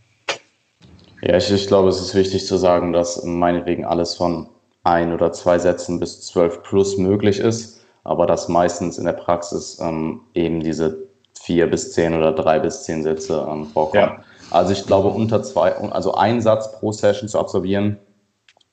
Ja, 1.22 1.38
ich, 1.38 1.52
ich 1.52 1.68
glaube, 1.68 1.90
es 1.90 2.00
ist 2.00 2.16
wichtig 2.16 2.46
zu 2.46 2.58
sagen, 2.58 2.92
dass 2.94 3.24
meinetwegen 3.24 3.86
alles 3.86 4.16
von 4.16 4.50
ein 4.84 5.14
oder 5.14 5.32
zwei 5.32 5.60
Sätzen 5.60 6.00
bis 6.00 6.22
zwölf 6.22 6.64
plus 6.64 6.98
möglich 6.98 7.40
ist. 7.40 7.79
Aber 8.10 8.26
dass 8.26 8.48
meistens 8.48 8.98
in 8.98 9.06
der 9.06 9.14
Praxis 9.14 9.78
ähm, 9.80 10.22
eben 10.34 10.62
diese 10.62 10.98
vier 11.40 11.70
bis 11.70 11.94
zehn 11.94 12.16
oder 12.16 12.32
drei 12.32 12.58
bis 12.58 12.82
zehn 12.82 13.04
Sätze 13.04 13.48
ähm, 13.48 13.68
vorkommen. 13.68 14.18
Ja. 14.18 14.24
Also 14.50 14.74
ich 14.74 14.84
glaube, 14.88 15.10
unter 15.10 15.44
zwei, 15.44 15.76
also 15.76 16.16
ein 16.16 16.42
Satz 16.42 16.72
pro 16.72 16.92
Session 16.92 17.30
zu 17.30 17.38
absolvieren, 17.38 18.00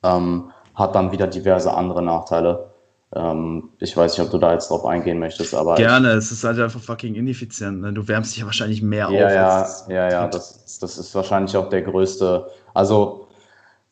ähm, 0.03 0.51
hat 0.74 0.95
dann 0.95 1.12
wieder 1.12 1.26
diverse 1.26 1.70
andere 1.74 2.01
Nachteile. 2.01 2.70
Ähm, 3.14 3.68
ich 3.78 3.95
weiß 3.95 4.16
nicht, 4.16 4.26
ob 4.26 4.32
du 4.32 4.39
da 4.39 4.55
jetzt 4.55 4.70
drauf 4.70 4.87
eingehen 4.87 5.18
möchtest, 5.18 5.55
aber. 5.55 5.74
Gerne, 5.74 6.12
es 6.12 6.32
ist 6.32 6.43
halt 6.43 6.59
einfach 6.59 6.80
fucking 6.80 7.14
ineffizient. 7.14 7.82
Ne? 7.82 7.93
Du 7.93 8.09
wärmst 8.09 8.32
dich 8.32 8.41
ja 8.41 8.47
wahrscheinlich 8.47 8.80
mehr 8.80 9.11
ja, 9.11 9.62
auf. 9.62 9.89
Ja, 9.91 9.95
ja, 9.95 10.11
ja, 10.11 10.28
das, 10.28 10.78
das 10.80 10.97
ist 10.97 11.14
wahrscheinlich 11.14 11.55
auch 11.59 11.68
der 11.68 11.82
größte. 11.82 12.47
Also, 12.72 13.26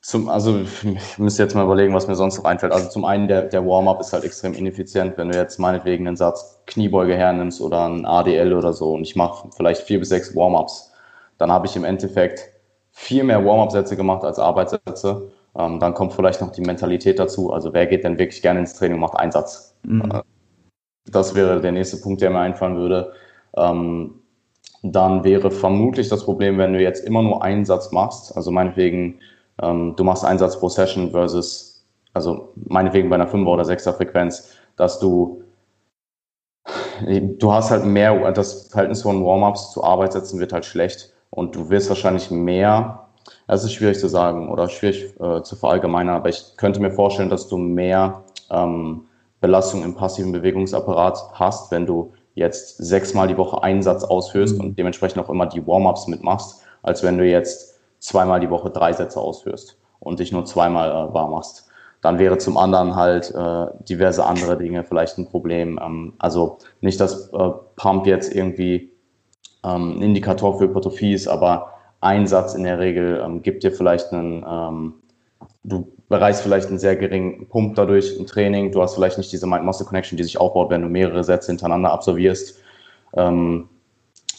zum, 0.05 0.29
also 0.29 0.61
ich 0.61 1.19
müsste 1.19 1.43
jetzt 1.43 1.55
mal 1.55 1.65
überlegen, 1.65 1.95
was 1.95 2.07
mir 2.07 2.15
sonst 2.15 2.39
noch 2.39 2.45
einfällt. 2.45 2.73
Also 2.73 2.89
zum 2.89 3.05
einen, 3.05 3.29
der, 3.29 3.43
der 3.43 3.67
Warm-up 3.67 4.01
ist 4.01 4.13
halt 4.13 4.25
extrem 4.25 4.55
ineffizient, 4.55 5.17
wenn 5.17 5.31
du 5.31 5.37
jetzt 5.37 5.59
meinetwegen 5.59 6.07
einen 6.07 6.17
Satz 6.17 6.63
Kniebeuge 6.67 7.15
hernimmst 7.15 7.61
oder 7.61 7.89
ein 7.89 8.05
ADL 8.07 8.53
oder 8.53 8.73
so 8.73 8.95
und 8.95 9.03
ich 9.03 9.17
mache 9.17 9.49
vielleicht 9.57 9.83
vier 9.83 9.99
bis 9.99 10.11
sechs 10.11 10.35
Warm-ups, 10.37 10.93
dann 11.39 11.51
habe 11.51 11.67
ich 11.67 11.77
im 11.77 11.85
Endeffekt 11.85 12.51
viel 12.93 13.25
mehr 13.25 13.45
Warm-up-Sätze 13.45 13.97
gemacht 13.97 14.25
als 14.25 14.39
Arbeitssätze 14.39 15.33
ähm, 15.57 15.79
dann 15.79 15.95
kommt 15.95 16.13
vielleicht 16.13 16.41
noch 16.41 16.51
die 16.51 16.63
Mentalität 16.63 17.19
dazu. 17.19 17.53
Also 17.53 17.73
wer 17.73 17.87
geht 17.87 18.05
denn 18.05 18.19
wirklich 18.19 18.43
gerne 18.43 18.61
ins 18.61 18.75
Training 18.75 18.95
und 18.95 19.01
macht 19.01 19.17
Einsatz? 19.17 19.77
Mhm. 19.85 20.11
Äh, 20.11 20.23
das 21.07 21.35
wäre 21.35 21.61
der 21.61 21.73
nächste 21.73 21.99
Punkt, 21.99 22.23
der 22.23 22.31
mir 22.31 22.41
einfallen 22.41 22.77
würde. 22.77 23.13
Ähm, 23.57 24.21
dann 24.83 25.25
wäre 25.25 25.51
vermutlich 25.51 26.09
das 26.09 26.25
Problem, 26.25 26.59
wenn 26.59 26.73
du 26.73 26.81
jetzt 26.81 27.07
immer 27.07 27.23
nur 27.23 27.43
einen 27.43 27.65
Satz 27.65 27.93
machst, 27.93 28.37
also 28.37 28.51
meinetwegen, 28.51 29.21
ähm, 29.63 29.95
du 29.97 30.05
machst 30.05 30.25
einen 30.25 30.39
Satz 30.39 30.59
pro 30.59 30.69
Session 30.69 31.11
versus, 31.11 31.85
also 32.13 32.53
meinetwegen 32.55 33.09
bei 33.09 33.17
einer 33.17 33.29
5er 33.29 33.47
oder 33.47 33.65
6er 33.65 33.93
Frequenz, 33.93 34.51
dass 34.77 34.99
du 34.99 35.43
du 37.07 37.53
hast 37.53 37.71
halt 37.71 37.85
mehr, 37.85 38.31
das 38.33 38.69
Verhältnis 38.69 39.03
von 39.03 39.25
Warm-ups 39.25 39.73
zu 39.73 39.83
Arbeitssätzen 39.83 40.39
wird 40.39 40.53
halt 40.53 40.65
schlecht 40.65 41.13
und 41.31 41.55
du 41.57 41.69
wirst 41.69 41.89
wahrscheinlich 41.89 42.31
mehr 42.31 43.05
das 43.47 43.65
ist 43.65 43.73
schwierig 43.75 43.99
zu 43.99 44.09
sagen 44.09 44.51
oder 44.51 44.69
schwierig 44.69 45.15
äh, 45.21 45.43
zu 45.43 45.57
verallgemeinern, 45.57 46.17
aber 46.17 46.29
ich 46.29 46.57
könnte 46.57 46.81
mir 46.81 46.91
vorstellen, 46.91 47.31
dass 47.31 47.49
du 47.49 47.57
mehr 47.57 48.23
ähm, 48.51 49.05
Belastung 49.41 49.83
im 49.83 49.95
passiven 49.95 50.33
Bewegungsapparat 50.33 51.19
hast, 51.35 51.71
wenn 51.71 51.87
du 51.87 52.13
jetzt 52.35 52.79
sechsmal 52.79 53.29
die 53.29 53.37
Woche 53.37 53.63
einen 53.63 53.83
Satz 53.83 54.05
ausführst 54.05 54.59
mhm. 54.59 54.65
und 54.65 54.79
dementsprechend 54.79 55.23
auch 55.23 55.31
immer 55.31 55.47
die 55.47 55.67
Warm-ups 55.67 56.07
mitmachst, 56.09 56.63
als 56.83 57.03
wenn 57.03 57.19
du 57.19 57.27
jetzt 57.27 57.74
zweimal 58.05 58.39
die 58.39 58.51
Woche 58.51 58.69
drei 58.71 58.93
Sätze 58.93 59.19
ausführst 59.19 59.79
und 59.99 60.21
dich 60.21 60.31
nur 60.31 60.45
zweimal 60.45 60.91
äh, 60.91 61.15
warm 61.15 61.31
machst. 61.31 61.69
Dann 62.03 62.19
wäre 62.19 62.37
zum 62.37 62.59
anderen 62.59 62.97
halt 62.97 63.35
äh, 63.35 63.67
diverse 63.89 64.27
andere 64.27 64.59
Dinge 64.59 64.85
vielleicht 64.85 65.17
ein 65.17 65.27
Problem. 65.27 65.81
Ähm, 65.83 66.13
also 66.19 66.59
nicht, 66.83 67.01
dass 67.01 67.33
äh, 67.33 67.51
Pump 67.77 68.07
jetzt 68.07 68.35
irgendwie 68.35 68.93
ähm, 69.65 69.99
ein 69.99 70.03
Indikator 70.03 70.59
für 70.59 70.65
Hypertrophie 70.65 71.15
ist, 71.15 71.29
aber 71.29 71.73
Einsatz 72.03 72.55
in 72.55 72.65
der 72.65 72.79
Regel 72.79 73.23
ähm, 73.25 73.41
gibt 73.41 73.65
dir 73.65 73.73
vielleicht 73.73 74.13
einen, 74.13 74.45
ähm, 74.47 74.95
du 75.63 75.91
bereichst 76.11 76.43
vielleicht 76.43 76.69
einen 76.69 76.79
sehr 76.79 76.97
geringen 76.97 77.49
Pump 77.49 77.75
dadurch 77.75 78.19
im 78.19 78.27
Training. 78.27 78.71
Du 78.71 78.83
hast 78.83 78.97
vielleicht 78.97 79.17
nicht 79.17 79.33
diese 79.33 79.47
Mind-Muscle-Connection, 79.47 80.19
die 80.19 80.25
sich 80.25 80.39
aufbaut, 80.39 80.69
wenn 80.69 80.83
du 80.83 80.89
mehrere 80.89 81.25
Sätze 81.25 81.51
hintereinander 81.53 81.91
absolvierst. 81.91 82.59
Ähm, 83.17 83.71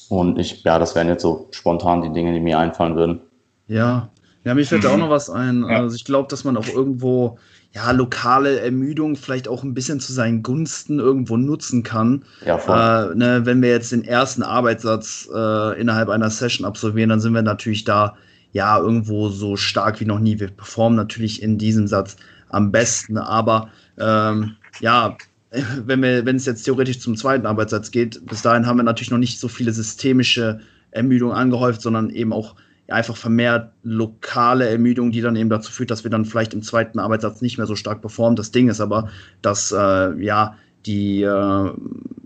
und 0.10 0.38
ich, 0.38 0.64
ja, 0.64 0.78
das 0.78 0.94
wären 0.94 1.08
jetzt 1.08 1.24
so 1.24 1.48
spontan 1.50 2.04
die 2.04 2.14
Dinge, 2.14 2.32
die 2.32 2.40
mir 2.40 2.60
einfallen 2.60 2.96
würden. 2.96 3.22
Ja, 3.68 4.10
ja, 4.46 4.54
mir 4.54 4.66
fällt 4.66 4.84
mhm. 4.84 4.88
da 4.88 4.94
auch 4.94 4.98
noch 4.98 5.10
was 5.10 5.30
ein. 5.30 5.64
Ja. 5.64 5.80
Also 5.80 5.96
ich 5.96 6.06
glaube, 6.06 6.30
dass 6.30 6.44
man 6.44 6.56
auch 6.56 6.68
irgendwo 6.68 7.40
ja, 7.74 7.92
lokale 7.92 8.60
Ermüdung 8.60 9.18
vielleicht 9.18 9.48
auch 9.48 9.64
ein 9.64 9.74
bisschen 9.74 10.00
zu 10.00 10.14
seinen 10.14 10.44
Gunsten 10.44 11.00
irgendwo 11.00 11.36
nutzen 11.36 11.84
kann. 11.84 12.24
Ja, 12.46 12.58
voll. 12.58 13.12
Äh, 13.14 13.16
ne, 13.16 13.42
wenn 13.46 13.62
wir 13.62 13.70
jetzt 13.70 13.92
den 13.92 14.06
ersten 14.06 14.44
Arbeitssatz 14.44 15.28
äh, 15.34 15.82
innerhalb 15.82 16.10
einer 16.10 16.30
Session 16.30 16.66
absolvieren, 16.66 17.10
dann 17.10 17.20
sind 17.20 17.34
wir 17.34 17.42
natürlich 17.42 17.84
da 17.84 18.16
ja 18.54 18.80
irgendwo 18.80 19.28
so 19.30 19.58
stark 19.58 20.00
wie 20.00 20.06
noch 20.06 20.20
nie. 20.20 20.40
Wir 20.40 20.48
performen 20.48 20.96
natürlich 20.96 21.42
in 21.42 21.58
diesem 21.58 21.88
Satz 21.88 22.16
am 22.50 22.72
besten, 22.72 23.18
aber 23.18 23.70
ähm, 23.98 24.56
ja, 24.80 25.18
wenn 25.86 26.02
wir, 26.02 26.26
wenn 26.26 26.38
es 26.38 26.46
jetzt 26.46 26.64
theoretisch 26.64 27.00
zum 27.00 27.18
zweiten 27.18 27.46
Arbeitssatz 27.46 27.92
geht, 27.92 28.26
bis 28.28 28.44
dahin 28.44 28.68
haben 28.68 28.78
wir 28.78 28.84
natürlich 28.84 29.12
noch 29.12 29.18
nicht 29.18 29.40
so 29.40 29.48
viele 29.48 29.74
systemische 29.74 30.62
Ermüdungen 30.92 31.36
angehäuft, 31.36 31.82
sondern 31.82 32.10
eben 32.12 32.32
auch 32.32 32.56
einfach 32.88 33.18
vermehrt 33.18 33.72
lokale 33.84 34.68
Ermüdung, 34.70 35.12
die 35.12 35.22
dann 35.22 35.36
eben 35.36 35.50
dazu 35.50 35.72
führt, 35.72 35.92
dass 35.92 36.04
wir 36.04 36.12
dann 36.12 36.26
vielleicht 36.26 36.54
im 36.54 36.62
zweiten 36.62 37.00
Arbeitssatz 37.00 37.42
nicht 37.42 37.58
mehr 37.58 37.68
so 37.68 37.76
stark 37.76 38.02
performen. 38.02 38.36
Das 38.36 38.52
Ding 38.52 38.70
ist 38.70 38.82
aber, 38.82 39.10
dass 39.42 39.72
äh, 39.72 40.24
ja 40.24 40.56
die 40.86 41.24
äh, 41.24 41.72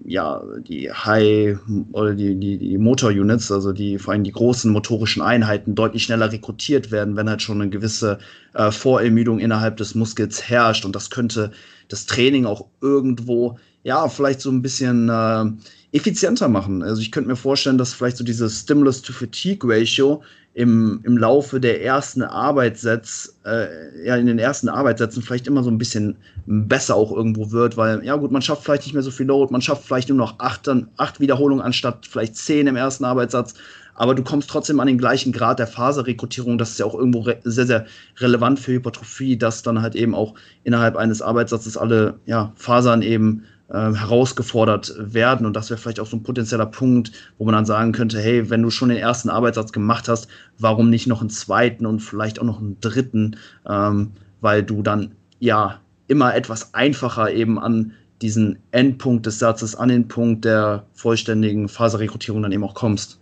ja 0.05 0.43
die 0.67 0.91
High 0.91 1.59
oder 1.91 2.13
die, 2.15 2.35
die, 2.35 2.57
die 2.57 2.77
Motor-Units, 2.77 3.51
also 3.51 3.71
die 3.71 3.99
vor 3.99 4.13
allem 4.13 4.23
die 4.23 4.31
großen 4.31 4.71
motorischen 4.71 5.21
Einheiten, 5.21 5.75
deutlich 5.75 6.03
schneller 6.03 6.31
rekrutiert 6.31 6.91
werden, 6.91 7.15
wenn 7.15 7.29
halt 7.29 7.41
schon 7.41 7.61
eine 7.61 7.69
gewisse 7.69 8.17
äh, 8.53 8.71
Vorermüdung 8.71 9.39
innerhalb 9.39 9.77
des 9.77 9.95
Muskels 9.95 10.49
herrscht. 10.49 10.83
Und 10.83 10.95
das 10.95 11.09
könnte 11.09 11.51
das 11.87 12.05
Training 12.07 12.45
auch 12.45 12.65
irgendwo 12.81 13.59
ja 13.89 14.07
vielleicht 14.07 14.39
so 14.41 14.51
ein 14.51 14.61
bisschen 14.61 15.09
äh, 15.09 15.45
effizienter 15.91 16.47
machen. 16.47 16.83
Also 16.83 17.01
ich 17.01 17.11
könnte 17.11 17.29
mir 17.29 17.35
vorstellen, 17.35 17.79
dass 17.79 17.93
vielleicht 17.93 18.17
so 18.17 18.23
dieses 18.23 18.61
Stimulus-to-Fatigue-Ratio 18.61 20.21
im, 20.53 21.01
im 21.03 21.17
Laufe 21.17 21.59
der 21.59 21.83
ersten 21.83 22.21
Arbeitssätze, 22.21 23.31
äh, 23.45 24.05
ja, 24.05 24.15
in 24.15 24.27
den 24.27 24.37
ersten 24.37 24.69
Arbeitssätzen 24.69 25.23
vielleicht 25.23 25.47
immer 25.47 25.63
so 25.63 25.71
ein 25.71 25.79
bisschen 25.79 26.17
besser 26.45 26.95
auch 26.95 27.11
irgendwo 27.11 27.51
wird, 27.51 27.77
weil, 27.77 28.03
ja 28.05 28.15
gut, 28.15 28.31
man 28.31 28.41
schafft 28.41 28.63
vielleicht 28.63 28.83
nicht 28.83 28.93
mehr 28.93 29.03
so 29.03 29.11
viel 29.11 29.25
Load, 29.25 29.51
man 29.51 29.61
schafft 29.61 29.85
vielleicht 29.85 30.09
nur 30.09 30.17
noch 30.17 30.39
acht, 30.39 30.69
acht 30.97 31.19
Wiederholungen 31.19 31.63
anstatt 31.63 32.07
vielleicht 32.07 32.35
zehn 32.35 32.67
im 32.67 32.75
ersten 32.75 33.05
Arbeitssatz, 33.05 33.55
aber 33.95 34.15
du 34.15 34.23
kommst 34.23 34.49
trotzdem 34.49 34.79
an 34.79 34.87
den 34.87 34.97
gleichen 34.97 35.33
Grad 35.33 35.59
der 35.59 35.67
Faserrekrutierung. 35.67 36.57
Das 36.57 36.71
ist 36.71 36.79
ja 36.79 36.85
auch 36.85 36.95
irgendwo 36.95 37.25
sehr, 37.43 37.65
sehr 37.65 37.85
relevant 38.17 38.57
für 38.57 38.71
Hypertrophie, 38.71 39.37
dass 39.37 39.61
dann 39.61 39.81
halt 39.81 39.93
eben 39.93 40.15
auch 40.15 40.35
innerhalb 40.63 40.95
eines 40.95 41.21
Arbeitssatzes 41.21 41.75
alle 41.75 42.17
ja, 42.25 42.53
Fasern 42.55 43.01
eben 43.01 43.43
äh, 43.69 43.93
herausgefordert 43.93 44.93
werden. 44.97 45.45
Und 45.45 45.53
das 45.53 45.69
wäre 45.69 45.79
vielleicht 45.79 45.99
auch 45.99 46.07
so 46.07 46.17
ein 46.17 46.23
potenzieller 46.23 46.65
Punkt, 46.65 47.11
wo 47.37 47.45
man 47.45 47.53
dann 47.53 47.65
sagen 47.65 47.91
könnte, 47.91 48.19
hey, 48.19 48.49
wenn 48.49 48.61
du 48.61 48.69
schon 48.69 48.89
den 48.89 48.97
ersten 48.97 49.29
Arbeitssatz 49.29 49.71
gemacht 49.71 50.07
hast, 50.07 50.27
warum 50.57 50.89
nicht 50.89 51.07
noch 51.07 51.21
einen 51.21 51.29
zweiten 51.29 51.85
und 51.85 51.99
vielleicht 51.99 52.39
auch 52.39 52.45
noch 52.45 52.59
einen 52.59 52.79
dritten, 52.81 53.37
ähm, 53.67 54.11
weil 54.41 54.63
du 54.63 54.81
dann 54.81 55.11
ja 55.39 55.79
immer 56.07 56.35
etwas 56.35 56.73
einfacher 56.73 57.31
eben 57.31 57.59
an 57.59 57.93
diesen 58.21 58.59
Endpunkt 58.71 59.25
des 59.25 59.39
Satzes, 59.39 59.75
an 59.75 59.89
den 59.89 60.07
Punkt 60.07 60.45
der 60.45 60.85
vollständigen 60.93 61.69
Faserrekrutierung 61.69 62.41
dann 62.41 62.51
eben 62.51 62.63
auch 62.63 62.73
kommst. 62.73 63.19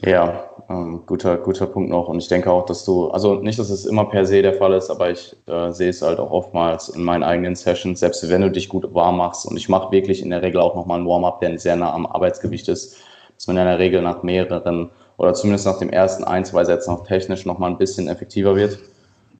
Ja, 0.00 0.50
ähm, 0.68 1.02
guter, 1.06 1.36
guter 1.38 1.66
Punkt 1.66 1.90
noch. 1.90 2.08
Und 2.08 2.18
ich 2.18 2.28
denke 2.28 2.50
auch, 2.50 2.66
dass 2.66 2.84
du, 2.84 3.08
also 3.08 3.36
nicht, 3.36 3.58
dass 3.58 3.70
es 3.70 3.86
immer 3.86 4.04
per 4.04 4.26
se 4.26 4.42
der 4.42 4.54
Fall 4.54 4.74
ist, 4.74 4.90
aber 4.90 5.10
ich 5.10 5.34
äh, 5.46 5.70
sehe 5.72 5.90
es 5.90 6.02
halt 6.02 6.18
auch 6.18 6.30
oftmals 6.30 6.88
in 6.90 7.02
meinen 7.02 7.22
eigenen 7.22 7.54
Sessions, 7.54 8.00
selbst 8.00 8.28
wenn 8.28 8.42
du 8.42 8.50
dich 8.50 8.68
gut 8.68 8.92
warm 8.94 9.18
machst. 9.18 9.46
Und 9.46 9.56
ich 9.56 9.68
mache 9.68 9.92
wirklich 9.92 10.22
in 10.22 10.30
der 10.30 10.42
Regel 10.42 10.60
auch 10.60 10.74
nochmal 10.74 10.98
einen 10.98 11.08
Warm-up, 11.08 11.40
der 11.40 11.58
sehr 11.58 11.76
nah 11.76 11.92
am 11.92 12.06
Arbeitsgewicht 12.06 12.68
ist, 12.68 12.96
dass 13.34 13.46
man 13.46 13.56
in 13.56 13.66
der 13.66 13.78
Regel 13.78 14.02
nach 14.02 14.22
mehreren 14.22 14.90
oder 15.16 15.34
zumindest 15.34 15.66
nach 15.66 15.78
dem 15.78 15.90
ersten 15.90 16.24
ein, 16.24 16.44
zwei 16.44 16.64
Sätzen 16.64 16.90
auch 16.90 17.06
technisch 17.06 17.46
nochmal 17.46 17.70
ein 17.70 17.78
bisschen 17.78 18.08
effektiver 18.08 18.56
wird. 18.56 18.78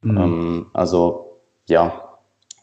Mhm. 0.01 0.17
Ähm, 0.17 0.65
also 0.73 1.39
ja, 1.67 2.01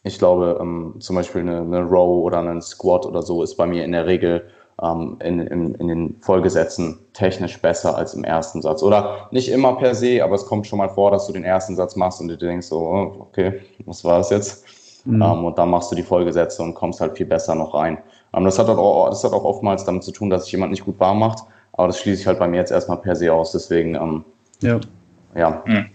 ich 0.05 0.19
glaube, 0.19 0.59
ähm, 0.61 0.97
zum 0.99 1.17
Beispiel 1.17 1.43
eine, 1.43 1.59
eine 1.59 1.83
Row 1.83 2.25
oder 2.25 2.39
einen 2.39 2.63
Squat 2.63 3.07
oder 3.07 3.23
so 3.23 3.43
ist 3.43 3.57
bei 3.57 3.67
mir 3.67 3.85
in 3.85 3.93
der 3.93 4.07
Regel 4.07 4.49
ähm, 4.83 5.17
in, 5.23 5.41
in, 5.41 5.75
in 5.77 5.89
den 5.89 6.17
Folgesätzen 6.21 6.99
technisch 7.13 7.61
besser 7.61 7.97
als 7.97 8.15
im 8.15 8.25
ersten 8.25 8.61
Satz. 8.63 8.83
Oder 8.83 9.29
nicht 9.31 9.49
immer 9.49 9.77
per 9.77 9.95
se, 9.95 10.23
aber 10.23 10.35
es 10.35 10.47
kommt 10.47 10.67
schon 10.67 10.79
mal 10.79 10.89
vor, 10.89 11.11
dass 11.11 11.27
du 11.27 11.33
den 11.33 11.45
ersten 11.45 11.77
Satz 11.77 11.97
machst 11.97 12.21
und 12.21 12.29
du 12.29 12.37
denkst 12.37 12.67
so, 12.67 12.81
oh, 12.81 13.17
okay, 13.21 13.61
was 13.87 14.05
war 14.05 14.19
das 14.19 14.31
jetzt? 14.31 14.65
Mhm. 15.05 15.23
Ähm, 15.23 15.45
und 15.45 15.59
dann 15.59 15.71
machst 15.71 15.91
du 15.93 15.97
die 15.97 16.03
Folgesätze 16.03 16.63
und 16.63 16.75
kommst 16.75 17.01
halt 17.01 17.17
viel 17.17 17.27
besser 17.27 17.55
noch 17.55 17.75
rein. 17.75 17.99
Ähm, 18.35 18.45
das, 18.45 18.59
hat 18.59 18.69
auch, 18.69 19.09
das 19.09 19.23
hat 19.23 19.33
auch 19.33 19.45
oftmals 19.45 19.85
damit 19.85 20.03
zu 20.03 20.13
tun, 20.13 20.31
dass 20.31 20.45
sich 20.45 20.53
jemand 20.53 20.73
nicht 20.73 20.85
gut 20.85 20.99
warm 20.99 21.21
macht, 21.21 21.41
aber 21.73 21.87
das 21.89 22.01
schließe 22.01 22.21
ich 22.21 22.27
halt 22.27 22.39
bei 22.39 22.49
mir 22.49 22.57
jetzt 22.57 22.73
erstmal 22.73 22.99
per 22.99 23.15
se 23.15 23.33
aus. 23.33 23.53
Deswegen, 23.53 23.95
ähm, 23.95 24.25
ja. 24.61 24.81
Ja. 25.35 25.63
Mhm. 25.65 25.87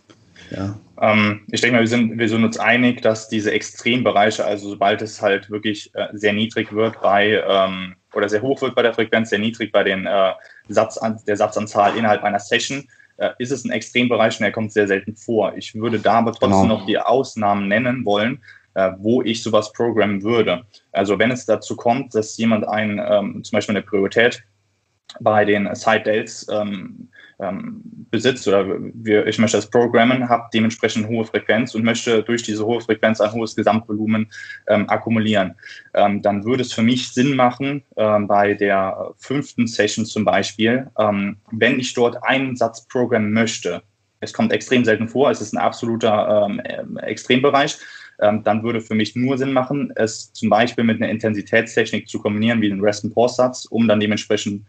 ja. 0.51 0.75
Ähm, 0.99 1.41
ich 1.51 1.61
denke 1.61 1.75
mal, 1.75 1.81
wir 1.81 1.87
sind, 1.87 2.17
wir 2.17 2.27
sind 2.27 2.43
uns 2.43 2.57
einig, 2.57 3.01
dass 3.01 3.29
diese 3.29 3.51
Extrembereiche, 3.51 4.43
also 4.45 4.69
sobald 4.69 5.01
es 5.01 5.21
halt 5.21 5.49
wirklich 5.49 5.93
äh, 5.93 6.07
sehr 6.13 6.33
niedrig 6.33 6.73
wird 6.73 6.99
bei 7.01 7.43
ähm, 7.47 7.95
oder 8.13 8.29
sehr 8.29 8.41
hoch 8.41 8.61
wird 8.61 8.75
bei 8.75 8.81
der 8.81 8.93
Frequenz, 8.93 9.29
sehr 9.29 9.39
niedrig 9.39 9.71
bei 9.71 9.83
den 9.83 10.05
äh, 10.05 10.33
Satz, 10.67 10.99
der 11.27 11.37
Satzanzahl 11.37 11.95
innerhalb 11.97 12.23
einer 12.23 12.39
Session, 12.39 12.87
äh, 13.17 13.31
ist 13.39 13.51
es 13.51 13.65
ein 13.65 13.71
Extrembereich 13.71 14.39
und 14.39 14.45
er 14.45 14.51
kommt 14.51 14.71
sehr 14.71 14.87
selten 14.87 15.15
vor. 15.15 15.53
Ich 15.55 15.75
würde 15.75 15.99
da 15.99 16.13
aber 16.13 16.31
trotzdem 16.31 16.63
genau. 16.63 16.77
noch 16.79 16.85
die 16.85 16.99
Ausnahmen 16.99 17.67
nennen 17.67 18.05
wollen, 18.05 18.41
äh, 18.75 18.91
wo 18.99 19.21
ich 19.23 19.43
sowas 19.43 19.73
programmen 19.73 20.23
würde. 20.23 20.63
Also 20.91 21.19
wenn 21.19 21.31
es 21.31 21.45
dazu 21.45 21.75
kommt, 21.75 22.13
dass 22.15 22.37
jemand 22.37 22.67
ein, 22.67 23.01
ähm, 23.03 23.43
zum 23.43 23.57
Beispiel 23.57 23.75
eine 23.75 23.85
Priorität 23.85 24.43
bei 25.19 25.45
den 25.45 25.73
Side 25.73 26.01
Delts 26.01 26.47
ähm, 26.49 27.09
ähm, 27.39 27.81
besitzt 28.09 28.47
oder 28.47 28.65
wir, 28.93 29.27
ich 29.27 29.37
möchte 29.37 29.57
das 29.57 29.69
programmen, 29.69 30.27
habe 30.29 30.49
dementsprechend 30.53 31.07
hohe 31.07 31.25
Frequenz 31.25 31.75
und 31.75 31.83
möchte 31.83 32.23
durch 32.23 32.43
diese 32.43 32.65
hohe 32.65 32.81
Frequenz 32.81 33.21
ein 33.21 33.31
hohes 33.31 33.55
Gesamtvolumen 33.55 34.31
ähm, 34.67 34.89
akkumulieren. 34.89 35.55
Ähm, 35.93 36.21
dann 36.21 36.45
würde 36.45 36.63
es 36.63 36.73
für 36.73 36.81
mich 36.81 37.09
Sinn 37.09 37.35
machen, 37.35 37.83
ähm, 37.95 38.27
bei 38.27 38.53
der 38.53 39.13
fünften 39.17 39.67
Session 39.67 40.05
zum 40.05 40.25
Beispiel, 40.25 40.87
ähm, 40.97 41.37
wenn 41.51 41.79
ich 41.79 41.93
dort 41.93 42.23
einen 42.23 42.55
Satz 42.55 42.87
programmen 42.87 43.33
möchte, 43.33 43.81
es 44.19 44.33
kommt 44.33 44.51
extrem 44.51 44.83
selten 44.83 45.07
vor, 45.07 45.29
es 45.29 45.41
ist 45.41 45.53
ein 45.53 45.59
absoluter 45.59 46.47
ähm, 46.49 46.97
Extrembereich, 46.97 47.77
dann 48.19 48.63
würde 48.63 48.81
für 48.81 48.95
mich 48.95 49.15
nur 49.15 49.37
Sinn 49.37 49.53
machen, 49.53 49.93
es 49.95 50.33
zum 50.33 50.49
Beispiel 50.49 50.83
mit 50.83 50.99
einer 50.99 51.11
Intensitätstechnik 51.11 52.09
zu 52.09 52.17
kombinieren, 52.17 52.61
wie 52.61 52.69
den 52.69 52.81
Rest-and-Pause-Satz, 52.81 53.65
um 53.65 53.87
dann 53.87 53.99
dementsprechend 53.99 54.65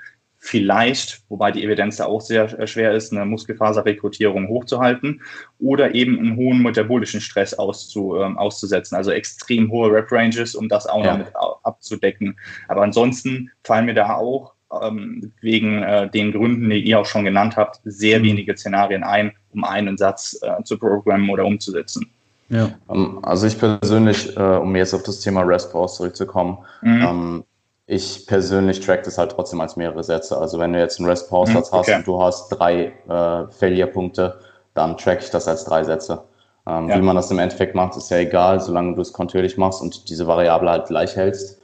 vielleicht, 0.48 1.20
wobei 1.28 1.52
die 1.52 1.62
Evidenz 1.62 1.96
da 1.96 2.06
auch 2.06 2.22
sehr 2.22 2.66
schwer 2.66 2.92
ist, 2.94 3.12
eine 3.12 3.26
Muskelfaserrekrutierung 3.26 4.48
hochzuhalten 4.48 5.20
oder 5.58 5.94
eben 5.94 6.18
einen 6.18 6.36
hohen 6.36 6.62
metabolischen 6.62 7.20
Stress 7.20 7.52
auszu, 7.52 8.16
ähm, 8.16 8.38
auszusetzen, 8.38 8.96
also 8.96 9.10
extrem 9.10 9.70
hohe 9.70 9.92
Rep-Ranges, 9.92 10.54
um 10.54 10.70
das 10.70 10.86
auch 10.86 11.04
ja. 11.04 11.12
noch 11.12 11.18
mit 11.18 11.34
abzudecken. 11.64 12.38
Aber 12.66 12.82
ansonsten 12.82 13.50
fallen 13.62 13.84
mir 13.84 13.94
da 13.94 14.14
auch 14.16 14.54
ähm, 14.80 15.32
wegen 15.42 15.82
äh, 15.82 16.08
den 16.08 16.32
Gründen, 16.32 16.70
die 16.70 16.80
ihr 16.80 16.98
auch 16.98 17.06
schon 17.06 17.24
genannt 17.24 17.58
habt, 17.58 17.80
sehr 17.84 18.18
mhm. 18.20 18.24
wenige 18.24 18.56
Szenarien 18.56 19.04
ein, 19.04 19.32
um 19.52 19.64
einen 19.64 19.98
Satz 19.98 20.40
äh, 20.42 20.62
zu 20.64 20.78
programmen 20.78 21.28
oder 21.28 21.44
umzusetzen. 21.44 22.10
Ja. 22.48 22.70
Ähm, 22.88 23.18
also 23.22 23.46
ich 23.46 23.58
persönlich, 23.58 24.34
äh, 24.34 24.40
um 24.40 24.74
jetzt 24.76 24.94
auf 24.94 25.02
das 25.02 25.20
Thema 25.20 25.42
Rest 25.42 25.72
Pause 25.72 25.96
zurückzukommen, 25.96 26.58
mhm. 26.80 27.02
ähm, 27.02 27.44
ich 27.90 28.26
persönlich 28.26 28.80
track 28.80 29.02
das 29.04 29.16
halt 29.16 29.32
trotzdem 29.32 29.62
als 29.62 29.76
mehrere 29.76 30.04
Sätze. 30.04 30.36
Also 30.36 30.58
wenn 30.58 30.74
du 30.74 30.78
jetzt 30.78 31.00
einen 31.00 31.08
Rest-Pause-Satz 31.08 31.72
mhm, 31.72 31.78
okay. 31.78 31.92
hast 31.92 31.98
und 31.98 32.06
du 32.06 32.22
hast 32.22 32.48
drei 32.50 32.92
äh, 33.08 33.50
Failure-Punkte, 33.50 34.38
dann 34.74 34.98
track 34.98 35.22
ich 35.22 35.30
das 35.30 35.48
als 35.48 35.64
drei 35.64 35.82
Sätze. 35.82 36.22
Ähm, 36.66 36.90
ja. 36.90 36.96
Wie 36.96 37.00
man 37.00 37.16
das 37.16 37.30
im 37.30 37.38
Endeffekt 37.38 37.74
macht, 37.74 37.96
ist 37.96 38.10
ja 38.10 38.18
egal, 38.18 38.60
solange 38.60 38.94
du 38.94 39.00
es 39.00 39.14
kontinuierlich 39.14 39.56
machst 39.56 39.80
und 39.80 40.10
diese 40.10 40.26
Variable 40.26 40.70
halt 40.70 40.88
gleich 40.88 41.16
hältst. 41.16 41.62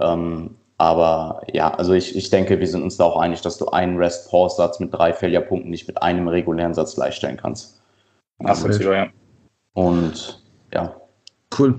Ähm, 0.00 0.56
aber 0.78 1.42
ja, 1.52 1.74
also 1.74 1.92
ich, 1.92 2.16
ich 2.16 2.30
denke, 2.30 2.58
wir 2.58 2.68
sind 2.68 2.82
uns 2.82 2.96
da 2.96 3.04
auch 3.04 3.18
einig, 3.18 3.42
dass 3.42 3.58
du 3.58 3.66
einen 3.68 3.98
Rest-Pause-Satz 3.98 4.80
mit 4.80 4.94
drei 4.94 5.12
Failure-Punkten 5.12 5.68
nicht 5.68 5.86
mit 5.86 6.02
einem 6.02 6.26
regulären 6.28 6.72
Satz 6.72 6.94
gleichstellen 6.94 7.36
kannst. 7.36 7.82
Absolut, 8.42 8.80
ja. 8.80 9.08
Und 9.74 10.42
ja, 10.72 10.96
Cool. 11.56 11.76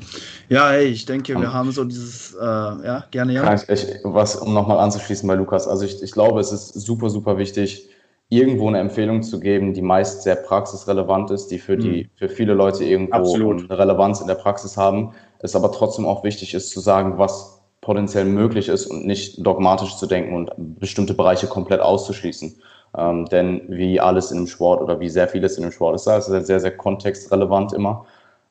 Ja, 0.49 0.69
hey, 0.69 0.85
ich 0.85 1.05
denke, 1.05 1.39
wir 1.39 1.51
haben 1.51 1.71
so 1.71 1.83
dieses, 1.83 2.33
äh, 2.33 2.45
ja, 2.45 3.05
gerne, 3.11 3.33
ja. 3.33 3.53
Ich, 3.53 3.69
ich, 3.69 3.85
was, 4.03 4.35
um 4.37 4.53
nochmal 4.53 4.79
anzuschließen 4.79 5.27
bei 5.27 5.35
Lukas, 5.35 5.67
also 5.67 5.83
ich, 5.85 6.01
ich 6.01 6.11
glaube, 6.11 6.39
es 6.39 6.51
ist 6.51 6.73
super, 6.73 7.09
super 7.09 7.37
wichtig, 7.37 7.89
irgendwo 8.29 8.67
eine 8.67 8.79
Empfehlung 8.79 9.23
zu 9.23 9.39
geben, 9.39 9.73
die 9.73 9.81
meist 9.81 10.23
sehr 10.23 10.35
praxisrelevant 10.35 11.31
ist, 11.31 11.47
die 11.47 11.59
für, 11.59 11.77
die, 11.77 12.03
mhm. 12.03 12.09
für 12.15 12.29
viele 12.29 12.53
Leute 12.53 12.83
irgendwo 12.83 13.13
Absolut. 13.13 13.69
eine 13.69 13.79
Relevanz 13.79 14.21
in 14.21 14.27
der 14.27 14.35
Praxis 14.35 14.77
haben, 14.77 15.13
es 15.39 15.55
aber 15.55 15.71
trotzdem 15.71 16.05
auch 16.05 16.23
wichtig 16.23 16.53
ist 16.53 16.71
zu 16.71 16.79
sagen, 16.79 17.17
was 17.17 17.61
potenziell 17.81 18.25
möglich 18.25 18.67
ist 18.67 18.87
und 18.87 19.05
nicht 19.05 19.45
dogmatisch 19.45 19.95
zu 19.95 20.07
denken 20.07 20.33
und 20.33 20.51
bestimmte 20.79 21.13
Bereiche 21.13 21.47
komplett 21.47 21.79
auszuschließen. 21.79 22.55
Ähm, 22.97 23.25
denn 23.25 23.61
wie 23.69 23.99
alles 23.99 24.31
in 24.31 24.39
dem 24.39 24.47
Sport 24.47 24.81
oder 24.81 24.99
wie 24.99 25.09
sehr 25.09 25.27
vieles 25.27 25.57
in 25.57 25.63
dem 25.63 25.71
Sport 25.71 25.95
ist, 25.95 26.07
ist 26.07 26.27
es 26.27 26.47
sehr, 26.47 26.59
sehr 26.59 26.75
kontextrelevant 26.75 27.73
immer. 27.73 28.05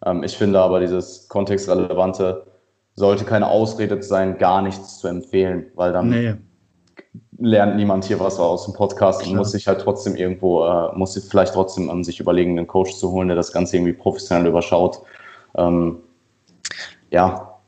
Ähm, 0.05 0.23
ich 0.23 0.37
finde 0.37 0.61
aber, 0.61 0.81
dieses 0.81 1.29
Kontextrelevante 1.29 2.47
sollte 2.95 3.25
keine 3.25 3.49
Ausrede 3.49 4.03
sein, 4.03 4.39
gar 4.39 4.63
nichts 4.63 4.99
zu 4.99 5.09
empfehlen, 5.09 5.67
weil 5.75 5.93
dann 5.93 6.11
nee. 6.11 6.35
lernt 7.39 7.77
niemand 7.77 8.05
hier 8.05 8.19
was 8.21 8.39
aus 8.39 8.65
dem 8.65 8.75
Podcast 8.75 9.21
Klar. 9.21 9.33
und 9.33 9.39
muss 9.39 9.53
sich 9.53 9.69
halt 9.69 9.81
trotzdem 9.81 10.17
irgendwo, 10.17 10.65
äh, 10.65 10.97
muss 10.97 11.15
sich 11.15 11.25
vielleicht 11.25 11.55
trotzdem 11.55 11.91
an 11.91 12.05
sich 12.05 12.21
überlegen, 12.21 12.59
einen 12.59 12.67
Coach 12.67 12.95
zu 12.95 13.11
holen, 13.11 13.29
der 13.29 13.37
das 13.37 13.53
Ganze 13.53 13.77
irgendwie 13.77 13.93
professionell 13.93 14.47
überschaut. 14.47 15.01
Ähm, 15.57 15.99
ja, 17.11 17.61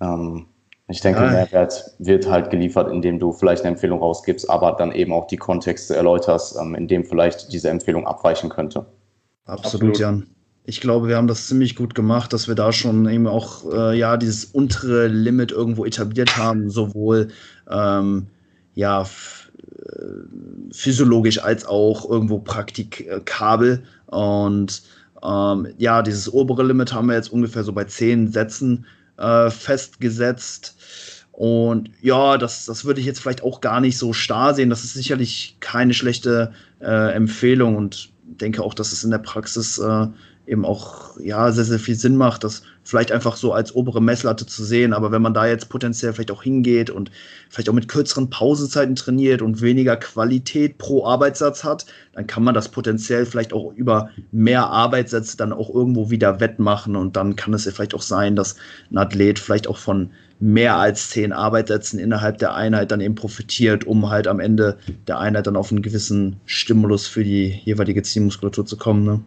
ähm, 0.00 0.46
ich 0.88 1.00
denke, 1.00 1.20
ja. 1.20 1.30
Mehrwert 1.30 1.96
wird 1.98 2.30
halt 2.30 2.50
geliefert, 2.50 2.88
indem 2.88 3.18
du 3.18 3.32
vielleicht 3.32 3.62
eine 3.62 3.72
Empfehlung 3.72 3.98
rausgibst, 3.98 4.48
aber 4.48 4.72
dann 4.72 4.92
eben 4.92 5.12
auch 5.12 5.26
die 5.26 5.36
Kontexte 5.36 5.96
erläuterst, 5.96 6.56
ähm, 6.60 6.76
in 6.76 6.86
dem 6.86 7.04
vielleicht 7.04 7.52
diese 7.52 7.70
Empfehlung 7.70 8.06
abweichen 8.06 8.50
könnte. 8.50 8.86
Absolut, 9.46 9.64
Absolut. 9.64 9.98
Jan 9.98 10.35
ich 10.66 10.80
glaube, 10.80 11.06
wir 11.06 11.16
haben 11.16 11.28
das 11.28 11.46
ziemlich 11.46 11.76
gut 11.76 11.94
gemacht, 11.94 12.32
dass 12.32 12.48
wir 12.48 12.56
da 12.56 12.72
schon 12.72 13.08
eben 13.08 13.28
auch 13.28 13.72
äh, 13.72 13.96
ja 13.96 14.16
dieses 14.16 14.44
untere 14.46 15.06
Limit 15.06 15.52
irgendwo 15.52 15.84
etabliert 15.84 16.36
haben, 16.36 16.70
sowohl 16.70 17.28
ähm, 17.70 18.26
ja 18.74 19.02
äh, 19.02 19.06
physiologisch 20.72 21.38
als 21.38 21.64
auch 21.64 22.10
irgendwo 22.10 22.40
praktikabel. 22.40 23.84
Und 24.06 24.82
ähm, 25.22 25.68
ja, 25.78 26.02
dieses 26.02 26.32
obere 26.32 26.64
Limit 26.64 26.92
haben 26.92 27.06
wir 27.06 27.14
jetzt 27.14 27.32
ungefähr 27.32 27.62
so 27.62 27.72
bei 27.72 27.84
zehn 27.84 28.32
Sätzen 28.32 28.86
äh, 29.18 29.50
festgesetzt. 29.50 30.76
Und 31.30 31.90
ja, 32.00 32.38
das, 32.38 32.64
das 32.66 32.84
würde 32.84 32.98
ich 32.98 33.06
jetzt 33.06 33.20
vielleicht 33.20 33.44
auch 33.44 33.60
gar 33.60 33.80
nicht 33.80 33.98
so 33.98 34.12
starr 34.12 34.54
sehen. 34.54 34.70
Das 34.70 34.82
ist 34.82 34.94
sicherlich 34.94 35.58
keine 35.60 35.94
schlechte 35.94 36.52
äh, 36.80 37.12
Empfehlung 37.12 37.76
und 37.76 38.10
denke 38.24 38.64
auch, 38.64 38.74
dass 38.74 38.92
es 38.92 39.04
in 39.04 39.10
der 39.10 39.18
Praxis 39.18 39.78
äh, 39.78 40.06
eben 40.46 40.64
auch 40.64 41.18
ja 41.18 41.50
sehr, 41.52 41.64
sehr 41.64 41.78
viel 41.78 41.94
Sinn 41.94 42.16
macht, 42.16 42.44
das 42.44 42.62
vielleicht 42.82 43.10
einfach 43.10 43.36
so 43.36 43.52
als 43.52 43.74
obere 43.74 44.00
Messlatte 44.00 44.46
zu 44.46 44.64
sehen. 44.64 44.92
Aber 44.92 45.10
wenn 45.10 45.22
man 45.22 45.34
da 45.34 45.46
jetzt 45.46 45.68
potenziell 45.68 46.12
vielleicht 46.12 46.30
auch 46.30 46.42
hingeht 46.42 46.88
und 46.88 47.10
vielleicht 47.50 47.68
auch 47.68 47.74
mit 47.74 47.88
kürzeren 47.88 48.30
Pausenzeiten 48.30 48.94
trainiert 48.94 49.42
und 49.42 49.60
weniger 49.60 49.96
Qualität 49.96 50.78
pro 50.78 51.04
Arbeitssatz 51.04 51.64
hat, 51.64 51.86
dann 52.12 52.26
kann 52.26 52.44
man 52.44 52.54
das 52.54 52.68
potenziell 52.68 53.26
vielleicht 53.26 53.52
auch 53.52 53.72
über 53.74 54.10
mehr 54.30 54.68
Arbeitssätze 54.68 55.36
dann 55.36 55.52
auch 55.52 55.68
irgendwo 55.72 56.10
wieder 56.10 56.38
wettmachen. 56.40 56.96
Und 56.96 57.16
dann 57.16 57.36
kann 57.36 57.54
es 57.54 57.64
ja 57.64 57.72
vielleicht 57.72 57.94
auch 57.94 58.02
sein, 58.02 58.36
dass 58.36 58.56
ein 58.90 58.98
Athlet 58.98 59.38
vielleicht 59.38 59.66
auch 59.66 59.78
von 59.78 60.10
mehr 60.38 60.76
als 60.76 61.10
zehn 61.10 61.32
Arbeitssätzen 61.32 61.98
innerhalb 61.98 62.38
der 62.38 62.54
Einheit 62.54 62.90
dann 62.90 63.00
eben 63.00 63.14
profitiert, 63.14 63.84
um 63.84 64.10
halt 64.10 64.28
am 64.28 64.38
Ende 64.38 64.76
der 65.06 65.18
Einheit 65.18 65.46
dann 65.46 65.56
auf 65.56 65.72
einen 65.72 65.82
gewissen 65.82 66.36
Stimulus 66.44 67.06
für 67.06 67.24
die 67.24 67.60
jeweilige 67.64 68.02
Zielmuskulatur 68.02 68.66
zu 68.66 68.76
kommen. 68.76 69.04
Ne? 69.04 69.22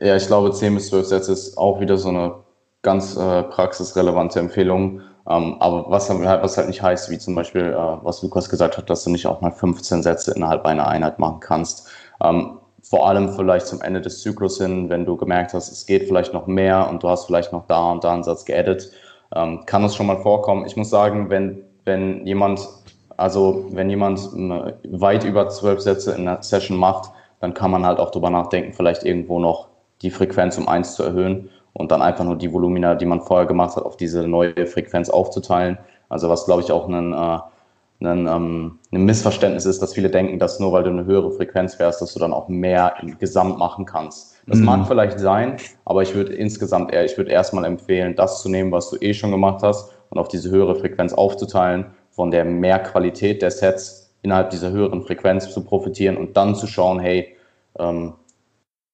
Ja, 0.00 0.16
ich 0.16 0.26
glaube, 0.26 0.50
10 0.50 0.74
bis 0.74 0.88
12 0.88 1.06
Sätze 1.06 1.32
ist 1.32 1.56
auch 1.56 1.78
wieder 1.78 1.96
so 1.96 2.08
eine 2.08 2.34
ganz 2.82 3.16
äh, 3.16 3.44
praxisrelevante 3.44 4.40
Empfehlung. 4.40 5.00
Ähm, 5.28 5.56
aber 5.60 5.88
was, 5.88 6.10
was, 6.10 6.58
halt 6.58 6.66
nicht 6.66 6.82
heißt, 6.82 7.08
wie 7.08 7.18
zum 7.18 7.36
Beispiel, 7.36 7.62
äh, 7.62 7.76
was 8.02 8.20
Lukas 8.22 8.48
gesagt 8.48 8.76
hat, 8.76 8.90
dass 8.90 9.04
du 9.04 9.10
nicht 9.10 9.26
auch 9.26 9.40
mal 9.40 9.52
15 9.52 10.02
Sätze 10.02 10.32
innerhalb 10.34 10.66
einer 10.66 10.88
Einheit 10.88 11.20
machen 11.20 11.38
kannst. 11.38 11.88
Ähm, 12.20 12.58
vor 12.82 13.08
allem 13.08 13.32
vielleicht 13.34 13.68
zum 13.68 13.80
Ende 13.80 14.00
des 14.00 14.22
Zyklus 14.22 14.58
hin, 14.58 14.90
wenn 14.90 15.06
du 15.06 15.16
gemerkt 15.16 15.54
hast, 15.54 15.70
es 15.70 15.86
geht 15.86 16.08
vielleicht 16.08 16.34
noch 16.34 16.48
mehr 16.48 16.90
und 16.90 17.04
du 17.04 17.08
hast 17.08 17.26
vielleicht 17.26 17.52
noch 17.52 17.66
da 17.68 17.92
und 17.92 18.02
da 18.02 18.12
einen 18.12 18.24
Satz 18.24 18.44
geedit, 18.44 18.90
ähm, 19.36 19.64
kann 19.66 19.84
es 19.84 19.94
schon 19.94 20.06
mal 20.06 20.20
vorkommen. 20.20 20.66
Ich 20.66 20.76
muss 20.76 20.90
sagen, 20.90 21.30
wenn, 21.30 21.62
wenn 21.84 22.26
jemand, 22.26 22.68
also 23.16 23.66
wenn 23.70 23.88
jemand 23.88 24.18
äh, 24.18 24.72
weit 24.90 25.22
über 25.22 25.48
zwölf 25.48 25.80
Sätze 25.80 26.12
in 26.12 26.26
einer 26.26 26.42
Session 26.42 26.76
macht, 26.76 27.12
dann 27.40 27.54
kann 27.54 27.70
man 27.70 27.84
halt 27.84 27.98
auch 27.98 28.10
drüber 28.10 28.30
nachdenken, 28.30 28.72
vielleicht 28.72 29.04
irgendwo 29.04 29.38
noch 29.38 29.68
die 30.02 30.10
Frequenz 30.10 30.58
um 30.58 30.68
eins 30.68 30.94
zu 30.94 31.02
erhöhen 31.02 31.50
und 31.72 31.90
dann 31.90 32.02
einfach 32.02 32.24
nur 32.24 32.36
die 32.36 32.52
Volumina, 32.52 32.94
die 32.94 33.06
man 33.06 33.20
vorher 33.20 33.46
gemacht 33.46 33.76
hat, 33.76 33.84
auf 33.84 33.96
diese 33.96 34.26
neue 34.26 34.66
Frequenz 34.66 35.10
aufzuteilen. 35.10 35.78
Also 36.08 36.28
was, 36.28 36.46
glaube 36.46 36.62
ich, 36.62 36.70
auch 36.70 36.88
ein, 36.88 37.12
äh, 37.12 37.38
ein, 38.00 38.26
ähm, 38.26 38.78
ein 38.92 39.04
Missverständnis 39.04 39.66
ist, 39.66 39.80
dass 39.80 39.94
viele 39.94 40.10
denken, 40.10 40.38
dass 40.38 40.60
nur 40.60 40.72
weil 40.72 40.84
du 40.84 40.90
eine 40.90 41.04
höhere 41.04 41.32
Frequenz 41.32 41.74
fährst, 41.74 42.00
dass 42.00 42.12
du 42.12 42.20
dann 42.20 42.32
auch 42.32 42.48
mehr 42.48 42.94
im 43.00 43.18
Gesamt 43.18 43.58
machen 43.58 43.86
kannst. 43.86 44.36
Das 44.46 44.58
mhm. 44.58 44.66
mag 44.66 44.86
vielleicht 44.86 45.18
sein, 45.18 45.56
aber 45.84 46.02
ich 46.02 46.14
würde 46.14 46.34
insgesamt 46.34 46.92
eher, 46.92 47.04
ich 47.04 47.16
würde 47.16 47.30
erstmal 47.30 47.64
empfehlen, 47.64 48.14
das 48.14 48.42
zu 48.42 48.48
nehmen, 48.48 48.72
was 48.72 48.90
du 48.90 48.96
eh 49.00 49.14
schon 49.14 49.30
gemacht 49.30 49.62
hast 49.62 49.92
und 50.10 50.18
auf 50.18 50.28
diese 50.28 50.50
höhere 50.50 50.76
Frequenz 50.76 51.12
aufzuteilen, 51.12 51.86
von 52.10 52.30
der 52.30 52.44
Mehrqualität 52.44 53.42
der 53.42 53.50
Sets 53.50 54.03
innerhalb 54.24 54.50
dieser 54.50 54.70
höheren 54.70 55.02
Frequenz 55.02 55.52
zu 55.52 55.62
profitieren 55.62 56.16
und 56.16 56.36
dann 56.36 56.56
zu 56.56 56.66
schauen, 56.66 56.98
hey, 56.98 57.36
ähm, 57.78 58.14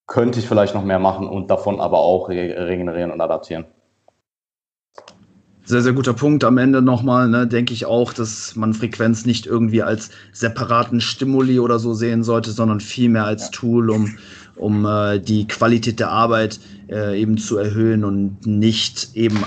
könnte 0.07 0.41
ich 0.41 0.49
vielleicht 0.49 0.74
noch 0.74 0.85
mehr 0.85 0.99
machen 0.99 1.28
und 1.28 1.51
davon 1.51 1.81
aber 1.81 2.01
auch 2.01 2.28
re 2.28 2.66
regenerieren 2.68 3.12
und 3.12 3.20
adaptieren. 3.20 3.64
Sehr, 5.64 5.83
sehr 5.83 5.93
guter 5.93 6.14
Punkt. 6.14 6.43
Am 6.43 6.59
Ende 6.59 6.83
nochmal, 6.83 7.28
ne, 7.28 7.47
denke 7.47 7.72
ich 7.72 7.87
auch, 7.87 8.12
dass 8.12 8.57
man 8.57 8.74
Frequenz 8.74 9.24
nicht 9.24 9.47
irgendwie 9.47 9.83
als 9.83 10.11
separaten 10.33 11.01
Stimuli 11.01 11.61
oder 11.61 11.78
so 11.78 11.95
sehen 11.95 12.24
sollte, 12.24 12.51
sondern 12.51 12.81
vielmehr 12.81 13.24
als 13.24 13.45
ja. 13.45 13.49
Tool, 13.53 13.91
um, 13.91 14.18
um 14.57 14.85
äh, 14.85 15.20
die 15.20 15.47
Qualität 15.47 16.01
der 16.01 16.11
Arbeit 16.11 16.59
äh, 16.89 17.20
eben 17.20 17.39
zu 17.39 17.57
erhöhen 17.57 18.03
und 18.03 18.45
nicht 18.45 19.14
eben 19.14 19.45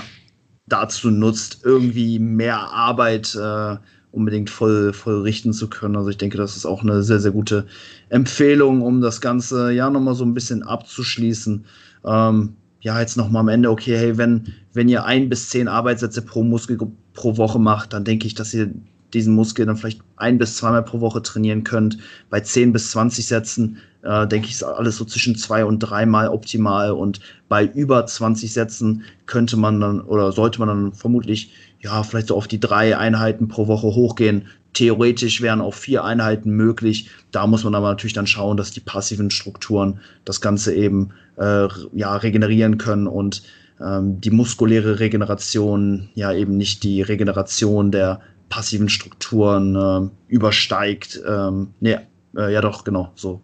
dazu 0.66 1.10
nutzt, 1.10 1.60
irgendwie 1.62 2.18
mehr 2.18 2.72
Arbeit 2.72 3.34
äh, 3.34 3.76
unbedingt 4.14 4.50
voll, 4.50 4.92
voll 4.92 5.22
richten 5.22 5.52
zu 5.52 5.68
können. 5.68 5.96
Also 5.96 6.10
ich 6.10 6.16
denke, 6.16 6.36
das 6.38 6.56
ist 6.56 6.66
auch 6.66 6.82
eine 6.82 7.02
sehr, 7.02 7.20
sehr 7.20 7.32
gute 7.32 7.66
Empfehlung, 8.08 8.82
um 8.82 9.00
das 9.00 9.20
Ganze 9.20 9.72
ja 9.72 9.90
nochmal 9.90 10.14
so 10.14 10.24
ein 10.24 10.34
bisschen 10.34 10.62
abzuschließen. 10.62 11.64
Ähm, 12.04 12.56
ja, 12.80 13.00
jetzt 13.00 13.16
nochmal 13.16 13.40
am 13.40 13.48
Ende, 13.48 13.70
okay, 13.70 13.96
hey, 13.96 14.18
wenn, 14.18 14.52
wenn 14.72 14.88
ihr 14.88 15.04
ein 15.04 15.28
bis 15.28 15.48
zehn 15.48 15.68
Arbeitssätze 15.68 16.22
pro 16.22 16.42
Muskel 16.42 16.78
pro 17.14 17.36
Woche 17.36 17.58
macht, 17.58 17.92
dann 17.92 18.04
denke 18.04 18.26
ich, 18.26 18.34
dass 18.34 18.52
ihr 18.52 18.70
diesen 19.14 19.34
Muskel 19.34 19.64
dann 19.64 19.76
vielleicht 19.76 20.02
ein 20.16 20.38
bis 20.38 20.56
zweimal 20.56 20.82
pro 20.82 21.00
Woche 21.00 21.22
trainieren 21.22 21.64
könnt. 21.64 21.98
Bei 22.30 22.40
10 22.40 22.72
bis 22.72 22.90
20 22.90 23.26
Sätzen, 23.26 23.78
äh, 24.02 24.26
denke 24.26 24.48
ich, 24.48 24.54
ist 24.54 24.62
alles 24.64 24.96
so 24.96 25.04
zwischen 25.04 25.36
zwei 25.36 25.64
und 25.64 25.78
dreimal 25.78 26.28
optimal. 26.28 26.90
Und 26.90 27.20
bei 27.48 27.64
über 27.64 28.04
20 28.04 28.52
Sätzen 28.52 29.02
könnte 29.26 29.56
man 29.56 29.80
dann 29.80 30.00
oder 30.00 30.32
sollte 30.32 30.58
man 30.58 30.68
dann 30.68 30.92
vermutlich 30.92 31.52
ja 31.84 32.02
vielleicht 32.02 32.28
so 32.28 32.36
auf 32.36 32.48
die 32.48 32.58
drei 32.58 32.96
Einheiten 32.96 33.46
pro 33.46 33.68
Woche 33.68 33.88
hochgehen. 33.88 34.48
Theoretisch 34.72 35.40
wären 35.42 35.60
auch 35.60 35.74
vier 35.74 36.02
Einheiten 36.02 36.50
möglich. 36.50 37.10
Da 37.30 37.46
muss 37.46 37.62
man 37.62 37.74
aber 37.74 37.90
natürlich 37.90 38.14
dann 38.14 38.26
schauen, 38.26 38.56
dass 38.56 38.72
die 38.72 38.80
passiven 38.80 39.30
Strukturen 39.30 40.00
das 40.24 40.40
Ganze 40.40 40.74
eben 40.74 41.10
äh, 41.36 41.68
ja, 41.92 42.16
regenerieren 42.16 42.78
können 42.78 43.06
und 43.06 43.42
ähm, 43.80 44.20
die 44.20 44.30
muskuläre 44.30 44.98
Regeneration 44.98 46.08
ja 46.14 46.32
eben 46.32 46.56
nicht 46.56 46.82
die 46.82 47.02
Regeneration 47.02 47.92
der 47.92 48.20
passiven 48.48 48.88
Strukturen 48.88 49.76
äh, 49.76 50.32
übersteigt. 50.32 51.20
Ähm, 51.28 51.74
nee, 51.80 51.98
äh, 52.36 52.52
ja 52.52 52.60
doch, 52.60 52.84
genau, 52.84 53.12
so. 53.14 53.40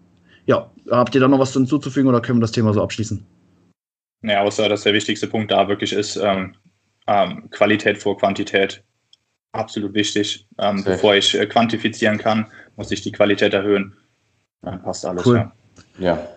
Ja, 0.47 0.70
habt 0.91 1.14
ihr 1.14 1.20
da 1.20 1.28
noch 1.28 1.38
was 1.38 1.53
hinzuzufügen 1.53 2.09
oder 2.09 2.20
können 2.20 2.38
wir 2.38 2.43
das 2.43 2.53
Thema 2.53 2.72
so 2.72 2.82
abschließen? 2.82 3.24
Ja, 4.22 4.43
außer 4.43 4.68
dass 4.68 4.82
der 4.82 4.95
wichtigste 4.95 5.26
Punkt 5.26 5.51
da 5.51 5.68
wirklich 5.68 5.93
ist, 5.93 6.16
ähm, 6.16 6.55
ähm 7.11 7.51
Qualität 7.51 7.99
vor 7.99 8.17
Quantität 8.17 8.83
absolut 9.53 9.95
wichtig. 9.95 10.47
Ähm, 10.59 10.85
bevor 10.85 11.15
ich 11.15 11.39
äh, 11.39 11.47
quantifizieren 11.47 12.19
kann, 12.19 12.47
muss 12.77 12.91
ich 12.91 13.03
die 13.03 13.13
Qualität 13.13 13.53
erhöhen. 13.55 13.97
Dann 14.63 14.83
passt 14.83 15.05
alles. 15.05 15.27
Cool. 15.27 15.51
Ja. 15.99 16.17
ja, 16.17 16.29